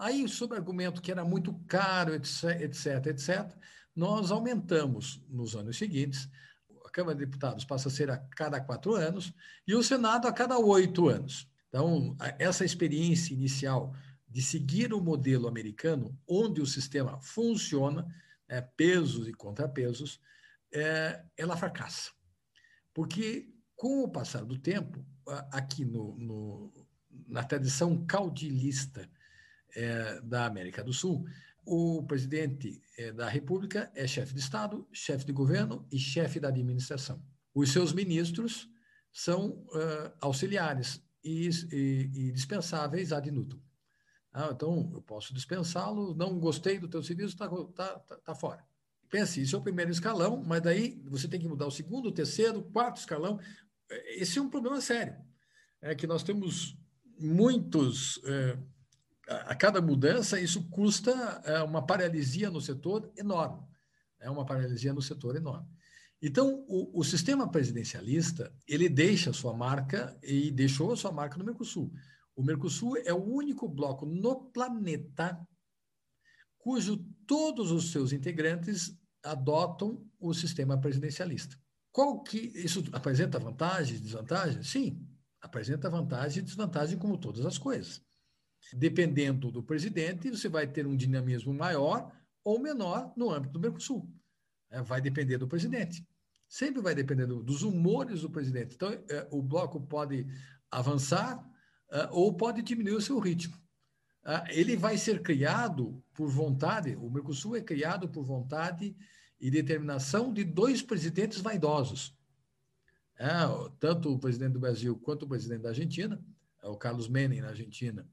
Aí, 0.00 0.26
sob 0.26 0.54
argumento 0.54 1.02
que 1.02 1.10
era 1.10 1.22
muito 1.22 1.52
caro, 1.66 2.14
etc, 2.14 2.62
etc, 2.62 3.06
etc, 3.06 3.56
nós 3.94 4.30
aumentamos 4.30 5.22
nos 5.28 5.54
anos 5.54 5.76
seguintes. 5.76 6.26
A 6.86 6.90
Câmara 6.90 7.14
de 7.14 7.26
Deputados 7.26 7.66
passa 7.66 7.88
a 7.88 7.90
ser 7.90 8.10
a 8.10 8.16
cada 8.16 8.58
quatro 8.62 8.94
anos 8.94 9.30
e 9.66 9.74
o 9.74 9.82
Senado 9.82 10.26
a 10.26 10.32
cada 10.32 10.58
oito 10.58 11.08
anos. 11.10 11.49
Então, 11.70 12.16
essa 12.38 12.64
experiência 12.64 13.32
inicial 13.32 13.94
de 14.28 14.42
seguir 14.42 14.92
o 14.92 15.00
modelo 15.00 15.48
americano, 15.48 16.18
onde 16.28 16.60
o 16.60 16.66
sistema 16.66 17.18
funciona, 17.20 18.06
é, 18.48 18.60
pesos 18.60 19.28
e 19.28 19.32
contrapesos, 19.32 20.20
é, 20.72 21.24
ela 21.36 21.56
fracassa. 21.56 22.10
Porque, 22.92 23.48
com 23.76 24.02
o 24.02 24.08
passar 24.08 24.44
do 24.44 24.58
tempo, 24.58 25.04
aqui 25.52 25.84
no, 25.84 26.16
no, 26.18 26.86
na 27.28 27.44
tradição 27.44 28.04
caudilista 28.04 29.08
é, 29.74 30.20
da 30.22 30.46
América 30.46 30.82
do 30.82 30.92
Sul, 30.92 31.24
o 31.64 32.02
presidente 32.02 32.82
é, 32.98 33.12
da 33.12 33.28
República 33.28 33.90
é 33.94 34.06
chefe 34.06 34.34
de 34.34 34.40
Estado, 34.40 34.88
chefe 34.92 35.24
de 35.24 35.32
governo 35.32 35.86
e 35.90 35.98
chefe 35.98 36.40
da 36.40 36.48
administração. 36.48 37.22
Os 37.54 37.72
seus 37.72 37.92
ministros 37.92 38.68
são 39.12 39.50
uh, 39.50 40.12
auxiliares, 40.20 41.02
e, 41.22 41.48
e, 41.72 42.10
e 42.14 42.32
dispensáveis 42.32 43.12
ad 43.12 43.30
nutum. 43.30 43.60
Ah, 44.32 44.50
então, 44.52 44.90
eu 44.94 45.02
posso 45.02 45.34
dispensá-lo, 45.34 46.14
não 46.14 46.38
gostei 46.38 46.78
do 46.78 46.88
teu 46.88 47.02
serviço, 47.02 47.34
está 47.34 47.48
tá, 47.48 47.98
tá, 47.98 48.16
tá 48.16 48.34
fora. 48.34 48.64
Pense, 49.10 49.42
isso 49.42 49.56
é 49.56 49.58
o 49.58 49.62
primeiro 49.62 49.90
escalão, 49.90 50.40
mas 50.46 50.62
daí 50.62 51.02
você 51.04 51.26
tem 51.26 51.40
que 51.40 51.48
mudar 51.48 51.66
o 51.66 51.70
segundo, 51.70 52.08
o 52.08 52.12
terceiro, 52.12 52.60
o 52.60 52.70
quarto 52.70 52.98
escalão. 52.98 53.40
Esse 54.16 54.38
é 54.38 54.42
um 54.42 54.48
problema 54.48 54.80
sério. 54.80 55.16
É 55.82 55.96
que 55.96 56.06
nós 56.06 56.22
temos 56.22 56.78
muitos. 57.18 58.20
É, 58.24 58.58
a 59.46 59.54
cada 59.54 59.80
mudança, 59.80 60.40
isso 60.40 60.68
custa 60.70 61.12
é, 61.44 61.60
uma 61.62 61.84
paralisia 61.84 62.50
no 62.50 62.60
setor 62.60 63.12
enorme. 63.16 63.66
É 64.20 64.30
uma 64.30 64.44
paralisia 64.44 64.92
no 64.92 65.02
setor 65.02 65.36
enorme. 65.36 65.68
Então, 66.22 66.64
o, 66.68 67.00
o, 67.00 67.02
sistema 67.02 67.50
presidencialista, 67.50 68.52
ele 68.68 68.88
deixa 68.88 69.32
sua 69.32 69.54
marca 69.54 70.18
e 70.22 70.50
deixou 70.50 70.92
a 70.92 70.96
sua 70.96 71.10
marca 71.10 71.38
no 71.38 71.44
Mercosul. 71.44 71.90
O 72.36 72.42
Mercosul 72.42 72.96
é 72.98 73.12
o 73.12 73.24
único 73.24 73.66
bloco 73.66 74.04
no 74.04 74.50
planeta 74.50 75.38
cujo 76.58 76.98
todos 77.26 77.70
os 77.70 77.90
seus 77.90 78.12
integrantes 78.12 78.94
adotam 79.22 80.06
o 80.18 80.32
sistema 80.32 80.78
presidencialista. 80.78 81.58
Qual 81.90 82.22
que 82.22 82.38
isso 82.54 82.84
apresenta 82.92 83.38
vantagens 83.38 83.98
e 83.98 84.02
desvantagens? 84.02 84.68
Sim, 84.68 85.04
apresenta 85.40 85.90
vantagem 85.90 86.38
e 86.38 86.44
desvantagem 86.44 86.98
como 86.98 87.18
todas 87.18 87.44
as 87.44 87.58
coisas. 87.58 88.02
Dependendo 88.74 89.50
do 89.50 89.62
presidente, 89.62 90.30
você 90.30 90.48
vai 90.48 90.66
ter 90.66 90.86
um 90.86 90.96
dinamismo 90.96 91.52
maior 91.52 92.12
ou 92.44 92.60
menor 92.60 93.12
no 93.16 93.30
âmbito 93.30 93.54
do 93.54 93.60
Mercosul. 93.60 94.08
É, 94.70 94.82
vai 94.82 95.00
depender 95.00 95.38
do 95.38 95.48
presidente. 95.48 96.06
Sempre 96.50 96.82
vai 96.82 96.96
depender 96.96 97.26
do, 97.26 97.44
dos 97.44 97.62
humores 97.62 98.22
do 98.22 98.28
presidente. 98.28 98.74
Então, 98.74 98.90
é, 98.90 99.28
o 99.30 99.40
bloco 99.40 99.80
pode 99.80 100.26
avançar 100.68 101.48
é, 101.92 102.08
ou 102.10 102.36
pode 102.36 102.60
diminuir 102.60 102.96
o 102.96 103.00
seu 103.00 103.20
ritmo. 103.20 103.56
É, 104.26 104.58
ele 104.58 104.76
vai 104.76 104.98
ser 104.98 105.22
criado 105.22 106.02
por 106.12 106.28
vontade, 106.28 106.96
o 106.96 107.08
Mercosul 107.08 107.54
é 107.54 107.62
criado 107.62 108.08
por 108.08 108.24
vontade 108.24 108.96
e 109.40 109.48
determinação 109.48 110.32
de 110.32 110.42
dois 110.42 110.82
presidentes 110.82 111.40
vaidosos. 111.40 112.18
É, 113.16 113.28
tanto 113.78 114.12
o 114.12 114.18
presidente 114.18 114.54
do 114.54 114.60
Brasil 114.60 114.98
quanto 114.98 115.22
o 115.22 115.28
presidente 115.28 115.62
da 115.62 115.68
Argentina, 115.68 116.20
é 116.60 116.66
o 116.66 116.76
Carlos 116.76 117.08
Menem 117.08 117.40
na 117.40 117.50
Argentina 117.50 118.04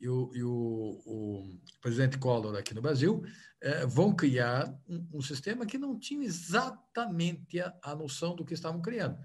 e 0.00 0.08
o, 0.08 0.30
e 0.34 0.42
o, 0.42 1.02
o 1.04 1.60
presidente 1.80 2.18
Collor 2.18 2.56
aqui 2.56 2.72
no 2.72 2.80
Brasil, 2.80 3.22
é, 3.60 3.84
vão 3.84 4.14
criar 4.14 4.74
um, 4.88 5.06
um, 5.14 5.20
sistema 5.20 5.66
que 5.66 5.76
não 5.76 5.98
tinha 5.98 6.24
exatamente 6.24 7.60
a, 7.60 7.74
a, 7.82 7.94
noção 7.94 8.34
do 8.34 8.44
que 8.44 8.54
estavam 8.54 8.80
criando. 8.80 9.18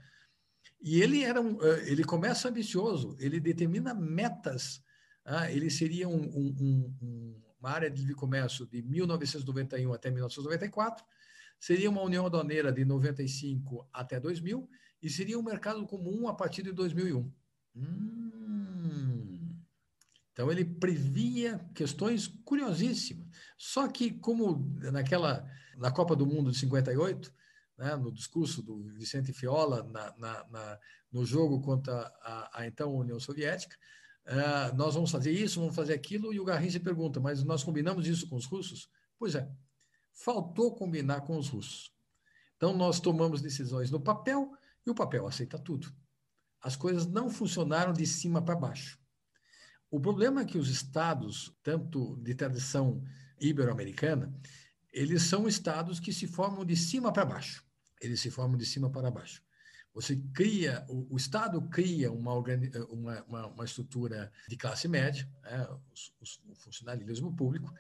E 0.82 1.02
ele 1.02 1.24
era 1.24 1.42
um, 1.42 1.62
é, 1.64 1.90
ele 1.90 2.04
começa 2.04 2.50
ambicioso, 2.50 3.16
ele 3.20 3.40
determina 3.40 3.94
metas. 3.94 4.82
Ah, 5.24 5.50
ele 5.50 5.70
seria 5.70 6.08
um, 6.10 6.22
um, 6.22 7.42
uma 7.60 7.70
área 7.70 7.90
de 7.90 8.14
comércio 8.14 8.68
de 8.68 8.82
1991 8.84 9.94
até 9.94 10.12
1994, 10.12 11.04
seria 11.58 11.90
uma 11.90 12.02
união 12.02 12.26
aduaneira 12.26 12.72
de 12.72 12.84
95 12.84 13.88
até 13.94 14.20
2000 14.20 14.70
e 15.02 15.10
seria 15.10 15.40
um 15.40 15.44
mercado 15.44 15.86
comum 15.88 16.28
a 16.28 16.34
partir 16.34 16.64
de 16.64 16.74
2001. 16.74 17.32
Hum. 17.76 18.45
Então, 20.36 20.52
ele 20.52 20.66
previa 20.66 21.66
questões 21.74 22.28
curiosíssimas. 22.28 23.26
Só 23.58 23.88
que, 23.88 24.12
como 24.12 24.70
naquela, 24.92 25.50
na 25.78 25.90
Copa 25.92 26.14
do 26.14 26.26
Mundo 26.26 26.52
de 26.52 26.58
58, 26.58 27.34
né, 27.78 27.96
no 27.96 28.12
discurso 28.12 28.62
do 28.62 28.84
Vicente 28.84 29.32
Fiola, 29.32 29.84
na, 29.84 30.14
na, 30.18 30.46
na, 30.50 30.80
no 31.10 31.26
jogo 31.26 31.62
contra 31.62 32.12
a, 32.22 32.60
a 32.60 32.68
então 32.68 32.94
União 32.94 33.18
Soviética, 33.18 33.78
uh, 34.28 34.76
nós 34.76 34.96
vamos 34.96 35.10
fazer 35.10 35.32
isso, 35.32 35.62
vamos 35.62 35.74
fazer 35.74 35.94
aquilo, 35.94 36.34
e 36.34 36.40
o 36.42 36.44
Garrincha 36.44 36.82
pergunta, 36.82 37.18
mas 37.18 37.42
nós 37.42 37.64
combinamos 37.64 38.06
isso 38.06 38.28
com 38.28 38.36
os 38.36 38.46
russos? 38.46 38.90
Pois 39.18 39.36
é, 39.36 39.50
faltou 40.12 40.76
combinar 40.76 41.22
com 41.22 41.38
os 41.38 41.48
russos. 41.48 41.94
Então, 42.58 42.76
nós 42.76 43.00
tomamos 43.00 43.42
decisões 43.42 43.90
no 43.90 44.02
papel 44.02 44.52
e 44.86 44.90
o 44.90 44.96
papel 44.96 45.26
aceita 45.28 45.58
tudo. 45.58 45.88
As 46.62 46.76
coisas 46.76 47.06
não 47.06 47.30
funcionaram 47.30 47.94
de 47.94 48.06
cima 48.06 48.42
para 48.42 48.58
baixo. 48.58 49.00
O 49.90 50.00
problema 50.00 50.42
é 50.42 50.46
que 50.46 50.58
os 50.58 50.70
estados, 50.70 51.56
tanto 51.64 52.16
de 52.18 52.34
tradição 52.36 53.04
ibero-americana, 53.40 54.34
eles 54.92 55.24
são 55.24 55.48
estados 55.48 56.00
que 56.00 56.14
se 56.14 56.26
formam 56.28 56.66
de 56.66 56.76
cima 56.76 57.12
para 57.12 57.26
baixo. 57.26 57.64
Eles 58.02 58.20
se 58.20 58.32
formam 58.32 58.58
de 58.58 58.66
cima 58.66 58.90
para 58.90 59.12
baixo. 59.12 59.44
Você 59.94 60.18
cria, 60.34 60.86
o, 60.90 61.14
o 61.14 61.18
Estado 61.18 61.62
cria 61.70 62.12
uma, 62.12 62.34
uma, 62.34 63.24
uma, 63.24 63.48
uma, 63.48 63.66
estrutura 63.66 64.30
de 64.50 64.58
classe 64.58 64.90
média, 64.90 65.30
né, 65.42 65.66
o, 66.20 66.56
funcionalismo 66.56 67.34
público, 67.34 67.74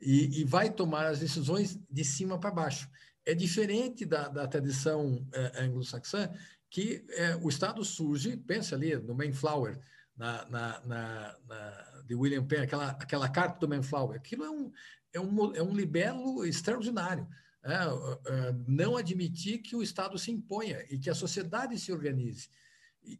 e, 0.00 0.40
e, 0.40 0.44
vai 0.44 0.72
tomar 0.72 1.06
as 1.06 1.18
decisões 1.18 1.78
de 1.90 2.02
cima 2.02 2.38
para 2.40 2.50
baixo. 2.50 2.90
É 3.26 3.34
diferente 3.34 4.06
da, 4.06 4.28
da 4.28 4.48
tradição 4.48 5.26
é, 5.34 5.62
anglo-saxã, 5.64 6.32
que 6.70 7.04
é, 7.10 7.36
o 7.36 7.50
Estado 7.50 7.84
surge, 7.84 8.38
pensa 8.38 8.74
ali 8.74 8.96
no 8.96 9.14
Mayflower, 9.14 9.78
na, 10.20 10.44
na, 10.50 10.80
na, 10.84 11.36
na, 11.48 12.02
de 12.06 12.14
William 12.14 12.44
Penn, 12.44 12.64
aquela, 12.64 12.90
aquela 12.90 13.28
carta 13.28 13.58
do 13.58 13.66
Mayflower. 13.66 14.16
Aquilo 14.16 14.44
é 14.44 14.50
um, 14.50 14.70
é 15.14 15.20
um, 15.20 15.54
é 15.54 15.62
um 15.62 15.74
libelo 15.74 16.44
extraordinário. 16.44 17.26
É, 17.62 18.52
não 18.68 18.98
admitir 18.98 19.58
que 19.58 19.74
o 19.74 19.82
Estado 19.82 20.18
se 20.18 20.30
imponha 20.30 20.84
e 20.90 20.98
que 20.98 21.08
a 21.08 21.14
sociedade 21.14 21.78
se 21.78 21.90
organize. 21.90 22.50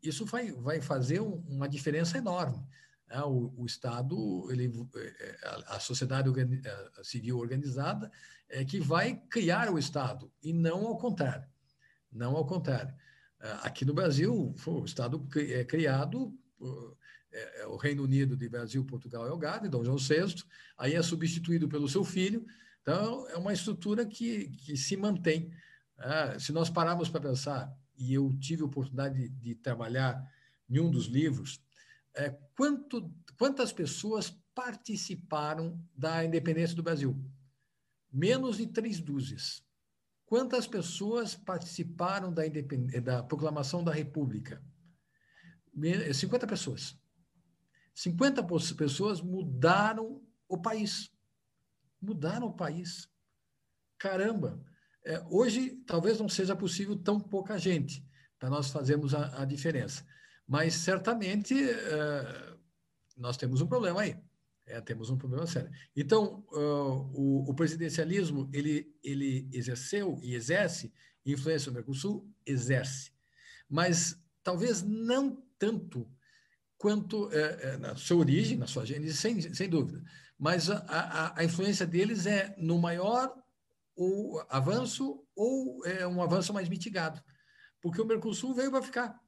Isso 0.02 0.26
vai, 0.26 0.52
vai 0.52 0.82
fazer 0.82 1.20
um, 1.20 1.36
uma 1.48 1.66
diferença 1.66 2.18
enorme. 2.18 2.62
É, 3.08 3.22
o, 3.22 3.52
o, 3.56 3.64
Estado, 3.64 4.46
ele, 4.52 4.70
é, 4.94 5.38
a, 5.68 5.80
sociedade 5.80 6.30
civil 7.02 7.38
organizada 7.38 8.12
é 8.46 8.62
que 8.62 8.78
vai 8.78 9.16
criar 9.30 9.70
o 9.70 9.78
Estado 9.78 10.30
e 10.42 10.52
não 10.52 10.86
ao 10.86 10.98
contrário. 10.98 11.48
Não 12.12 12.36
ao 12.36 12.44
contrário. 12.44 12.94
Aqui 13.62 13.86
no 13.86 13.94
Brasil, 13.94 14.54
o 14.66 14.84
Estado 14.84 15.26
é 15.34 15.64
criado 15.64 16.38
é, 17.32 17.62
é, 17.62 17.66
o 17.66 17.76
Reino 17.76 18.02
Unido 18.02 18.36
de 18.36 18.48
Brasil, 18.48 18.84
Portugal 18.84 19.30
o 19.32 19.38
Gado, 19.38 19.68
Dom 19.68 19.84
João 19.84 19.96
VI, 19.96 20.42
aí 20.76 20.94
é 20.94 21.02
substituído 21.02 21.68
pelo 21.68 21.88
seu 21.88 22.04
filho. 22.04 22.44
Então, 22.82 23.28
é 23.28 23.36
uma 23.36 23.52
estrutura 23.52 24.04
que, 24.06 24.48
que 24.48 24.76
se 24.76 24.96
mantém. 24.96 25.52
É, 25.98 26.38
se 26.38 26.52
nós 26.52 26.70
pararmos 26.70 27.08
para 27.08 27.20
pensar, 27.20 27.72
e 27.96 28.14
eu 28.14 28.32
tive 28.40 28.62
a 28.62 28.66
oportunidade 28.66 29.28
de, 29.28 29.28
de 29.28 29.54
trabalhar 29.54 30.26
em 30.68 30.80
um 30.80 30.90
dos 30.90 31.06
livros, 31.06 31.60
é, 32.14 32.30
quanto, 32.56 33.12
quantas 33.38 33.72
pessoas 33.72 34.30
participaram 34.54 35.80
da 35.94 36.24
independência 36.24 36.74
do 36.74 36.82
Brasil? 36.82 37.16
Menos 38.12 38.56
de 38.56 38.66
três 38.66 39.00
dúzias. 39.00 39.62
Quantas 40.26 40.66
pessoas 40.66 41.34
participaram 41.34 42.32
da, 42.32 42.42
da 43.02 43.22
proclamação 43.22 43.84
da 43.84 43.92
República? 43.92 44.62
50 46.12 46.46
pessoas. 46.46 46.98
50 47.94 48.46
pessoas 48.76 49.20
mudaram 49.20 50.22
o 50.48 50.58
país. 50.58 51.10
Mudaram 52.00 52.46
o 52.46 52.56
país. 52.56 53.08
Caramba! 53.98 54.64
É, 55.04 55.22
hoje, 55.30 55.76
talvez 55.86 56.18
não 56.18 56.28
seja 56.28 56.54
possível 56.54 56.96
tão 56.96 57.20
pouca 57.20 57.58
gente 57.58 58.04
para 58.38 58.50
nós 58.50 58.70
fazermos 58.70 59.14
a, 59.14 59.42
a 59.42 59.44
diferença. 59.44 60.06
Mas, 60.46 60.74
certamente, 60.74 61.54
é, 61.54 62.56
nós 63.16 63.36
temos 63.36 63.60
um 63.60 63.66
problema 63.66 64.02
aí. 64.02 64.18
É, 64.66 64.80
temos 64.80 65.10
um 65.10 65.18
problema 65.18 65.46
sério. 65.46 65.70
Então, 65.96 66.44
uh, 66.52 67.10
o, 67.12 67.50
o, 67.50 67.54
presidencialismo, 67.54 68.48
ele, 68.52 68.94
ele 69.02 69.48
exerceu 69.52 70.18
e 70.22 70.34
exerce 70.34 70.92
influência 71.26 71.70
no 71.70 71.74
Mercosul? 71.74 72.28
Exerce. 72.46 73.12
Mas 73.68 74.16
talvez 74.42 74.82
não 74.82 75.42
tanto 75.60 76.10
quanto 76.78 77.30
é, 77.30 77.74
é, 77.74 77.76
na 77.76 77.94
sua 77.94 78.16
origem, 78.16 78.56
na 78.56 78.66
sua 78.66 78.86
gênese, 78.86 79.14
sem, 79.14 79.54
sem 79.54 79.68
dúvida. 79.68 80.02
Mas 80.38 80.70
a, 80.70 80.78
a, 80.88 81.40
a 81.40 81.44
influência 81.44 81.86
deles 81.86 82.24
é 82.24 82.56
no 82.58 82.78
maior 82.78 83.32
o 83.94 84.42
avanço 84.48 85.22
ou 85.36 85.84
é 85.84 86.06
um 86.06 86.22
avanço 86.22 86.54
mais 86.54 86.70
mitigado. 86.70 87.22
Porque 87.82 88.00
o 88.00 88.06
Mercosul 88.06 88.54
veio 88.54 88.70
para 88.70 88.82
ficar. 88.82 89.20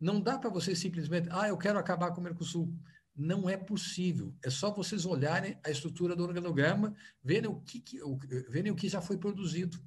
Não 0.00 0.18
dá 0.18 0.38
para 0.38 0.48
você 0.48 0.74
simplesmente, 0.74 1.28
ah, 1.30 1.46
eu 1.46 1.58
quero 1.58 1.78
acabar 1.78 2.10
com 2.10 2.22
o 2.22 2.24
Mercosul. 2.24 2.74
Não 3.14 3.48
é 3.48 3.56
possível. 3.56 4.34
É 4.42 4.48
só 4.48 4.72
vocês 4.72 5.04
olharem 5.04 5.60
a 5.62 5.70
estrutura 5.70 6.16
do 6.16 6.24
organograma, 6.24 6.94
verem 7.22 7.50
o 7.50 7.60
que, 7.60 7.80
que, 7.80 7.98
verem 8.48 8.72
o 8.72 8.74
que 8.74 8.88
já 8.88 9.02
foi 9.02 9.18
produzido 9.18 9.78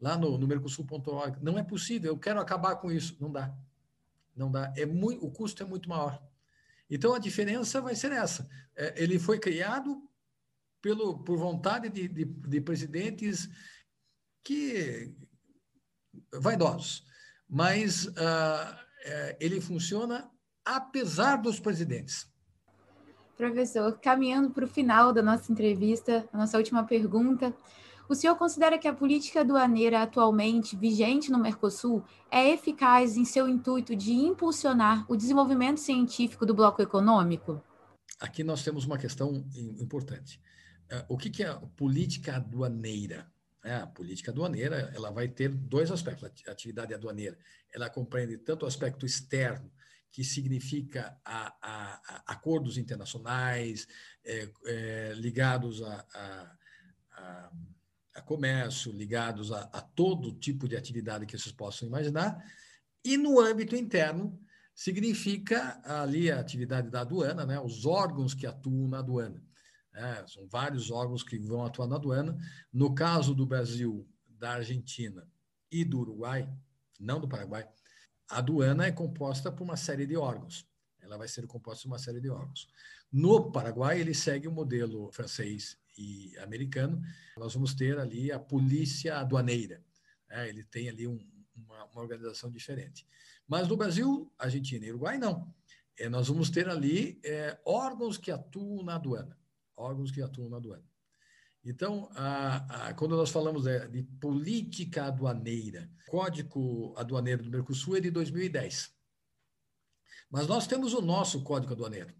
lá 0.00 0.16
no, 0.16 0.38
no 0.38 0.46
Mercosul.org. 0.46 1.42
Não 1.42 1.58
é 1.58 1.62
possível, 1.62 2.12
eu 2.12 2.18
quero 2.18 2.40
acabar 2.40 2.76
com 2.76 2.90
isso. 2.90 3.16
Não 3.20 3.30
dá. 3.30 3.54
Não 4.38 4.50
dá. 4.50 4.72
É 4.76 4.86
muito, 4.86 5.24
o 5.26 5.30
custo 5.30 5.62
é 5.62 5.66
muito 5.66 5.88
maior. 5.88 6.22
Então 6.88 7.12
a 7.12 7.18
diferença 7.18 7.80
vai 7.80 7.94
ser 7.94 8.12
essa. 8.12 8.48
É, 8.76 9.02
ele 9.02 9.18
foi 9.18 9.38
criado 9.38 10.00
pelo, 10.80 11.18
por 11.24 11.36
vontade 11.36 11.88
de, 11.88 12.08
de, 12.08 12.24
de 12.24 12.60
presidentes 12.60 13.48
que 14.42 15.12
vaidosos, 16.32 17.04
mas 17.48 18.06
uh, 18.06 18.76
ele 19.38 19.60
funciona 19.60 20.30
apesar 20.64 21.36
dos 21.36 21.60
presidentes. 21.60 22.26
Professor, 23.36 23.98
caminhando 24.00 24.50
para 24.50 24.64
o 24.64 24.68
final 24.68 25.12
da 25.12 25.22
nossa 25.22 25.50
entrevista, 25.50 26.28
a 26.32 26.38
nossa 26.38 26.56
última 26.56 26.84
pergunta. 26.84 27.54
O 28.08 28.14
senhor 28.14 28.36
considera 28.36 28.78
que 28.78 28.88
a 28.88 28.94
política 28.94 29.40
aduaneira 29.40 30.02
atualmente 30.02 30.74
vigente 30.74 31.30
no 31.30 31.38
Mercosul 31.38 32.02
é 32.30 32.48
eficaz 32.48 33.18
em 33.18 33.24
seu 33.24 33.46
intuito 33.46 33.94
de 33.94 34.12
impulsionar 34.12 35.04
o 35.10 35.16
desenvolvimento 35.16 35.78
científico 35.78 36.46
do 36.46 36.54
bloco 36.54 36.80
econômico? 36.80 37.62
Aqui 38.18 38.42
nós 38.42 38.64
temos 38.64 38.86
uma 38.86 38.96
questão 38.96 39.44
importante. 39.78 40.40
É, 40.88 41.04
o 41.06 41.18
que 41.18 41.42
é 41.42 41.48
a 41.48 41.56
política 41.56 42.36
aduaneira? 42.36 43.30
É, 43.62 43.74
a 43.74 43.86
política 43.86 44.30
aduaneira 44.30 44.90
ela 44.94 45.10
vai 45.10 45.28
ter 45.28 45.50
dois 45.50 45.90
aspectos. 45.90 46.24
A 46.48 46.52
atividade 46.52 46.94
aduaneira 46.94 47.38
ela 47.70 47.90
compreende 47.90 48.38
tanto 48.38 48.64
o 48.64 48.68
aspecto 48.68 49.04
externo, 49.04 49.70
que 50.10 50.24
significa 50.24 51.14
a, 51.22 51.54
a, 51.60 52.00
a 52.08 52.32
acordos 52.32 52.78
internacionais 52.78 53.86
é, 54.24 54.48
é, 54.64 55.12
ligados 55.14 55.82
a, 55.82 56.06
a 56.14 57.50
a 58.18 58.22
comércio, 58.22 58.92
ligados 58.92 59.52
a, 59.52 59.62
a 59.72 59.80
todo 59.80 60.32
tipo 60.32 60.68
de 60.68 60.76
atividade 60.76 61.26
que 61.26 61.38
vocês 61.38 61.54
possam 61.54 61.88
imaginar, 61.88 62.44
e 63.04 63.16
no 63.16 63.40
âmbito 63.40 63.76
interno 63.76 64.38
significa 64.74 65.80
ali 65.84 66.30
a 66.30 66.38
atividade 66.38 66.90
da 66.90 67.00
aduana, 67.00 67.46
né? 67.46 67.58
os 67.60 67.84
órgãos 67.86 68.34
que 68.34 68.46
atuam 68.46 68.88
na 68.88 68.98
aduana. 68.98 69.42
É, 69.94 70.24
são 70.26 70.46
vários 70.46 70.90
órgãos 70.90 71.22
que 71.22 71.38
vão 71.38 71.64
atuar 71.64 71.88
na 71.88 71.96
aduana. 71.96 72.36
No 72.72 72.94
caso 72.94 73.34
do 73.34 73.44
Brasil, 73.44 74.08
da 74.28 74.52
Argentina 74.52 75.26
e 75.70 75.84
do 75.84 75.98
Uruguai, 76.00 76.48
não 77.00 77.20
do 77.20 77.28
Paraguai, 77.28 77.68
a 78.30 78.38
aduana 78.38 78.86
é 78.86 78.92
composta 78.92 79.50
por 79.50 79.64
uma 79.64 79.76
série 79.76 80.06
de 80.06 80.16
órgãos. 80.16 80.64
Ela 81.00 81.16
vai 81.16 81.26
ser 81.26 81.46
composta 81.46 81.82
por 81.82 81.94
uma 81.94 81.98
série 81.98 82.20
de 82.20 82.30
órgãos. 82.30 82.68
No 83.10 83.50
Paraguai, 83.50 84.00
ele 84.00 84.14
segue 84.14 84.46
o 84.46 84.52
modelo 84.52 85.10
francês 85.10 85.76
e 85.98 86.38
americano. 86.38 87.02
Nós 87.36 87.52
vamos 87.52 87.74
ter 87.74 87.98
ali 87.98 88.30
a 88.30 88.38
polícia 88.38 89.18
aduaneira. 89.18 89.82
É, 90.30 90.48
ele 90.48 90.62
tem 90.62 90.88
ali 90.88 91.06
um, 91.06 91.18
uma, 91.56 91.84
uma, 91.84 92.00
organização 92.00 92.50
diferente. 92.50 93.06
Mas 93.46 93.66
no 93.66 93.76
Brasil, 93.76 94.32
Argentina 94.38 94.86
e 94.86 94.90
Uruguai, 94.90 95.18
não. 95.18 95.52
É, 95.98 96.08
nós 96.08 96.28
vamos 96.28 96.48
ter 96.48 96.68
ali 96.68 97.20
é, 97.24 97.58
órgãos 97.64 98.16
que 98.16 98.30
atuam 98.30 98.84
na 98.84 98.94
aduana. 98.94 99.36
Órgãos 99.76 100.10
que 100.10 100.22
atuam 100.22 100.48
na 100.48 100.58
aduana. 100.58 100.84
Então, 101.64 102.08
a, 102.14 102.88
a, 102.88 102.94
quando 102.94 103.16
nós 103.16 103.30
falamos 103.30 103.64
de, 103.64 103.88
de, 103.88 104.02
política 104.02 105.06
aduaneira, 105.06 105.90
Código 106.06 106.94
Aduaneiro 106.96 107.42
do 107.42 107.50
Mercosul 107.50 107.96
é 107.96 108.00
de 108.00 108.10
2010. 108.10 108.94
Mas 110.30 110.46
nós 110.46 110.66
temos 110.66 110.94
o 110.94 111.02
nosso 111.02 111.42
Código 111.42 111.72
Aduaneiro. 111.72 112.14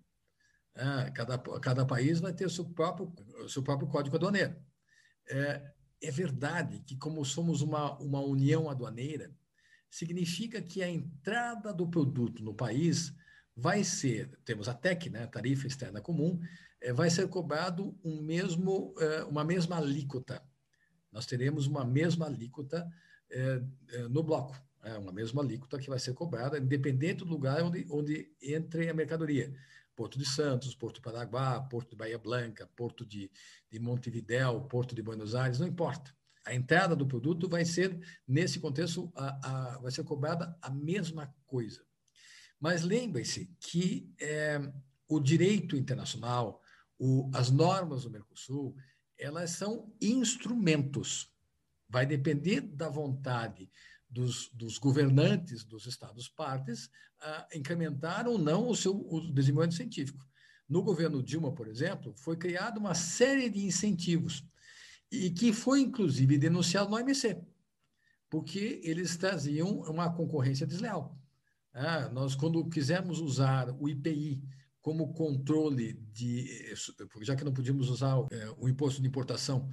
É, 0.79 1.11
cada, 1.11 1.37
cada 1.37 1.85
país 1.85 2.21
vai 2.21 2.33
ter 2.33 2.47
o 2.47 2.51
seu 2.51 2.65
próprio, 2.65 3.13
seu 3.49 3.65
próprio 3.65 3.89
Código 3.89 4.15
Aduaneiro. 4.15 4.55
É, 5.29 5.73
é 6.01 6.11
verdade 6.13 6.79
que, 6.87 6.97
como 6.97 7.25
somos 7.25 7.63
uma, 7.63 7.99
uma 7.99 8.21
união 8.21 8.71
aduaneira, 8.71 9.35
significa 9.91 10.63
que 10.63 10.81
a 10.81 10.89
entrada 10.89 11.73
do 11.73 11.89
produto 11.89 12.45
no 12.45 12.55
país 12.55 13.13
vai 13.57 13.83
ser, 13.83 14.31
temos 14.45 14.69
a 14.69 14.75
TEC, 14.75 15.11
né, 15.11 15.27
Tarifa 15.27 15.67
Externa 15.67 16.01
Comum, 16.01 16.39
é, 16.81 16.93
vai 16.93 17.11
ser 17.11 17.27
cobrado 17.27 17.99
um 18.05 18.23
mesmo, 18.23 18.95
é, 19.01 19.25
uma 19.25 19.43
mesma 19.43 19.79
alíquota. 19.79 20.41
Nós 21.11 21.27
teremos 21.27 21.67
uma 21.67 21.85
mesma 21.85 22.27
alíquota 22.27 22.89
é, 23.31 23.61
no 24.09 24.23
bloco, 24.23 24.57
uma 25.01 25.13
mesma 25.13 25.43
alíquota 25.43 25.79
que 25.79 25.91
vai 25.91 25.99
ser 25.99 26.15
cobrada, 26.15 26.57
independente 26.57 27.25
do 27.25 27.31
lugar 27.31 27.63
onde, 27.63 27.85
onde 27.91 28.33
entre 28.41 28.89
a 28.89 28.95
mercadoria. 28.95 29.53
Porto 29.99 30.17
de 30.17 30.25
Santos, 30.25 30.77
Porto 30.77 31.03
Paraguá, 31.03 31.61
Porto 31.61 31.91
de 31.91 31.97
Bahia 31.97 32.17
Blanca, 32.17 32.71
Porto 32.77 33.05
de, 33.05 33.29
de 33.69 33.81
Montevidéu, 33.81 34.61
Porto 34.61 34.95
de 34.95 35.03
Buenos 35.03 35.35
Aires, 35.35 35.59
não 35.59 35.67
importa. 35.67 36.15
A 36.47 36.55
entrada 36.55 36.95
do 36.95 37.05
produto 37.05 37.49
vai 37.49 37.65
ser, 37.65 37.99
nesse 38.25 38.61
contexto, 38.61 39.11
a, 39.17 39.73
a, 39.75 39.79
vai 39.79 39.91
ser 39.91 40.05
cobrada 40.05 40.57
a 40.63 40.71
mesma 40.71 41.35
coisa. 41.45 41.85
Mas 42.61 42.83
lembre-se 42.83 43.53
que 43.59 44.15
é, 44.21 44.73
o 45.09 45.19
direito 45.19 45.77
internacional, 45.77 46.63
o, 46.97 47.29
as 47.35 47.51
normas 47.51 48.05
do 48.05 48.11
Mercosul, 48.11 48.77
elas 49.19 49.51
são 49.51 49.93
instrumentos. 50.01 51.29
Vai 51.89 52.07
depender 52.07 52.61
da 52.61 52.89
vontade 52.89 53.69
dos, 54.09 54.49
dos 54.53 54.79
governantes 54.79 55.65
dos 55.65 55.87
Estados-partes 55.87 56.91
a 57.21 57.47
incrementar 57.55 58.27
ou 58.27 58.39
não 58.39 58.69
o 58.69 58.77
seu 58.77 58.95
o 58.95 59.33
desenvolvimento 59.33 59.77
científico. 59.77 60.27
No 60.69 60.83
governo 60.83 61.23
Dilma, 61.23 61.53
por 61.53 61.67
exemplo, 61.67 62.15
foi 62.17 62.37
criada 62.37 62.79
uma 62.79 62.95
série 62.95 63.49
de 63.49 63.65
incentivos 63.65 64.45
e 65.11 65.31
que 65.31 65.53
foi 65.53 65.81
inclusive 65.81 66.39
denunciado 66.39 66.91
no 66.91 66.97
OMC, 66.97 67.41
porque 68.29 68.81
eles 68.85 69.17
traziam 69.17 69.81
uma 69.81 70.13
concorrência 70.13 70.67
desleal. 70.67 71.19
Ah, 71.73 72.09
nós, 72.11 72.35
quando 72.35 72.69
quisemos 72.69 73.21
usar 73.21 73.71
o 73.81 73.89
IPI 73.89 74.43
como 74.81 75.13
controle 75.13 75.95
de, 76.13 76.75
já 77.23 77.37
que 77.37 77.45
não 77.45 77.53
podíamos 77.53 77.89
usar 77.89 78.17
é, 78.31 78.55
o 78.59 78.69
imposto 78.69 79.01
de 79.01 79.09
importação 79.09 79.69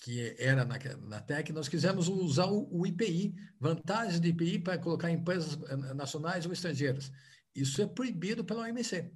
que 0.00 0.34
era 0.38 0.64
na, 0.64 0.78
na 1.06 1.20
TEC, 1.20 1.52
nós 1.52 1.68
quisemos 1.68 2.08
usar 2.08 2.46
o, 2.46 2.66
o 2.70 2.86
IPI, 2.86 3.34
vantagens 3.58 4.18
do 4.18 4.26
IPI 4.26 4.60
para 4.60 4.78
colocar 4.78 5.10
empresas 5.10 5.58
eh, 5.68 5.94
nacionais 5.94 6.46
ou 6.46 6.52
estrangeiras. 6.52 7.12
Isso 7.54 7.82
é 7.82 7.86
proibido 7.86 8.42
pela 8.42 8.62
OMC. 8.62 9.12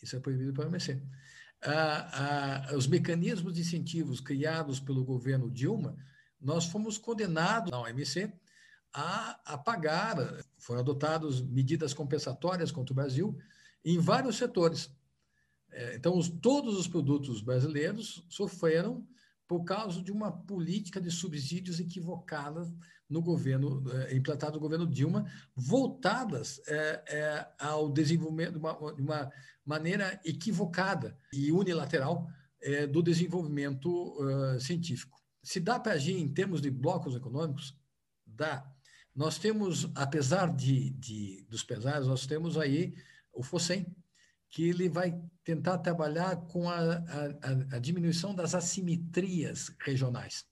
Isso 0.00 0.16
é 0.16 0.20
proibido 0.20 0.52
pela 0.52 0.68
OMC. 0.68 1.02
Ah, 1.62 2.68
ah, 2.70 2.76
os 2.76 2.86
mecanismos 2.86 3.54
de 3.54 3.60
incentivos 3.60 4.20
criados 4.20 4.78
pelo 4.78 5.04
governo 5.04 5.50
Dilma, 5.50 5.96
nós 6.40 6.64
fomos 6.64 6.96
condenados 6.96 7.70
na 7.70 7.80
OMC 7.80 8.32
a, 8.94 9.38
a 9.44 9.58
pagar, 9.58 10.16
foram 10.58 10.80
adotadas 10.80 11.40
medidas 11.40 11.92
compensatórias 11.92 12.70
contra 12.70 12.92
o 12.92 12.96
Brasil 12.96 13.36
em 13.84 13.98
vários 13.98 14.36
setores. 14.36 14.90
É, 15.72 15.96
então, 15.96 16.16
os, 16.16 16.28
todos 16.28 16.78
os 16.78 16.86
produtos 16.86 17.42
brasileiros 17.42 18.24
sofreram 18.28 19.06
por 19.50 19.64
causa 19.64 20.00
de 20.00 20.12
uma 20.12 20.30
política 20.30 21.00
de 21.00 21.10
subsídios 21.10 21.80
equivocadas 21.80 22.72
no 23.08 23.20
governo, 23.20 23.82
eh, 23.92 24.14
implantada 24.14 24.52
no 24.52 24.60
governo 24.60 24.86
Dilma, 24.86 25.26
voltadas 25.56 26.60
é, 26.68 27.02
é, 27.08 27.48
ao 27.58 27.90
desenvolvimento 27.90 28.52
de 28.52 28.58
uma, 28.58 28.94
de 28.94 29.02
uma, 29.02 29.32
maneira 29.66 30.20
equivocada 30.24 31.18
e 31.32 31.50
unilateral 31.50 32.28
do 32.92 33.02
desenvolvimento 33.02 34.16
científico. 34.60 35.18
Se 35.42 35.60
dá 35.60 35.78
para 35.78 35.92
agir 35.92 36.16
em 36.16 36.28
termos 36.28 36.60
de 36.60 36.70
blocos 36.70 37.14
econômicos? 37.14 37.76
Dá. 38.26 38.70
Nós 39.14 39.38
temos, 39.38 39.90
apesar 39.94 40.54
de, 40.54 40.90
de 40.90 41.46
dos 41.48 41.62
pesares, 41.62 42.06
nós 42.06 42.26
temos 42.26 42.56
aí 42.58 42.94
o 43.32 43.42
FOSEM, 43.42 43.86
que 44.50 44.68
ele 44.68 44.88
vai 44.88 45.18
tentar 45.44 45.78
trabalhar 45.78 46.36
com 46.48 46.68
a, 46.68 46.76
a, 46.78 47.76
a 47.76 47.78
diminuição 47.78 48.34
das 48.34 48.54
assimetrias 48.54 49.72
regionais. 49.80 50.44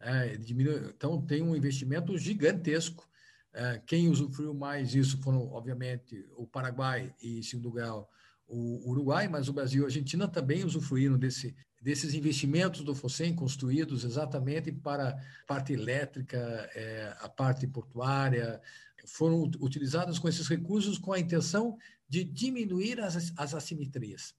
É, 0.00 0.36
diminui, 0.36 0.88
então, 0.88 1.20
tem 1.22 1.42
um 1.42 1.54
investimento 1.54 2.16
gigantesco. 2.18 3.08
É, 3.52 3.80
quem 3.86 4.08
usufruiu 4.08 4.52
mais 4.52 4.94
isso 4.94 5.20
foram, 5.22 5.48
obviamente, 5.52 6.26
o 6.36 6.46
Paraguai 6.46 7.14
e, 7.22 7.38
em 7.38 7.42
segundo 7.42 7.70
grau, 7.70 8.10
o 8.48 8.90
Uruguai, 8.90 9.28
mas 9.28 9.48
o 9.48 9.52
Brasil 9.52 9.82
e 9.82 9.84
a 9.84 9.86
Argentina 9.86 10.26
também 10.26 10.64
usufruíram 10.64 11.16
desse, 11.16 11.54
desses 11.80 12.14
investimentos 12.14 12.82
do 12.82 12.94
FOSEM 12.94 13.34
construídos 13.34 14.02
exatamente 14.02 14.72
para 14.72 15.10
a 15.10 15.46
parte 15.46 15.72
elétrica, 15.72 16.36
é, 16.74 17.14
a 17.20 17.28
parte 17.28 17.66
portuária, 17.66 18.60
foram 19.06 19.42
utilizados 19.60 20.18
com 20.18 20.28
esses 20.28 20.46
recursos 20.48 20.98
com 20.98 21.12
a 21.12 21.18
intenção 21.18 21.76
de 22.08 22.24
diminuir 22.24 23.00
as, 23.00 23.32
as 23.36 23.54
assimetrias. 23.54 24.34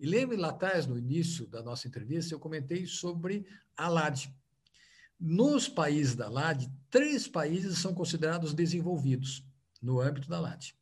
E 0.00 0.06
lembre 0.06 0.36
lá 0.36 0.50
atrás, 0.50 0.86
no 0.86 0.96
início 0.96 1.46
da 1.46 1.62
nossa 1.62 1.88
entrevista, 1.88 2.32
eu 2.32 2.38
comentei 2.38 2.86
sobre 2.86 3.44
a 3.76 3.88
LAD. 3.88 4.32
Nos 5.18 5.68
países 5.68 6.14
da 6.14 6.28
LAD, 6.28 6.70
três 6.88 7.26
países 7.26 7.78
são 7.78 7.92
considerados 7.92 8.54
desenvolvidos 8.54 9.44
no 9.82 10.00
âmbito 10.00 10.28
da 10.28 10.38
LAD: 10.38 10.74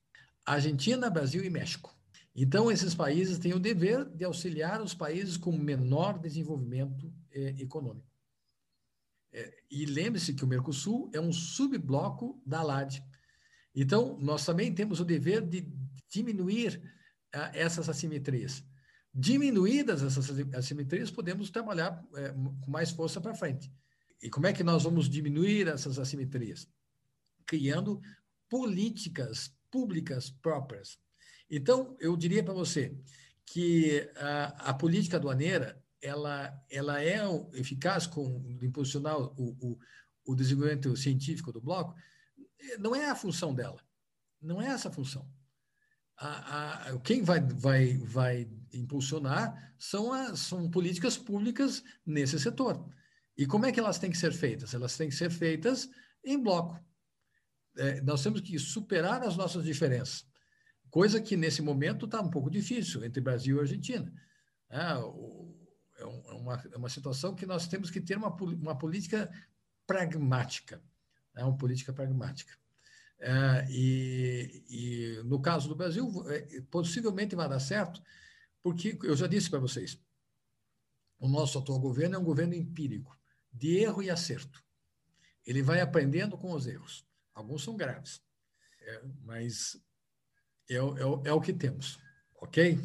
Argentina, 0.44 1.08
Brasil 1.08 1.42
e 1.42 1.48
México. 1.48 1.96
Então, 2.34 2.70
esses 2.70 2.94
países 2.94 3.38
têm 3.38 3.54
o 3.54 3.58
dever 3.58 4.04
de 4.04 4.22
auxiliar 4.22 4.82
os 4.82 4.92
países 4.92 5.38
com 5.38 5.56
menor 5.56 6.18
desenvolvimento 6.18 7.10
eh, 7.32 7.54
econômico. 7.58 8.06
É, 9.36 9.54
e 9.70 9.84
lembre-se 9.84 10.32
que 10.32 10.44
o 10.44 10.46
Mercosul 10.46 11.10
é 11.12 11.20
um 11.20 11.30
subbloco 11.30 12.42
da 12.46 12.62
LAD. 12.62 13.04
Então, 13.74 14.18
nós 14.18 14.46
também 14.46 14.74
temos 14.74 14.98
o 14.98 15.04
dever 15.04 15.42
de 15.46 15.70
diminuir 16.08 16.80
ah, 17.34 17.50
essas 17.52 17.86
assimetrias. 17.90 18.64
Diminuídas 19.12 20.02
essas 20.02 20.30
assimetrias, 20.54 21.10
podemos 21.10 21.50
trabalhar 21.50 22.02
é, 22.14 22.30
com 22.30 22.70
mais 22.70 22.90
força 22.90 23.20
para 23.20 23.34
frente. 23.34 23.70
E 24.22 24.30
como 24.30 24.46
é 24.46 24.54
que 24.54 24.64
nós 24.64 24.84
vamos 24.84 25.06
diminuir 25.06 25.68
essas 25.68 25.98
assimetrias? 25.98 26.66
Criando 27.44 28.00
políticas 28.48 29.54
públicas 29.70 30.30
próprias. 30.30 30.98
Então, 31.50 31.94
eu 32.00 32.16
diria 32.16 32.42
para 32.42 32.54
você 32.54 32.96
que 33.44 34.10
a, 34.16 34.70
a, 34.70 34.74
política 34.74 35.18
aduaneira 35.18 35.78
ela, 36.02 36.52
ela 36.70 37.02
é 37.02 37.20
eficaz 37.54 38.06
com 38.06 38.44
impulsionar 38.62 39.18
o, 39.18 39.56
o, 39.60 39.78
o 40.24 40.34
desenvolvimento 40.34 40.96
científico 40.96 41.52
do 41.52 41.60
bloco, 41.60 41.94
não 42.78 42.94
é 42.94 43.08
a 43.08 43.14
função 43.14 43.54
dela. 43.54 43.80
Não 44.40 44.60
é 44.60 44.66
essa 44.66 44.88
a 44.88 44.92
função 44.92 45.28
a, 46.18 46.90
a, 46.90 46.98
quem 47.00 47.22
vai, 47.22 47.40
vai, 47.40 47.98
vai 47.98 48.48
impulsionar 48.72 49.74
são, 49.78 50.12
as, 50.12 50.40
são 50.40 50.70
políticas 50.70 51.16
públicas 51.16 51.82
nesse 52.04 52.38
setor. 52.40 52.88
E 53.36 53.46
como 53.46 53.66
é 53.66 53.72
que 53.72 53.78
elas 53.78 53.98
têm 53.98 54.10
que 54.10 54.16
ser 54.16 54.32
feitas? 54.32 54.72
Elas 54.72 54.96
têm 54.96 55.08
que 55.08 55.14
ser 55.14 55.30
feitas 55.30 55.90
em 56.24 56.42
bloco. 56.42 56.78
É, 57.76 58.00
nós 58.00 58.22
temos 58.22 58.40
que 58.40 58.58
superar 58.58 59.22
as 59.22 59.36
nossas 59.36 59.62
diferenças, 59.62 60.26
coisa 60.88 61.20
que 61.20 61.36
nesse 61.36 61.60
momento 61.60 62.06
está 62.06 62.22
um 62.22 62.30
pouco 62.30 62.50
difícil 62.50 63.04
entre 63.04 63.20
Brasil 63.20 63.58
e 63.58 63.60
Argentina. 63.60 64.10
É, 64.70 64.94
o, 64.94 65.35
uma, 66.06 66.62
é 66.72 66.76
uma 66.76 66.88
situação 66.88 67.34
que 67.34 67.46
nós 67.46 67.66
temos 67.66 67.90
que 67.90 68.00
ter 68.00 68.16
uma, 68.16 68.28
uma 68.28 68.76
política 68.76 69.30
pragmática, 69.86 70.82
é 71.34 71.44
uma 71.44 71.56
política 71.56 71.92
pragmática. 71.92 72.56
É, 73.18 73.66
e, 73.70 74.64
e, 74.68 75.22
no 75.24 75.40
caso 75.40 75.68
do 75.68 75.74
Brasil, 75.74 76.10
é, 76.28 76.60
possivelmente 76.70 77.34
vai 77.34 77.48
dar 77.48 77.60
certo, 77.60 78.02
porque 78.62 78.98
eu 79.02 79.16
já 79.16 79.26
disse 79.26 79.48
para 79.48 79.58
vocês, 79.58 79.98
o 81.18 81.28
nosso 81.28 81.58
atual 81.58 81.80
governo 81.80 82.16
é 82.16 82.18
um 82.18 82.24
governo 82.24 82.54
empírico, 82.54 83.18
de 83.52 83.78
erro 83.78 84.02
e 84.02 84.10
acerto. 84.10 84.62
Ele 85.46 85.62
vai 85.62 85.80
aprendendo 85.80 86.36
com 86.36 86.52
os 86.52 86.66
erros. 86.66 87.06
Alguns 87.32 87.62
são 87.62 87.76
graves, 87.76 88.20
é, 88.80 89.02
mas 89.22 89.80
é, 90.68 90.74
é, 90.74 90.78
é, 90.78 91.32
o 91.32 91.40
que 91.40 91.52
temos, 91.52 91.98
ok? 92.34 92.78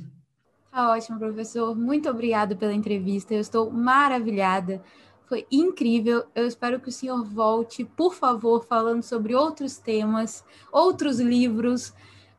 Tá 0.71 0.91
ótimo, 0.91 1.19
professor. 1.19 1.75
Muito 1.75 2.09
obrigado 2.09 2.55
pela 2.55 2.73
entrevista. 2.73 3.33
Eu 3.33 3.41
estou 3.41 3.69
maravilhada. 3.69 4.81
Foi 5.27 5.45
incrível. 5.51 6.25
Eu 6.33 6.47
espero 6.47 6.79
que 6.79 6.87
o 6.87 6.91
senhor 6.91 7.23
volte, 7.25 7.83
por 7.83 8.13
favor, 8.13 8.63
falando 8.65 9.03
sobre 9.03 9.35
outros 9.35 9.77
temas, 9.77 10.45
outros 10.71 11.19
livros, 11.19 11.93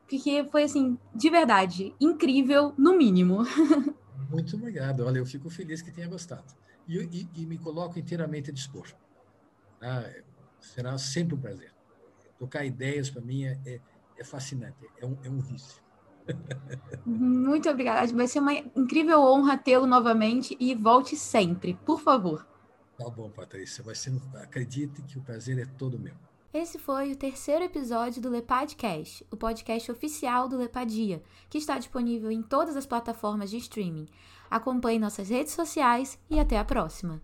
porque 0.07 0.43
foi 0.51 0.63
assim, 0.63 0.97
de 1.13 1.29
verdade, 1.29 1.93
incrível, 1.99 2.73
no 2.77 2.97
mínimo. 2.97 3.43
Muito 4.29 4.55
obrigado. 4.55 5.05
Olha, 5.05 5.19
eu 5.19 5.25
fico 5.25 5.49
feliz 5.49 5.83
que 5.83 5.91
tenha 5.91 6.07
gostado. 6.07 6.55
E, 6.87 6.97
e, 6.97 7.29
e 7.35 7.45
me 7.45 7.57
coloco 7.57 7.99
inteiramente 7.99 8.49
a 8.49 8.53
dispor. 8.53 8.87
Ah, 9.79 10.09
será 10.59 10.97
sempre 10.97 11.35
um 11.35 11.39
prazer. 11.39 11.71
Tocar 12.39 12.65
ideias, 12.65 13.11
para 13.11 13.21
mim, 13.21 13.43
é, 13.43 13.59
é, 13.65 13.79
é, 14.17 14.23
fascinante, 14.23 14.77
é 14.99 15.05
um, 15.05 15.17
é 15.23 15.29
um 15.29 15.39
vício. 15.39 15.82
Muito 17.05 17.69
obrigada. 17.69 18.11
Vai 18.13 18.27
ser 18.27 18.39
uma 18.39 18.53
incrível 18.53 19.21
honra 19.21 19.57
tê-lo 19.57 19.85
novamente 19.85 20.55
e 20.59 20.73
volte 20.73 21.15
sempre, 21.15 21.73
por 21.85 21.99
favor. 21.99 22.45
Tá 22.97 23.09
bom, 23.09 23.29
Patrícia. 23.29 23.83
Vai 23.83 23.95
ser, 23.95 24.13
acredite 24.35 25.01
que 25.01 25.17
o 25.17 25.21
prazer 25.21 25.59
é 25.59 25.65
todo 25.65 25.99
meu. 25.99 26.13
Esse 26.53 26.77
foi 26.77 27.11
o 27.11 27.15
terceiro 27.15 27.65
episódio 27.65 28.21
do 28.21 28.29
Lepadcast, 28.29 29.25
o 29.31 29.35
podcast 29.35 29.91
oficial 29.91 30.47
do 30.47 30.55
Lepadia, 30.55 31.23
que 31.49 31.57
está 31.57 31.79
disponível 31.79 32.29
em 32.29 32.43
todas 32.43 32.77
as 32.77 32.85
plataformas 32.85 33.49
de 33.49 33.57
streaming. 33.57 34.07
Acompanhe 34.51 34.99
nossas 34.99 35.29
redes 35.29 35.53
sociais 35.53 36.19
e 36.29 36.39
até 36.39 36.59
a 36.59 36.63
próxima! 36.63 37.19